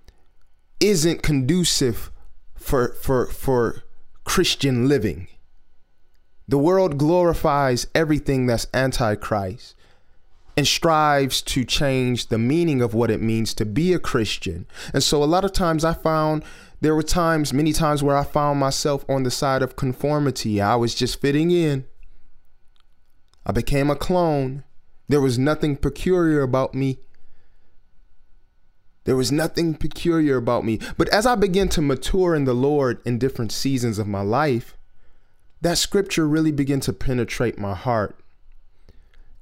isn't 0.78 1.22
conducive 1.22 2.10
for 2.54 2.92
for 2.94 3.26
for 3.26 3.82
Christian 4.24 4.88
living. 4.88 5.28
The 6.46 6.58
world 6.58 6.98
glorifies 6.98 7.86
everything 7.94 8.46
that's 8.46 8.66
antichrist 8.74 9.74
and 10.56 10.66
strives 10.66 11.40
to 11.42 11.64
change 11.64 12.28
the 12.28 12.38
meaning 12.38 12.82
of 12.82 12.94
what 12.94 13.10
it 13.10 13.22
means 13.22 13.54
to 13.54 13.64
be 13.64 13.92
a 13.92 13.98
Christian. 13.98 14.66
And 14.92 15.02
so 15.02 15.22
a 15.22 15.24
lot 15.24 15.44
of 15.44 15.52
times 15.52 15.84
I 15.84 15.94
found 15.94 16.44
there 16.80 16.94
were 16.94 17.02
times, 17.02 17.52
many 17.52 17.72
times 17.72 18.02
where 18.02 18.16
I 18.16 18.24
found 18.24 18.58
myself 18.58 19.04
on 19.08 19.22
the 19.22 19.30
side 19.30 19.62
of 19.62 19.76
conformity. 19.76 20.60
I 20.60 20.76
was 20.76 20.94
just 20.94 21.20
fitting 21.20 21.50
in. 21.50 21.84
I 23.46 23.52
became 23.52 23.88
a 23.88 23.96
clone. 23.96 24.64
There 25.08 25.20
was 25.20 25.38
nothing 25.38 25.76
peculiar 25.76 26.42
about 26.42 26.74
me. 26.74 26.98
There 29.04 29.16
was 29.16 29.32
nothing 29.32 29.74
peculiar 29.74 30.36
about 30.36 30.64
me. 30.64 30.78
But 30.96 31.08
as 31.08 31.26
I 31.26 31.34
began 31.34 31.68
to 31.70 31.82
mature 31.82 32.34
in 32.34 32.44
the 32.44 32.54
Lord 32.54 33.00
in 33.04 33.18
different 33.18 33.52
seasons 33.52 33.98
of 33.98 34.06
my 34.06 34.22
life, 34.22 34.76
that 35.60 35.78
scripture 35.78 36.26
really 36.26 36.52
began 36.52 36.80
to 36.80 36.92
penetrate 36.92 37.58
my 37.58 37.74
heart. 37.74 38.18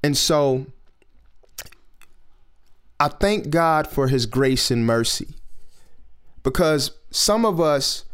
And 0.03 0.17
so 0.17 0.67
I 3.01 3.09
thank 3.09 3.49
God 3.49 3.89
for 3.89 4.09
his 4.09 4.27
grace 4.27 4.71
and 4.71 4.85
mercy 4.85 5.35
because 6.43 6.91
some 7.11 7.47
of 7.47 7.59
us 7.59 8.05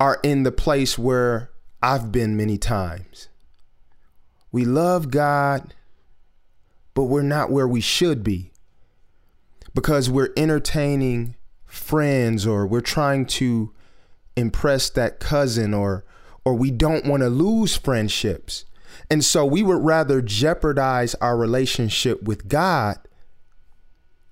are 0.00 0.18
in 0.24 0.42
the 0.42 0.50
place 0.50 0.98
where 0.98 1.50
I've 1.80 2.10
been 2.10 2.36
many 2.36 2.58
times. 2.58 3.28
We 4.50 4.64
love 4.64 5.12
God, 5.12 5.74
but 6.92 7.04
we're 7.04 7.22
not 7.22 7.52
where 7.52 7.68
we 7.68 7.80
should 7.80 8.24
be 8.24 8.50
because 9.74 10.10
we're 10.10 10.32
entertaining 10.36 11.36
friends 11.64 12.44
or 12.44 12.66
we're 12.66 12.80
trying 12.80 13.26
to 13.26 13.72
impress 14.36 14.90
that 14.90 15.20
cousin 15.20 15.72
or 15.72 16.04
or 16.44 16.54
we 16.54 16.72
don't 16.72 17.06
want 17.06 17.22
to 17.22 17.28
lose 17.28 17.76
friendships. 17.76 18.64
And 19.08 19.24
so 19.24 19.46
we 19.46 19.62
would 19.62 19.84
rather 19.84 20.20
jeopardize 20.20 21.14
our 21.16 21.36
relationship 21.36 22.24
with 22.24 22.48
God 22.48 22.98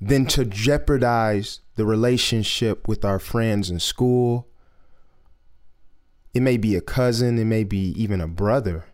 than 0.00 0.26
to 0.26 0.44
jeopardize 0.44 1.60
the 1.76 1.84
relationship 1.84 2.88
with 2.88 3.04
our 3.04 3.18
friends 3.18 3.70
in 3.70 3.78
school. 3.80 4.48
It 6.32 6.40
may 6.40 6.56
be 6.56 6.76
a 6.76 6.80
cousin, 6.80 7.38
it 7.38 7.44
may 7.44 7.64
be 7.64 7.92
even 8.00 8.20
a 8.20 8.28
brother. 8.28 8.86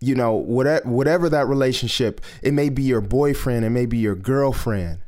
You 0.00 0.14
know, 0.14 0.34
whatever 0.34 0.88
whatever 0.88 1.28
that 1.28 1.48
relationship, 1.48 2.20
it 2.42 2.54
may 2.54 2.68
be 2.68 2.82
your 2.82 3.00
boyfriend, 3.00 3.64
it 3.64 3.70
may 3.70 3.86
be 3.86 3.98
your 3.98 4.14
girlfriend 4.14 5.00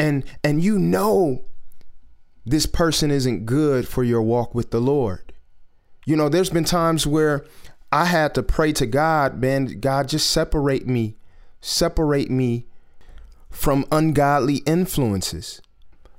and 0.00 0.24
and 0.42 0.64
you 0.64 0.78
know 0.78 1.44
this 2.46 2.64
person 2.64 3.10
isn't 3.10 3.44
good 3.44 3.86
for 3.86 4.02
your 4.02 4.22
walk 4.22 4.54
with 4.54 4.70
the 4.70 4.80
Lord. 4.80 5.34
You 6.06 6.16
know, 6.16 6.30
there's 6.30 6.48
been 6.48 6.64
times 6.64 7.06
where 7.06 7.44
I 7.92 8.06
had 8.06 8.34
to 8.34 8.42
pray 8.42 8.72
to 8.72 8.86
God, 8.86 9.38
man, 9.38 9.78
God 9.78 10.08
just 10.08 10.30
separate 10.30 10.86
me, 10.86 11.18
separate 11.60 12.30
me 12.30 12.66
from 13.50 13.84
ungodly 13.90 14.58
influences. 14.58 15.60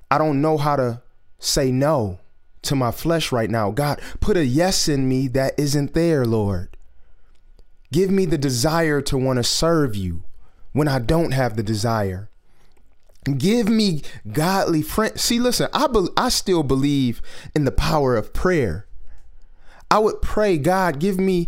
I 0.09 0.17
don't 0.17 0.41
know 0.41 0.57
how 0.57 0.75
to 0.75 1.01
say 1.39 1.71
no 1.71 2.19
to 2.63 2.75
my 2.75 2.91
flesh 2.91 3.31
right 3.31 3.49
now. 3.49 3.71
God, 3.71 3.99
put 4.19 4.37
a 4.37 4.45
yes 4.45 4.87
in 4.87 5.07
me 5.07 5.27
that 5.29 5.57
isn't 5.57 5.93
there, 5.93 6.25
Lord. 6.25 6.77
Give 7.91 8.11
me 8.11 8.25
the 8.25 8.37
desire 8.37 9.01
to 9.01 9.17
want 9.17 9.37
to 9.37 9.43
serve 9.43 9.95
you 9.95 10.23
when 10.71 10.87
I 10.87 10.99
don't 10.99 11.31
have 11.31 11.55
the 11.55 11.63
desire. 11.63 12.29
Give 13.37 13.69
me 13.69 14.01
godly 14.31 14.81
friends. 14.81 15.21
See, 15.21 15.39
listen, 15.39 15.69
I 15.73 15.87
be- 15.87 16.09
I 16.17 16.29
still 16.29 16.63
believe 16.63 17.21
in 17.53 17.65
the 17.65 17.71
power 17.71 18.15
of 18.15 18.33
prayer. 18.33 18.87
I 19.91 19.99
would 19.99 20.21
pray, 20.21 20.57
God, 20.57 20.99
give 20.99 21.19
me 21.19 21.47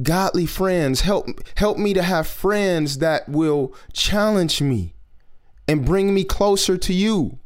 godly 0.00 0.46
friends. 0.46 1.02
Help 1.02 1.28
help 1.56 1.76
me 1.76 1.92
to 1.94 2.02
have 2.02 2.26
friends 2.26 2.98
that 2.98 3.28
will 3.28 3.74
challenge 3.92 4.62
me 4.62 4.94
and 5.68 5.84
bring 5.84 6.14
me 6.14 6.24
closer 6.24 6.76
to 6.76 6.92
you. 6.92 7.38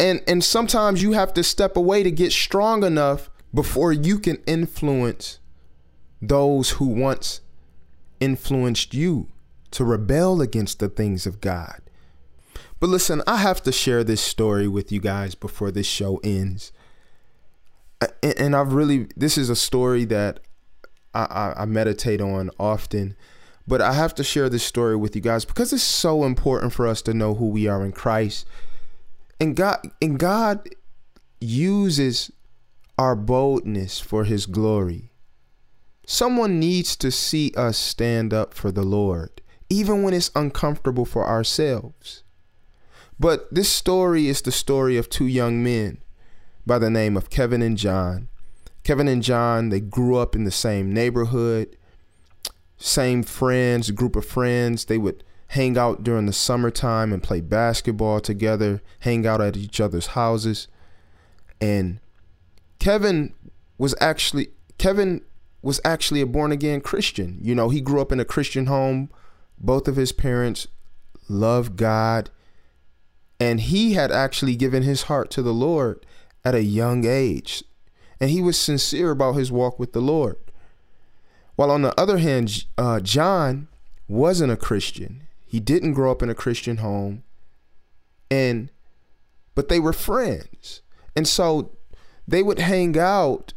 And 0.00 0.22
and 0.26 0.42
sometimes 0.42 1.02
you 1.02 1.12
have 1.12 1.32
to 1.34 1.44
step 1.44 1.76
away 1.76 2.02
to 2.02 2.10
get 2.10 2.32
strong 2.32 2.82
enough 2.82 3.30
before 3.54 3.92
you 3.92 4.18
can 4.18 4.38
influence 4.46 5.38
those 6.20 6.70
who 6.70 6.86
once 6.86 7.40
influenced 8.20 8.94
you 8.94 9.28
to 9.72 9.84
rebel 9.84 10.40
against 10.40 10.78
the 10.78 10.88
things 10.88 11.26
of 11.26 11.40
God. 11.40 11.80
But 12.78 12.88
listen, 12.88 13.22
I 13.26 13.38
have 13.38 13.62
to 13.62 13.72
share 13.72 14.04
this 14.04 14.20
story 14.20 14.68
with 14.68 14.90
you 14.90 15.00
guys 15.00 15.34
before 15.34 15.70
this 15.70 15.86
show 15.86 16.20
ends. 16.24 16.72
And 18.22 18.56
I've 18.56 18.72
really, 18.72 19.06
this 19.16 19.38
is 19.38 19.48
a 19.48 19.56
story 19.56 20.04
that 20.06 20.40
I, 21.14 21.24
I, 21.24 21.62
I 21.62 21.64
meditate 21.64 22.20
on 22.20 22.50
often. 22.58 23.16
But 23.66 23.80
I 23.80 23.92
have 23.92 24.14
to 24.16 24.24
share 24.24 24.48
this 24.48 24.64
story 24.64 24.96
with 24.96 25.14
you 25.14 25.22
guys 25.22 25.44
because 25.44 25.72
it's 25.72 25.82
so 25.82 26.24
important 26.24 26.72
for 26.72 26.86
us 26.86 27.02
to 27.02 27.14
know 27.14 27.34
who 27.34 27.48
we 27.48 27.68
are 27.68 27.84
in 27.84 27.92
Christ. 27.92 28.46
And 29.40 29.56
God 29.56 29.80
and 30.00 30.18
God 30.18 30.68
uses 31.40 32.30
our 32.98 33.14
boldness 33.16 34.00
for 34.00 34.24
his 34.24 34.46
glory. 34.46 35.10
Someone 36.06 36.58
needs 36.58 36.96
to 36.96 37.10
see 37.10 37.52
us 37.56 37.78
stand 37.78 38.34
up 38.34 38.54
for 38.54 38.72
the 38.72 38.82
Lord, 38.82 39.40
even 39.70 40.02
when 40.02 40.14
it's 40.14 40.30
uncomfortable 40.34 41.04
for 41.04 41.26
ourselves. 41.26 42.24
But 43.18 43.52
this 43.54 43.68
story 43.68 44.26
is 44.26 44.42
the 44.42 44.52
story 44.52 44.96
of 44.96 45.08
two 45.08 45.26
young 45.26 45.62
men 45.62 45.98
by 46.66 46.78
the 46.78 46.90
name 46.90 47.16
of 47.16 47.30
Kevin 47.30 47.62
and 47.62 47.78
John. 47.78 48.28
Kevin 48.84 49.06
and 49.06 49.22
John, 49.22 49.68
they 49.68 49.80
grew 49.80 50.16
up 50.16 50.34
in 50.34 50.44
the 50.44 50.50
same 50.50 50.92
neighborhood, 50.92 51.76
same 52.82 53.22
friends, 53.22 53.90
group 53.90 54.16
of 54.16 54.24
friends. 54.24 54.86
They 54.86 54.98
would 54.98 55.24
hang 55.48 55.76
out 55.76 56.02
during 56.02 56.26
the 56.26 56.32
summertime 56.32 57.12
and 57.12 57.22
play 57.22 57.40
basketball 57.40 58.20
together, 58.20 58.82
hang 59.00 59.26
out 59.26 59.40
at 59.40 59.56
each 59.56 59.80
other's 59.80 60.08
houses. 60.08 60.68
And 61.60 62.00
Kevin 62.78 63.34
was 63.78 63.94
actually 64.00 64.48
Kevin 64.78 65.22
was 65.62 65.80
actually 65.84 66.20
a 66.20 66.26
born 66.26 66.50
again 66.50 66.80
Christian. 66.80 67.38
You 67.40 67.54
know, 67.54 67.68
he 67.68 67.80
grew 67.80 68.00
up 68.00 68.10
in 68.10 68.20
a 68.20 68.24
Christian 68.24 68.66
home. 68.66 69.10
Both 69.58 69.86
of 69.86 69.96
his 69.96 70.10
parents 70.10 70.66
loved 71.28 71.76
God 71.76 72.30
and 73.42 73.60
he 73.60 73.94
had 73.94 74.12
actually 74.12 74.54
given 74.54 74.84
his 74.84 75.02
heart 75.02 75.28
to 75.32 75.42
the 75.42 75.52
Lord 75.52 76.06
at 76.44 76.54
a 76.54 76.62
young 76.62 77.04
age. 77.04 77.64
And 78.20 78.30
he 78.30 78.40
was 78.40 78.56
sincere 78.56 79.10
about 79.10 79.32
his 79.32 79.50
walk 79.50 79.80
with 79.80 79.92
the 79.92 80.00
Lord. 80.00 80.36
While 81.56 81.70
on 81.70 81.82
the 81.82 81.98
other 82.00 82.18
hand, 82.18 82.64
uh, 82.78 83.00
John 83.00 83.68
wasn't 84.08 84.52
a 84.52 84.56
Christian. 84.56 85.26
He 85.46 85.60
didn't 85.60 85.94
grow 85.94 86.10
up 86.10 86.22
in 86.22 86.30
a 86.30 86.34
Christian 86.34 86.78
home. 86.78 87.24
And 88.30 88.70
but 89.54 89.68
they 89.68 89.78
were 89.78 89.92
friends. 89.92 90.80
And 91.14 91.28
so 91.28 91.72
they 92.26 92.42
would 92.42 92.58
hang 92.58 92.98
out 92.98 93.52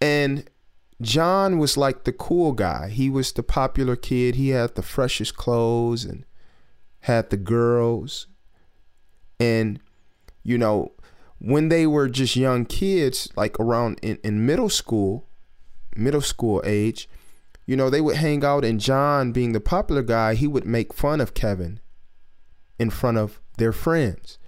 and 0.00 0.50
John 1.00 1.58
was 1.58 1.76
like 1.76 2.04
the 2.04 2.12
cool 2.12 2.52
guy. 2.52 2.88
He 2.88 3.08
was 3.08 3.32
the 3.32 3.42
popular 3.42 3.96
kid. 3.96 4.34
He 4.34 4.50
had 4.50 4.74
the 4.74 4.82
freshest 4.82 5.36
clothes 5.36 6.04
and 6.04 6.24
had 7.00 7.30
the 7.30 7.36
girls. 7.36 8.26
And 9.40 9.80
you 10.42 10.58
know, 10.58 10.92
when 11.38 11.68
they 11.68 11.86
were 11.86 12.08
just 12.08 12.36
young 12.36 12.64
kids, 12.66 13.28
like 13.36 13.58
around 13.58 13.98
in, 14.02 14.18
in 14.22 14.46
middle 14.46 14.68
school, 14.68 15.26
middle 15.96 16.20
school 16.20 16.62
age, 16.64 17.08
you 17.66 17.76
know, 17.76 17.90
they 17.90 18.00
would 18.00 18.16
hang 18.16 18.44
out 18.44 18.64
and 18.64 18.80
John 18.80 19.32
being 19.32 19.52
the 19.52 19.60
popular 19.60 20.02
guy, 20.02 20.34
he 20.34 20.46
would 20.46 20.66
make 20.66 20.92
fun 20.92 21.20
of 21.20 21.34
Kevin 21.34 21.80
in 22.78 22.90
front 22.90 23.18
of 23.18 23.40
their 23.58 23.72
friends 23.72 24.38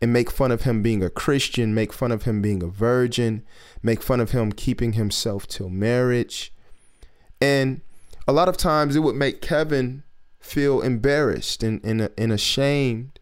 and 0.00 0.12
make 0.12 0.30
fun 0.30 0.52
of 0.52 0.62
him 0.62 0.82
being 0.82 1.02
a 1.02 1.10
Christian, 1.10 1.74
make 1.74 1.92
fun 1.92 2.12
of 2.12 2.24
him 2.24 2.42
being 2.42 2.62
a 2.62 2.68
virgin, 2.68 3.42
make 3.82 4.02
fun 4.02 4.20
of 4.20 4.32
him 4.32 4.52
keeping 4.52 4.92
himself 4.92 5.46
till 5.46 5.68
marriage. 5.68 6.52
And 7.40 7.80
a 8.28 8.32
lot 8.32 8.48
of 8.48 8.56
times 8.56 8.96
it 8.96 9.00
would 9.00 9.16
make 9.16 9.40
Kevin 9.40 10.02
feel 10.38 10.80
embarrassed 10.80 11.62
and, 11.62 11.82
and, 11.84 12.10
and 12.18 12.32
ashamed 12.32 13.18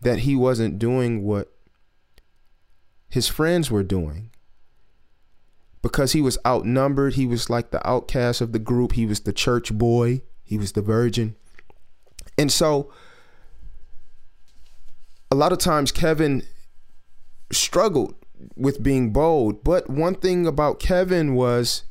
that 0.00 0.20
he 0.20 0.34
wasn't 0.34 0.78
doing 0.78 1.22
what 1.22 1.52
his 3.08 3.28
friends 3.28 3.70
were 3.70 3.82
doing. 3.82 4.30
Because 5.84 6.12
he 6.12 6.22
was 6.22 6.38
outnumbered, 6.46 7.12
he 7.12 7.26
was 7.26 7.50
like 7.50 7.70
the 7.70 7.86
outcast 7.86 8.40
of 8.40 8.52
the 8.52 8.58
group, 8.58 8.92
he 8.92 9.04
was 9.04 9.20
the 9.20 9.34
church 9.34 9.70
boy, 9.70 10.22
he 10.42 10.56
was 10.56 10.72
the 10.72 10.80
virgin. 10.80 11.36
And 12.38 12.50
so 12.50 12.90
a 15.30 15.34
lot 15.34 15.52
of 15.52 15.58
times 15.58 15.92
Kevin 15.92 16.42
struggled 17.52 18.14
with 18.56 18.82
being 18.82 19.12
bold. 19.12 19.62
But 19.62 19.90
one 19.90 20.14
thing 20.14 20.46
about 20.46 20.80
Kevin 20.80 21.34
was 21.34 21.84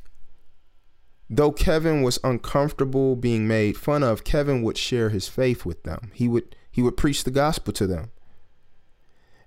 though 1.30 1.52
Kevin 1.52 2.02
was 2.02 2.18
uncomfortable 2.24 3.16
being 3.16 3.48
made 3.48 3.78
fun 3.78 4.02
of, 4.02 4.24
Kevin 4.24 4.64
would 4.64 4.78
share 4.78 5.10
his 5.10 5.28
faith 5.28 5.66
with 5.66 5.84
them. 5.84 6.10
He 6.16 6.28
would 6.28 6.56
he 6.72 6.82
would 6.82 6.98
preach 6.98 7.26
the 7.26 7.32
gospel 7.32 7.72
to 7.74 7.86
them. 7.86 8.10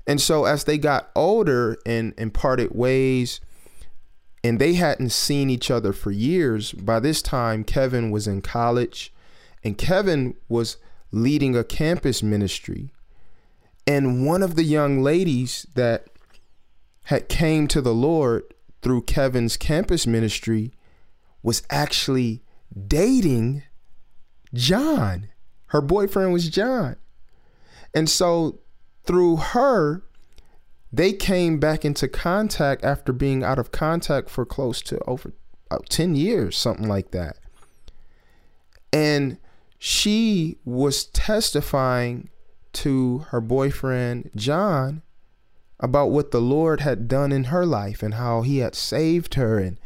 And 0.06 0.20
so 0.20 0.44
as 0.44 0.62
they 0.62 0.78
got 0.78 1.10
older 1.16 1.78
and, 1.84 2.14
and 2.16 2.32
parted 2.32 2.70
ways, 2.70 3.40
and 4.44 4.58
they 4.58 4.74
hadn't 4.74 5.10
seen 5.10 5.50
each 5.50 5.70
other 5.70 5.92
for 5.92 6.10
years, 6.10 6.72
by 6.72 7.00
this 7.00 7.22
time 7.22 7.64
Kevin 7.64 8.10
was 8.10 8.26
in 8.26 8.42
college 8.42 9.12
and 9.64 9.76
Kevin 9.76 10.34
was 10.48 10.76
leading 11.10 11.56
a 11.56 11.64
campus 11.64 12.22
ministry. 12.22 12.92
And 13.86 14.26
one 14.26 14.42
of 14.42 14.54
the 14.54 14.64
young 14.64 15.02
ladies 15.02 15.66
that 15.74 16.06
had 17.04 17.28
came 17.28 17.66
to 17.68 17.80
the 17.80 17.94
Lord 17.94 18.42
through 18.82 19.02
Kevin's 19.02 19.56
campus 19.56 20.06
ministry 20.06 20.72
was 21.42 21.62
actually 21.70 22.42
dating 22.86 23.62
John. 24.54 25.28
Her 25.66 25.80
boyfriend 25.80 26.32
was 26.32 26.48
John. 26.48 26.96
And 27.94 28.10
so 28.10 28.60
through 29.04 29.36
her, 29.36 30.02
they 30.92 31.12
came 31.12 31.58
back 31.58 31.84
into 31.84 32.08
contact 32.08 32.84
after 32.84 33.12
being 33.12 33.42
out 33.42 33.58
of 33.58 33.72
contact 33.72 34.30
for 34.30 34.44
close 34.46 34.80
to 34.82 34.98
over 35.06 35.32
about 35.70 35.88
10 35.88 36.14
years, 36.14 36.56
something 36.56 36.88
like 36.88 37.10
that. 37.10 37.36
And 38.92 39.38
she 39.78 40.58
was 40.64 41.04
testifying 41.06 42.30
to 42.74 43.18
her 43.30 43.40
boyfriend, 43.40 44.30
John, 44.36 45.02
about 45.80 46.10
what 46.10 46.30
the 46.30 46.40
Lord 46.40 46.80
had 46.80 47.08
done 47.08 47.32
in 47.32 47.44
her 47.44 47.66
life 47.66 48.02
and 48.02 48.14
how 48.14 48.42
he 48.42 48.58
had 48.58 48.74
saved 48.74 49.34
her. 49.34 49.58
And, 49.58 49.78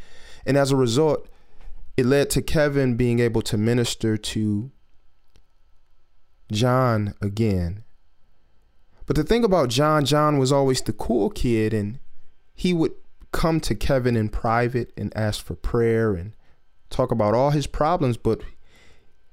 and 0.44 0.56
as 0.56 0.70
a 0.70 0.76
result, 0.76 1.28
it 1.96 2.06
led 2.06 2.30
to 2.30 2.42
Kevin 2.42 2.96
being 2.96 3.18
able 3.20 3.42
to 3.42 3.56
minister 3.56 4.16
to 4.16 4.70
John 6.52 7.14
again 7.20 7.84
but 9.10 9.16
the 9.16 9.24
thing 9.24 9.42
about 9.42 9.70
John, 9.70 10.04
John 10.04 10.38
was 10.38 10.52
always 10.52 10.80
the 10.80 10.92
cool 10.92 11.30
kid, 11.30 11.74
and 11.74 11.98
he 12.54 12.72
would 12.72 12.92
come 13.32 13.58
to 13.62 13.74
Kevin 13.74 14.14
in 14.14 14.28
private 14.28 14.92
and 14.96 15.12
ask 15.16 15.44
for 15.44 15.56
prayer 15.56 16.14
and 16.14 16.32
talk 16.90 17.10
about 17.10 17.34
all 17.34 17.50
his 17.50 17.66
problems. 17.66 18.16
But 18.16 18.42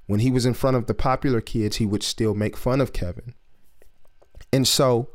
when 0.08 0.20
he 0.20 0.32
was 0.32 0.48
in 0.48 0.56
front 0.56 0.78
of 0.78 0.88
the 0.88 0.96
popular 0.96 1.42
kids, 1.42 1.76
he 1.76 1.86
would 1.86 2.02
still 2.02 2.34
make 2.34 2.58
fun 2.58 2.82
of 2.82 2.92
Kevin. 2.92 3.36
And 4.52 4.68
so, 4.68 5.10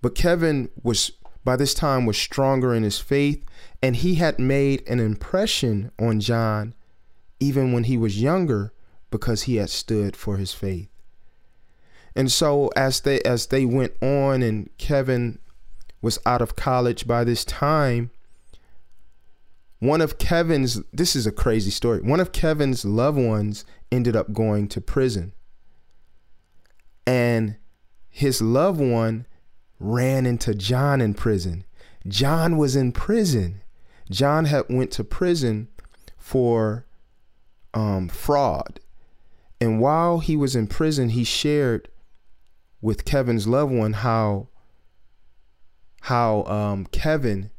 but 0.00 0.14
Kevin 0.14 0.70
was 0.82 1.12
by 1.44 1.54
this 1.54 1.74
time 1.74 2.06
was 2.06 2.16
stronger 2.16 2.72
in 2.72 2.82
his 2.82 2.98
faith, 2.98 3.44
and 3.82 3.96
he 3.96 4.14
had 4.14 4.38
made 4.38 4.88
an 4.88 5.00
impression 5.00 5.90
on 5.98 6.20
John 6.20 6.74
even 7.40 7.74
when 7.74 7.84
he 7.84 7.98
was 7.98 8.22
younger 8.22 8.72
because 9.10 9.42
he 9.42 9.56
had 9.56 9.68
stood 9.68 10.16
for 10.16 10.38
his 10.38 10.54
faith. 10.54 10.88
And 12.16 12.32
so 12.32 12.68
as 12.74 13.02
they 13.02 13.20
as 13.20 13.48
they 13.48 13.66
went 13.66 13.92
on 14.02 14.42
and 14.42 14.70
Kevin 14.78 15.38
was 16.00 16.18
out 16.24 16.40
of 16.40 16.56
college 16.56 17.06
by 17.06 17.24
this 17.24 17.44
time, 17.44 18.10
one 19.80 20.00
of 20.00 20.16
Kevin's 20.16 20.80
this 20.94 21.14
is 21.14 21.26
a 21.26 21.32
crazy 21.32 21.70
story. 21.70 22.00
One 22.00 22.18
of 22.18 22.32
Kevin's 22.32 22.86
loved 22.86 23.18
ones 23.18 23.66
ended 23.92 24.16
up 24.16 24.32
going 24.32 24.66
to 24.68 24.80
prison. 24.80 25.34
And 27.06 27.56
his 28.08 28.40
loved 28.40 28.80
one 28.80 29.26
ran 29.78 30.24
into 30.24 30.54
John 30.54 31.02
in 31.02 31.12
prison. 31.12 31.64
John 32.08 32.56
was 32.56 32.74
in 32.74 32.92
prison. 32.92 33.60
John 34.10 34.46
had 34.46 34.64
went 34.70 34.90
to 34.92 35.04
prison 35.04 35.68
for 36.16 36.86
um, 37.74 38.08
fraud. 38.08 38.80
And 39.60 39.80
while 39.80 40.20
he 40.20 40.34
was 40.34 40.56
in 40.56 40.66
prison, 40.66 41.10
he 41.10 41.22
shared 41.22 41.88
with 42.80 43.04
Kevin's 43.04 43.46
loved 43.46 43.72
one 43.72 43.94
how 43.94 44.48
how 46.02 46.44
um, 46.44 46.86
Kevin 46.86 47.50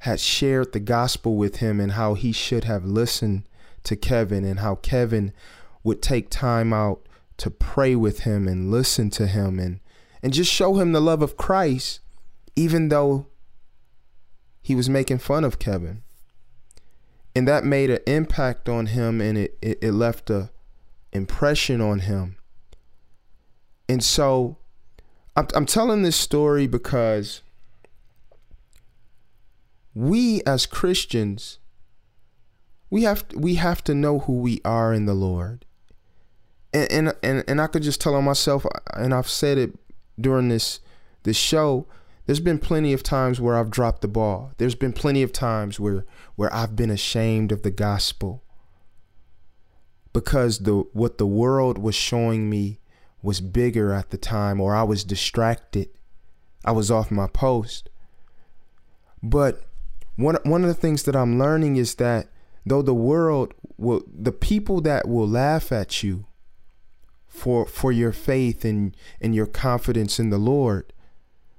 had 0.00 0.20
shared 0.20 0.72
the 0.72 0.80
gospel 0.80 1.36
with 1.36 1.56
him 1.56 1.80
and 1.80 1.92
how 1.92 2.14
he 2.14 2.30
should 2.30 2.64
have 2.64 2.84
listened 2.84 3.42
to 3.82 3.96
Kevin 3.96 4.44
and 4.44 4.60
how 4.60 4.76
Kevin 4.76 5.32
would 5.82 6.00
take 6.00 6.30
time 6.30 6.72
out 6.72 7.08
to 7.38 7.50
pray 7.50 7.96
with 7.96 8.20
him 8.20 8.46
and 8.46 8.70
listen 8.70 9.10
to 9.10 9.26
him 9.26 9.58
and 9.58 9.80
and 10.22 10.32
just 10.32 10.52
show 10.52 10.76
him 10.76 10.92
the 10.92 11.00
love 11.00 11.22
of 11.22 11.36
Christ 11.36 12.00
even 12.56 12.88
though 12.88 13.26
he 14.62 14.74
was 14.74 14.90
making 14.90 15.18
fun 15.18 15.44
of 15.44 15.58
Kevin. 15.58 16.02
And 17.34 17.46
that 17.46 17.64
made 17.64 17.88
an 17.90 18.00
impact 18.06 18.68
on 18.68 18.86
him 18.86 19.20
and 19.20 19.38
it, 19.38 19.56
it, 19.62 19.78
it 19.80 19.92
left 19.92 20.28
a 20.28 20.50
impression 21.12 21.80
on 21.80 22.00
him. 22.00 22.37
And 23.88 24.04
so 24.04 24.58
I'm, 25.36 25.46
I'm 25.54 25.66
telling 25.66 26.02
this 26.02 26.16
story 26.16 26.66
because 26.66 27.42
we 29.94 30.42
as 30.46 30.66
Christians, 30.66 31.58
we 32.90 33.02
have 33.02 33.24
we 33.34 33.54
have 33.54 33.82
to 33.84 33.94
know 33.94 34.20
who 34.20 34.34
we 34.34 34.60
are 34.64 34.92
in 34.92 35.06
the 35.06 35.14
Lord. 35.14 35.64
And, 36.72 36.92
and 36.92 37.14
and 37.22 37.44
and 37.48 37.60
I 37.60 37.66
could 37.66 37.82
just 37.82 38.00
tell 38.00 38.14
on 38.14 38.24
myself, 38.24 38.66
and 38.94 39.14
I've 39.14 39.28
said 39.28 39.58
it 39.58 39.78
during 40.20 40.48
this 40.48 40.80
this 41.22 41.36
show. 41.36 41.86
There's 42.26 42.40
been 42.40 42.58
plenty 42.58 42.92
of 42.92 43.02
times 43.02 43.40
where 43.40 43.56
I've 43.56 43.70
dropped 43.70 44.02
the 44.02 44.08
ball. 44.08 44.52
There's 44.58 44.74
been 44.74 44.92
plenty 44.92 45.22
of 45.22 45.32
times 45.32 45.80
where 45.80 46.04
where 46.36 46.52
I've 46.54 46.76
been 46.76 46.90
ashamed 46.90 47.52
of 47.52 47.62
the 47.62 47.70
gospel 47.70 48.44
because 50.12 50.60
the 50.60 50.84
what 50.92 51.18
the 51.18 51.26
world 51.26 51.78
was 51.78 51.94
showing 51.94 52.50
me 52.50 52.80
was 53.22 53.40
bigger 53.40 53.92
at 53.92 54.10
the 54.10 54.18
time 54.18 54.60
or 54.60 54.74
I 54.74 54.82
was 54.82 55.04
distracted. 55.04 55.88
I 56.64 56.72
was 56.72 56.90
off 56.90 57.10
my 57.10 57.26
post. 57.26 57.90
But 59.22 59.62
one 60.16 60.36
one 60.44 60.62
of 60.62 60.68
the 60.68 60.74
things 60.74 61.04
that 61.04 61.16
I'm 61.16 61.38
learning 61.38 61.76
is 61.76 61.96
that 61.96 62.28
though 62.64 62.82
the 62.82 62.94
world 62.94 63.54
will 63.76 64.02
the 64.06 64.32
people 64.32 64.80
that 64.82 65.08
will 65.08 65.28
laugh 65.28 65.72
at 65.72 66.02
you 66.02 66.26
for 67.26 67.66
for 67.66 67.92
your 67.92 68.12
faith 68.12 68.64
and 68.64 68.96
and 69.20 69.34
your 69.34 69.46
confidence 69.46 70.18
in 70.18 70.30
the 70.30 70.38
Lord, 70.38 70.92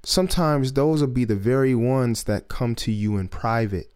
sometimes 0.02 0.72
those 0.72 1.00
will 1.00 1.08
be 1.08 1.24
the 1.24 1.36
very 1.36 1.74
ones 1.74 2.24
that 2.24 2.48
come 2.48 2.74
to 2.76 2.92
you 2.92 3.16
in 3.16 3.28
private 3.28 3.90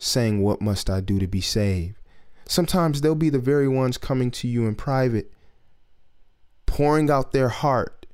saying 0.00 0.42
what 0.42 0.60
must 0.60 0.90
I 0.90 1.00
do 1.00 1.18
to 1.18 1.26
be 1.26 1.40
saved. 1.40 1.96
Sometimes 2.46 3.00
they'll 3.00 3.14
be 3.14 3.30
the 3.30 3.38
very 3.38 3.68
ones 3.68 3.96
coming 3.96 4.30
to 4.32 4.48
you 4.48 4.66
in 4.66 4.74
private 4.74 5.32
pouring 6.74 7.08
out 7.08 7.30
their 7.30 7.50
heart, 7.50 8.04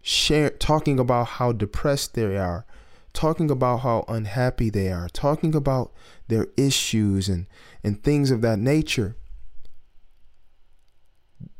share, 0.00 0.48
talking 0.48 0.98
about 0.98 1.26
how 1.26 1.52
depressed 1.52 2.14
they 2.14 2.38
are, 2.38 2.64
talking 3.12 3.50
about 3.50 3.80
how 3.80 4.02
unhappy 4.08 4.70
they 4.70 4.90
are, 4.90 5.10
talking 5.10 5.54
about 5.54 5.92
their 6.28 6.46
issues 6.56 7.28
and, 7.28 7.46
and 7.84 8.02
things 8.02 8.30
of 8.30 8.40
that 8.40 8.58
nature, 8.58 9.14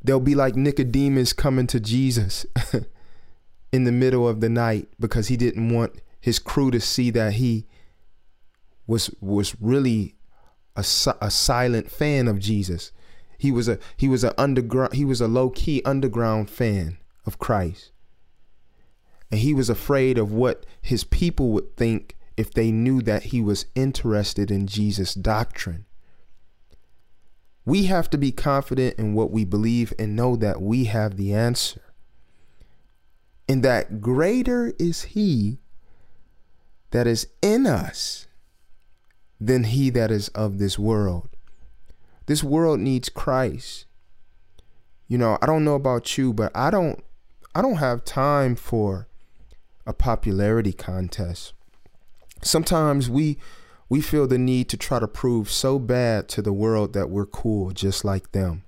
they'll 0.03 0.19
be 0.19 0.35
like 0.35 0.57
Nicodemus 0.57 1.35
coming 1.35 1.67
to 1.67 1.79
Jesus 1.79 2.47
in 3.71 3.85
the 3.85 3.93
middle 3.93 4.27
of 4.27 4.41
the 4.41 4.49
night 4.49 4.89
because 4.99 5.29
he 5.29 5.37
didn't 5.37 5.69
want 5.69 6.01
his 6.19 6.39
crew 6.39 6.71
to 6.71 6.81
see 6.81 7.11
that 7.11 7.35
he 7.35 7.67
was 8.87 9.11
was 9.21 9.55
really 9.61 10.15
a, 10.77 10.81
a 11.21 11.31
silent 11.31 11.91
fan 11.91 12.27
of 12.27 12.39
Jesus. 12.39 12.91
He 13.39 13.53
was 13.53 13.69
a 13.69 13.79
he 13.97 14.09
was 14.09 14.25
a 14.25 14.39
underground 14.39 14.95
he 14.95 15.05
was 15.05 15.21
a 15.21 15.29
low 15.29 15.49
key 15.51 15.81
underground 15.85 16.51
fan 16.51 16.99
of 17.25 17.39
Christ. 17.39 17.93
And 19.31 19.41
he 19.41 19.55
was 19.55 19.71
afraid 19.71 20.19
of 20.19 20.33
what 20.33 20.67
his 20.83 21.05
people 21.05 21.51
would 21.51 21.77
think 21.77 22.17
if 22.37 22.53
they 22.53 22.73
knew 22.73 23.01
that 23.03 23.25
he 23.25 23.41
was 23.41 23.67
interested 23.75 24.51
in 24.51 24.67
Jesus' 24.67 25.15
doctrine. 25.15 25.87
We 27.65 27.85
have 27.85 28.09
to 28.11 28.19
be 28.19 28.33
confident 28.33 28.99
in 28.99 29.13
what 29.15 29.31
we 29.31 29.45
believe 29.45 29.93
and 29.99 30.17
know 30.17 30.35
that 30.37 30.63
we 30.63 30.85
have 30.85 31.17
the 31.17 31.35
answer. 31.35 31.83
And 33.47 33.63
that 33.63 34.01
greater 34.01 34.73
is 34.79 35.03
he 35.03 35.59
that 36.91 37.07
is 37.07 37.29
in 37.43 37.67
us 37.67 38.27
than 39.39 39.65
he 39.65 39.91
that 39.91 40.11
is 40.11 40.29
of 40.29 40.59
this 40.59 40.79
world. 40.79 41.37
This 42.29 42.45
world 42.45 42.79
needs 42.79 43.09
Christ. 43.09 43.87
You 45.07 45.17
know, 45.17 45.39
I 45.41 45.47
don't 45.47 45.65
know 45.65 45.77
about 45.77 46.19
you, 46.19 46.35
but 46.35 46.55
I 46.55 46.71
don't 46.71 47.03
I 47.55 47.63
don't 47.63 47.77
have 47.77 48.05
time 48.05 48.55
for 48.55 49.09
a 49.87 49.95
popularity 49.95 50.75
contest. 50.75 51.55
Sometimes 52.43 53.09
we 53.09 53.39
we 53.89 54.03
feel 54.03 54.27
the 54.27 54.37
need 54.37 54.69
to 54.69 54.77
try 54.77 54.99
to 54.99 55.09
prove 55.09 55.51
so 55.51 55.79
bad 55.79 56.29
to 56.29 56.43
the 56.43 56.53
world 56.53 56.93
that 56.93 57.09
we're 57.09 57.25
cool 57.25 57.71
just 57.71 58.05
like 58.05 58.33
them. 58.33 58.63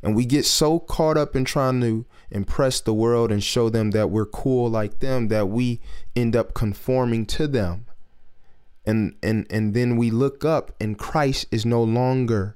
And 0.00 0.14
we 0.14 0.24
get 0.24 0.44
so 0.44 0.78
caught 0.78 1.16
up 1.16 1.34
in 1.34 1.44
trying 1.44 1.80
to 1.80 2.06
impress 2.30 2.80
the 2.80 2.94
world 2.94 3.32
and 3.32 3.42
show 3.42 3.68
them 3.68 3.90
that 3.90 4.10
we're 4.10 4.24
cool 4.24 4.70
like 4.70 5.00
them 5.00 5.26
that 5.28 5.48
we 5.48 5.80
end 6.14 6.36
up 6.36 6.54
conforming 6.54 7.26
to 7.26 7.48
them. 7.48 7.86
And 8.86 9.16
and 9.20 9.48
and 9.50 9.74
then 9.74 9.96
we 9.96 10.12
look 10.12 10.44
up 10.44 10.70
and 10.80 10.96
Christ 10.96 11.46
is 11.50 11.66
no 11.66 11.82
longer 11.82 12.54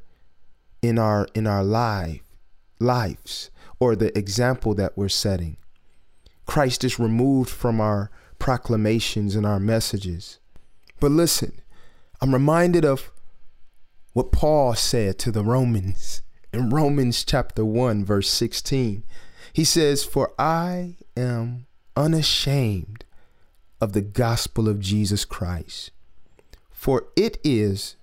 in 0.83 0.99
our 0.99 1.27
in 1.35 1.47
our 1.47 1.65
life 1.65 2.21
lives 2.79 3.51
or 3.79 3.97
the 3.97 4.17
example 4.19 4.75
that 4.75 4.97
we're 4.97 5.09
setting. 5.09 5.57
Christ 6.45 6.85
is 6.85 6.99
removed 6.99 7.49
from 7.49 7.81
our 7.81 8.11
proclamations 8.39 9.37
and 9.37 9.47
our 9.47 9.61
messages. 9.61 10.39
But 11.01 11.13
listen, 11.13 11.61
I'm 12.21 12.35
reminded 12.35 12.85
of 12.85 13.11
what 14.13 14.33
Paul 14.33 14.75
said 14.75 15.19
to 15.21 15.31
the 15.31 15.45
Romans 15.45 16.23
in 16.53 16.71
Romans 16.71 17.25
chapter 17.25 17.65
1, 17.65 18.05
verse 18.05 18.29
16. 18.29 19.05
He 19.53 19.65
says, 19.65 20.05
For 20.05 20.33
I 20.39 20.97
am 21.17 21.67
unashamed 21.97 23.05
of 23.81 23.93
the 23.93 24.01
gospel 24.01 24.69
of 24.69 24.81
Jesus 24.81 25.25
Christ, 25.25 25.91
for 26.71 27.07
it 27.17 27.39
is 27.43 27.97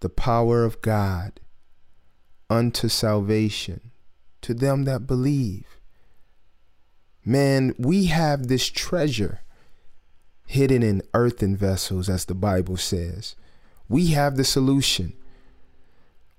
the 0.00 0.08
power 0.08 0.64
of 0.64 0.80
God 0.82 1.40
unto 2.50 2.88
salvation 2.88 3.90
to 4.42 4.54
them 4.54 4.84
that 4.84 5.06
believe. 5.06 5.78
Man, 7.24 7.74
we 7.78 8.06
have 8.06 8.48
this 8.48 8.68
treasure 8.68 9.40
hidden 10.46 10.82
in 10.82 11.02
earthen 11.14 11.56
vessels, 11.56 12.08
as 12.08 12.26
the 12.26 12.34
Bible 12.34 12.76
says. 12.76 13.34
We 13.88 14.08
have 14.08 14.36
the 14.36 14.44
solution. 14.44 15.14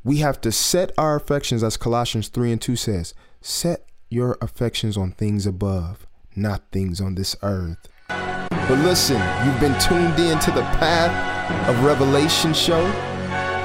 We 0.04 0.18
have 0.18 0.40
to 0.42 0.52
set 0.52 0.92
our 0.98 1.16
affections, 1.16 1.64
as 1.64 1.78
Colossians 1.78 2.28
3 2.28 2.52
and 2.52 2.62
2 2.62 2.76
says, 2.76 3.16
set 3.42 3.88
your 4.10 4.38
affections 4.42 4.98
on 4.98 5.12
things 5.12 5.48
above, 5.48 6.06
not 6.36 6.72
things 6.72 7.02
on 7.02 7.16
this 7.16 7.36
earth. 7.42 7.88
But 8.08 8.80
listen, 8.80 9.22
you've 9.46 9.60
been 9.60 9.80
tuned 9.80 10.20
in 10.20 10.38
to 10.40 10.52
the 10.52 10.62
Path 10.78 11.68
of 11.68 11.84
Revelation 11.84 12.54
show, 12.54 12.86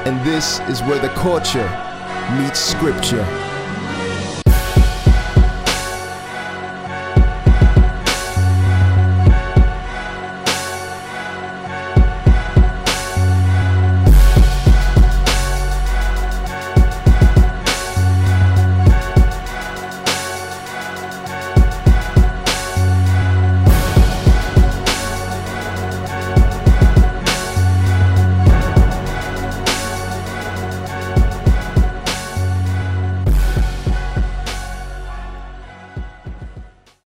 and 0.06 0.26
this 0.26 0.60
is 0.60 0.80
where 0.82 0.98
the 0.98 1.08
culture 1.10 1.68
meets 2.38 2.60
scripture. 2.60 3.39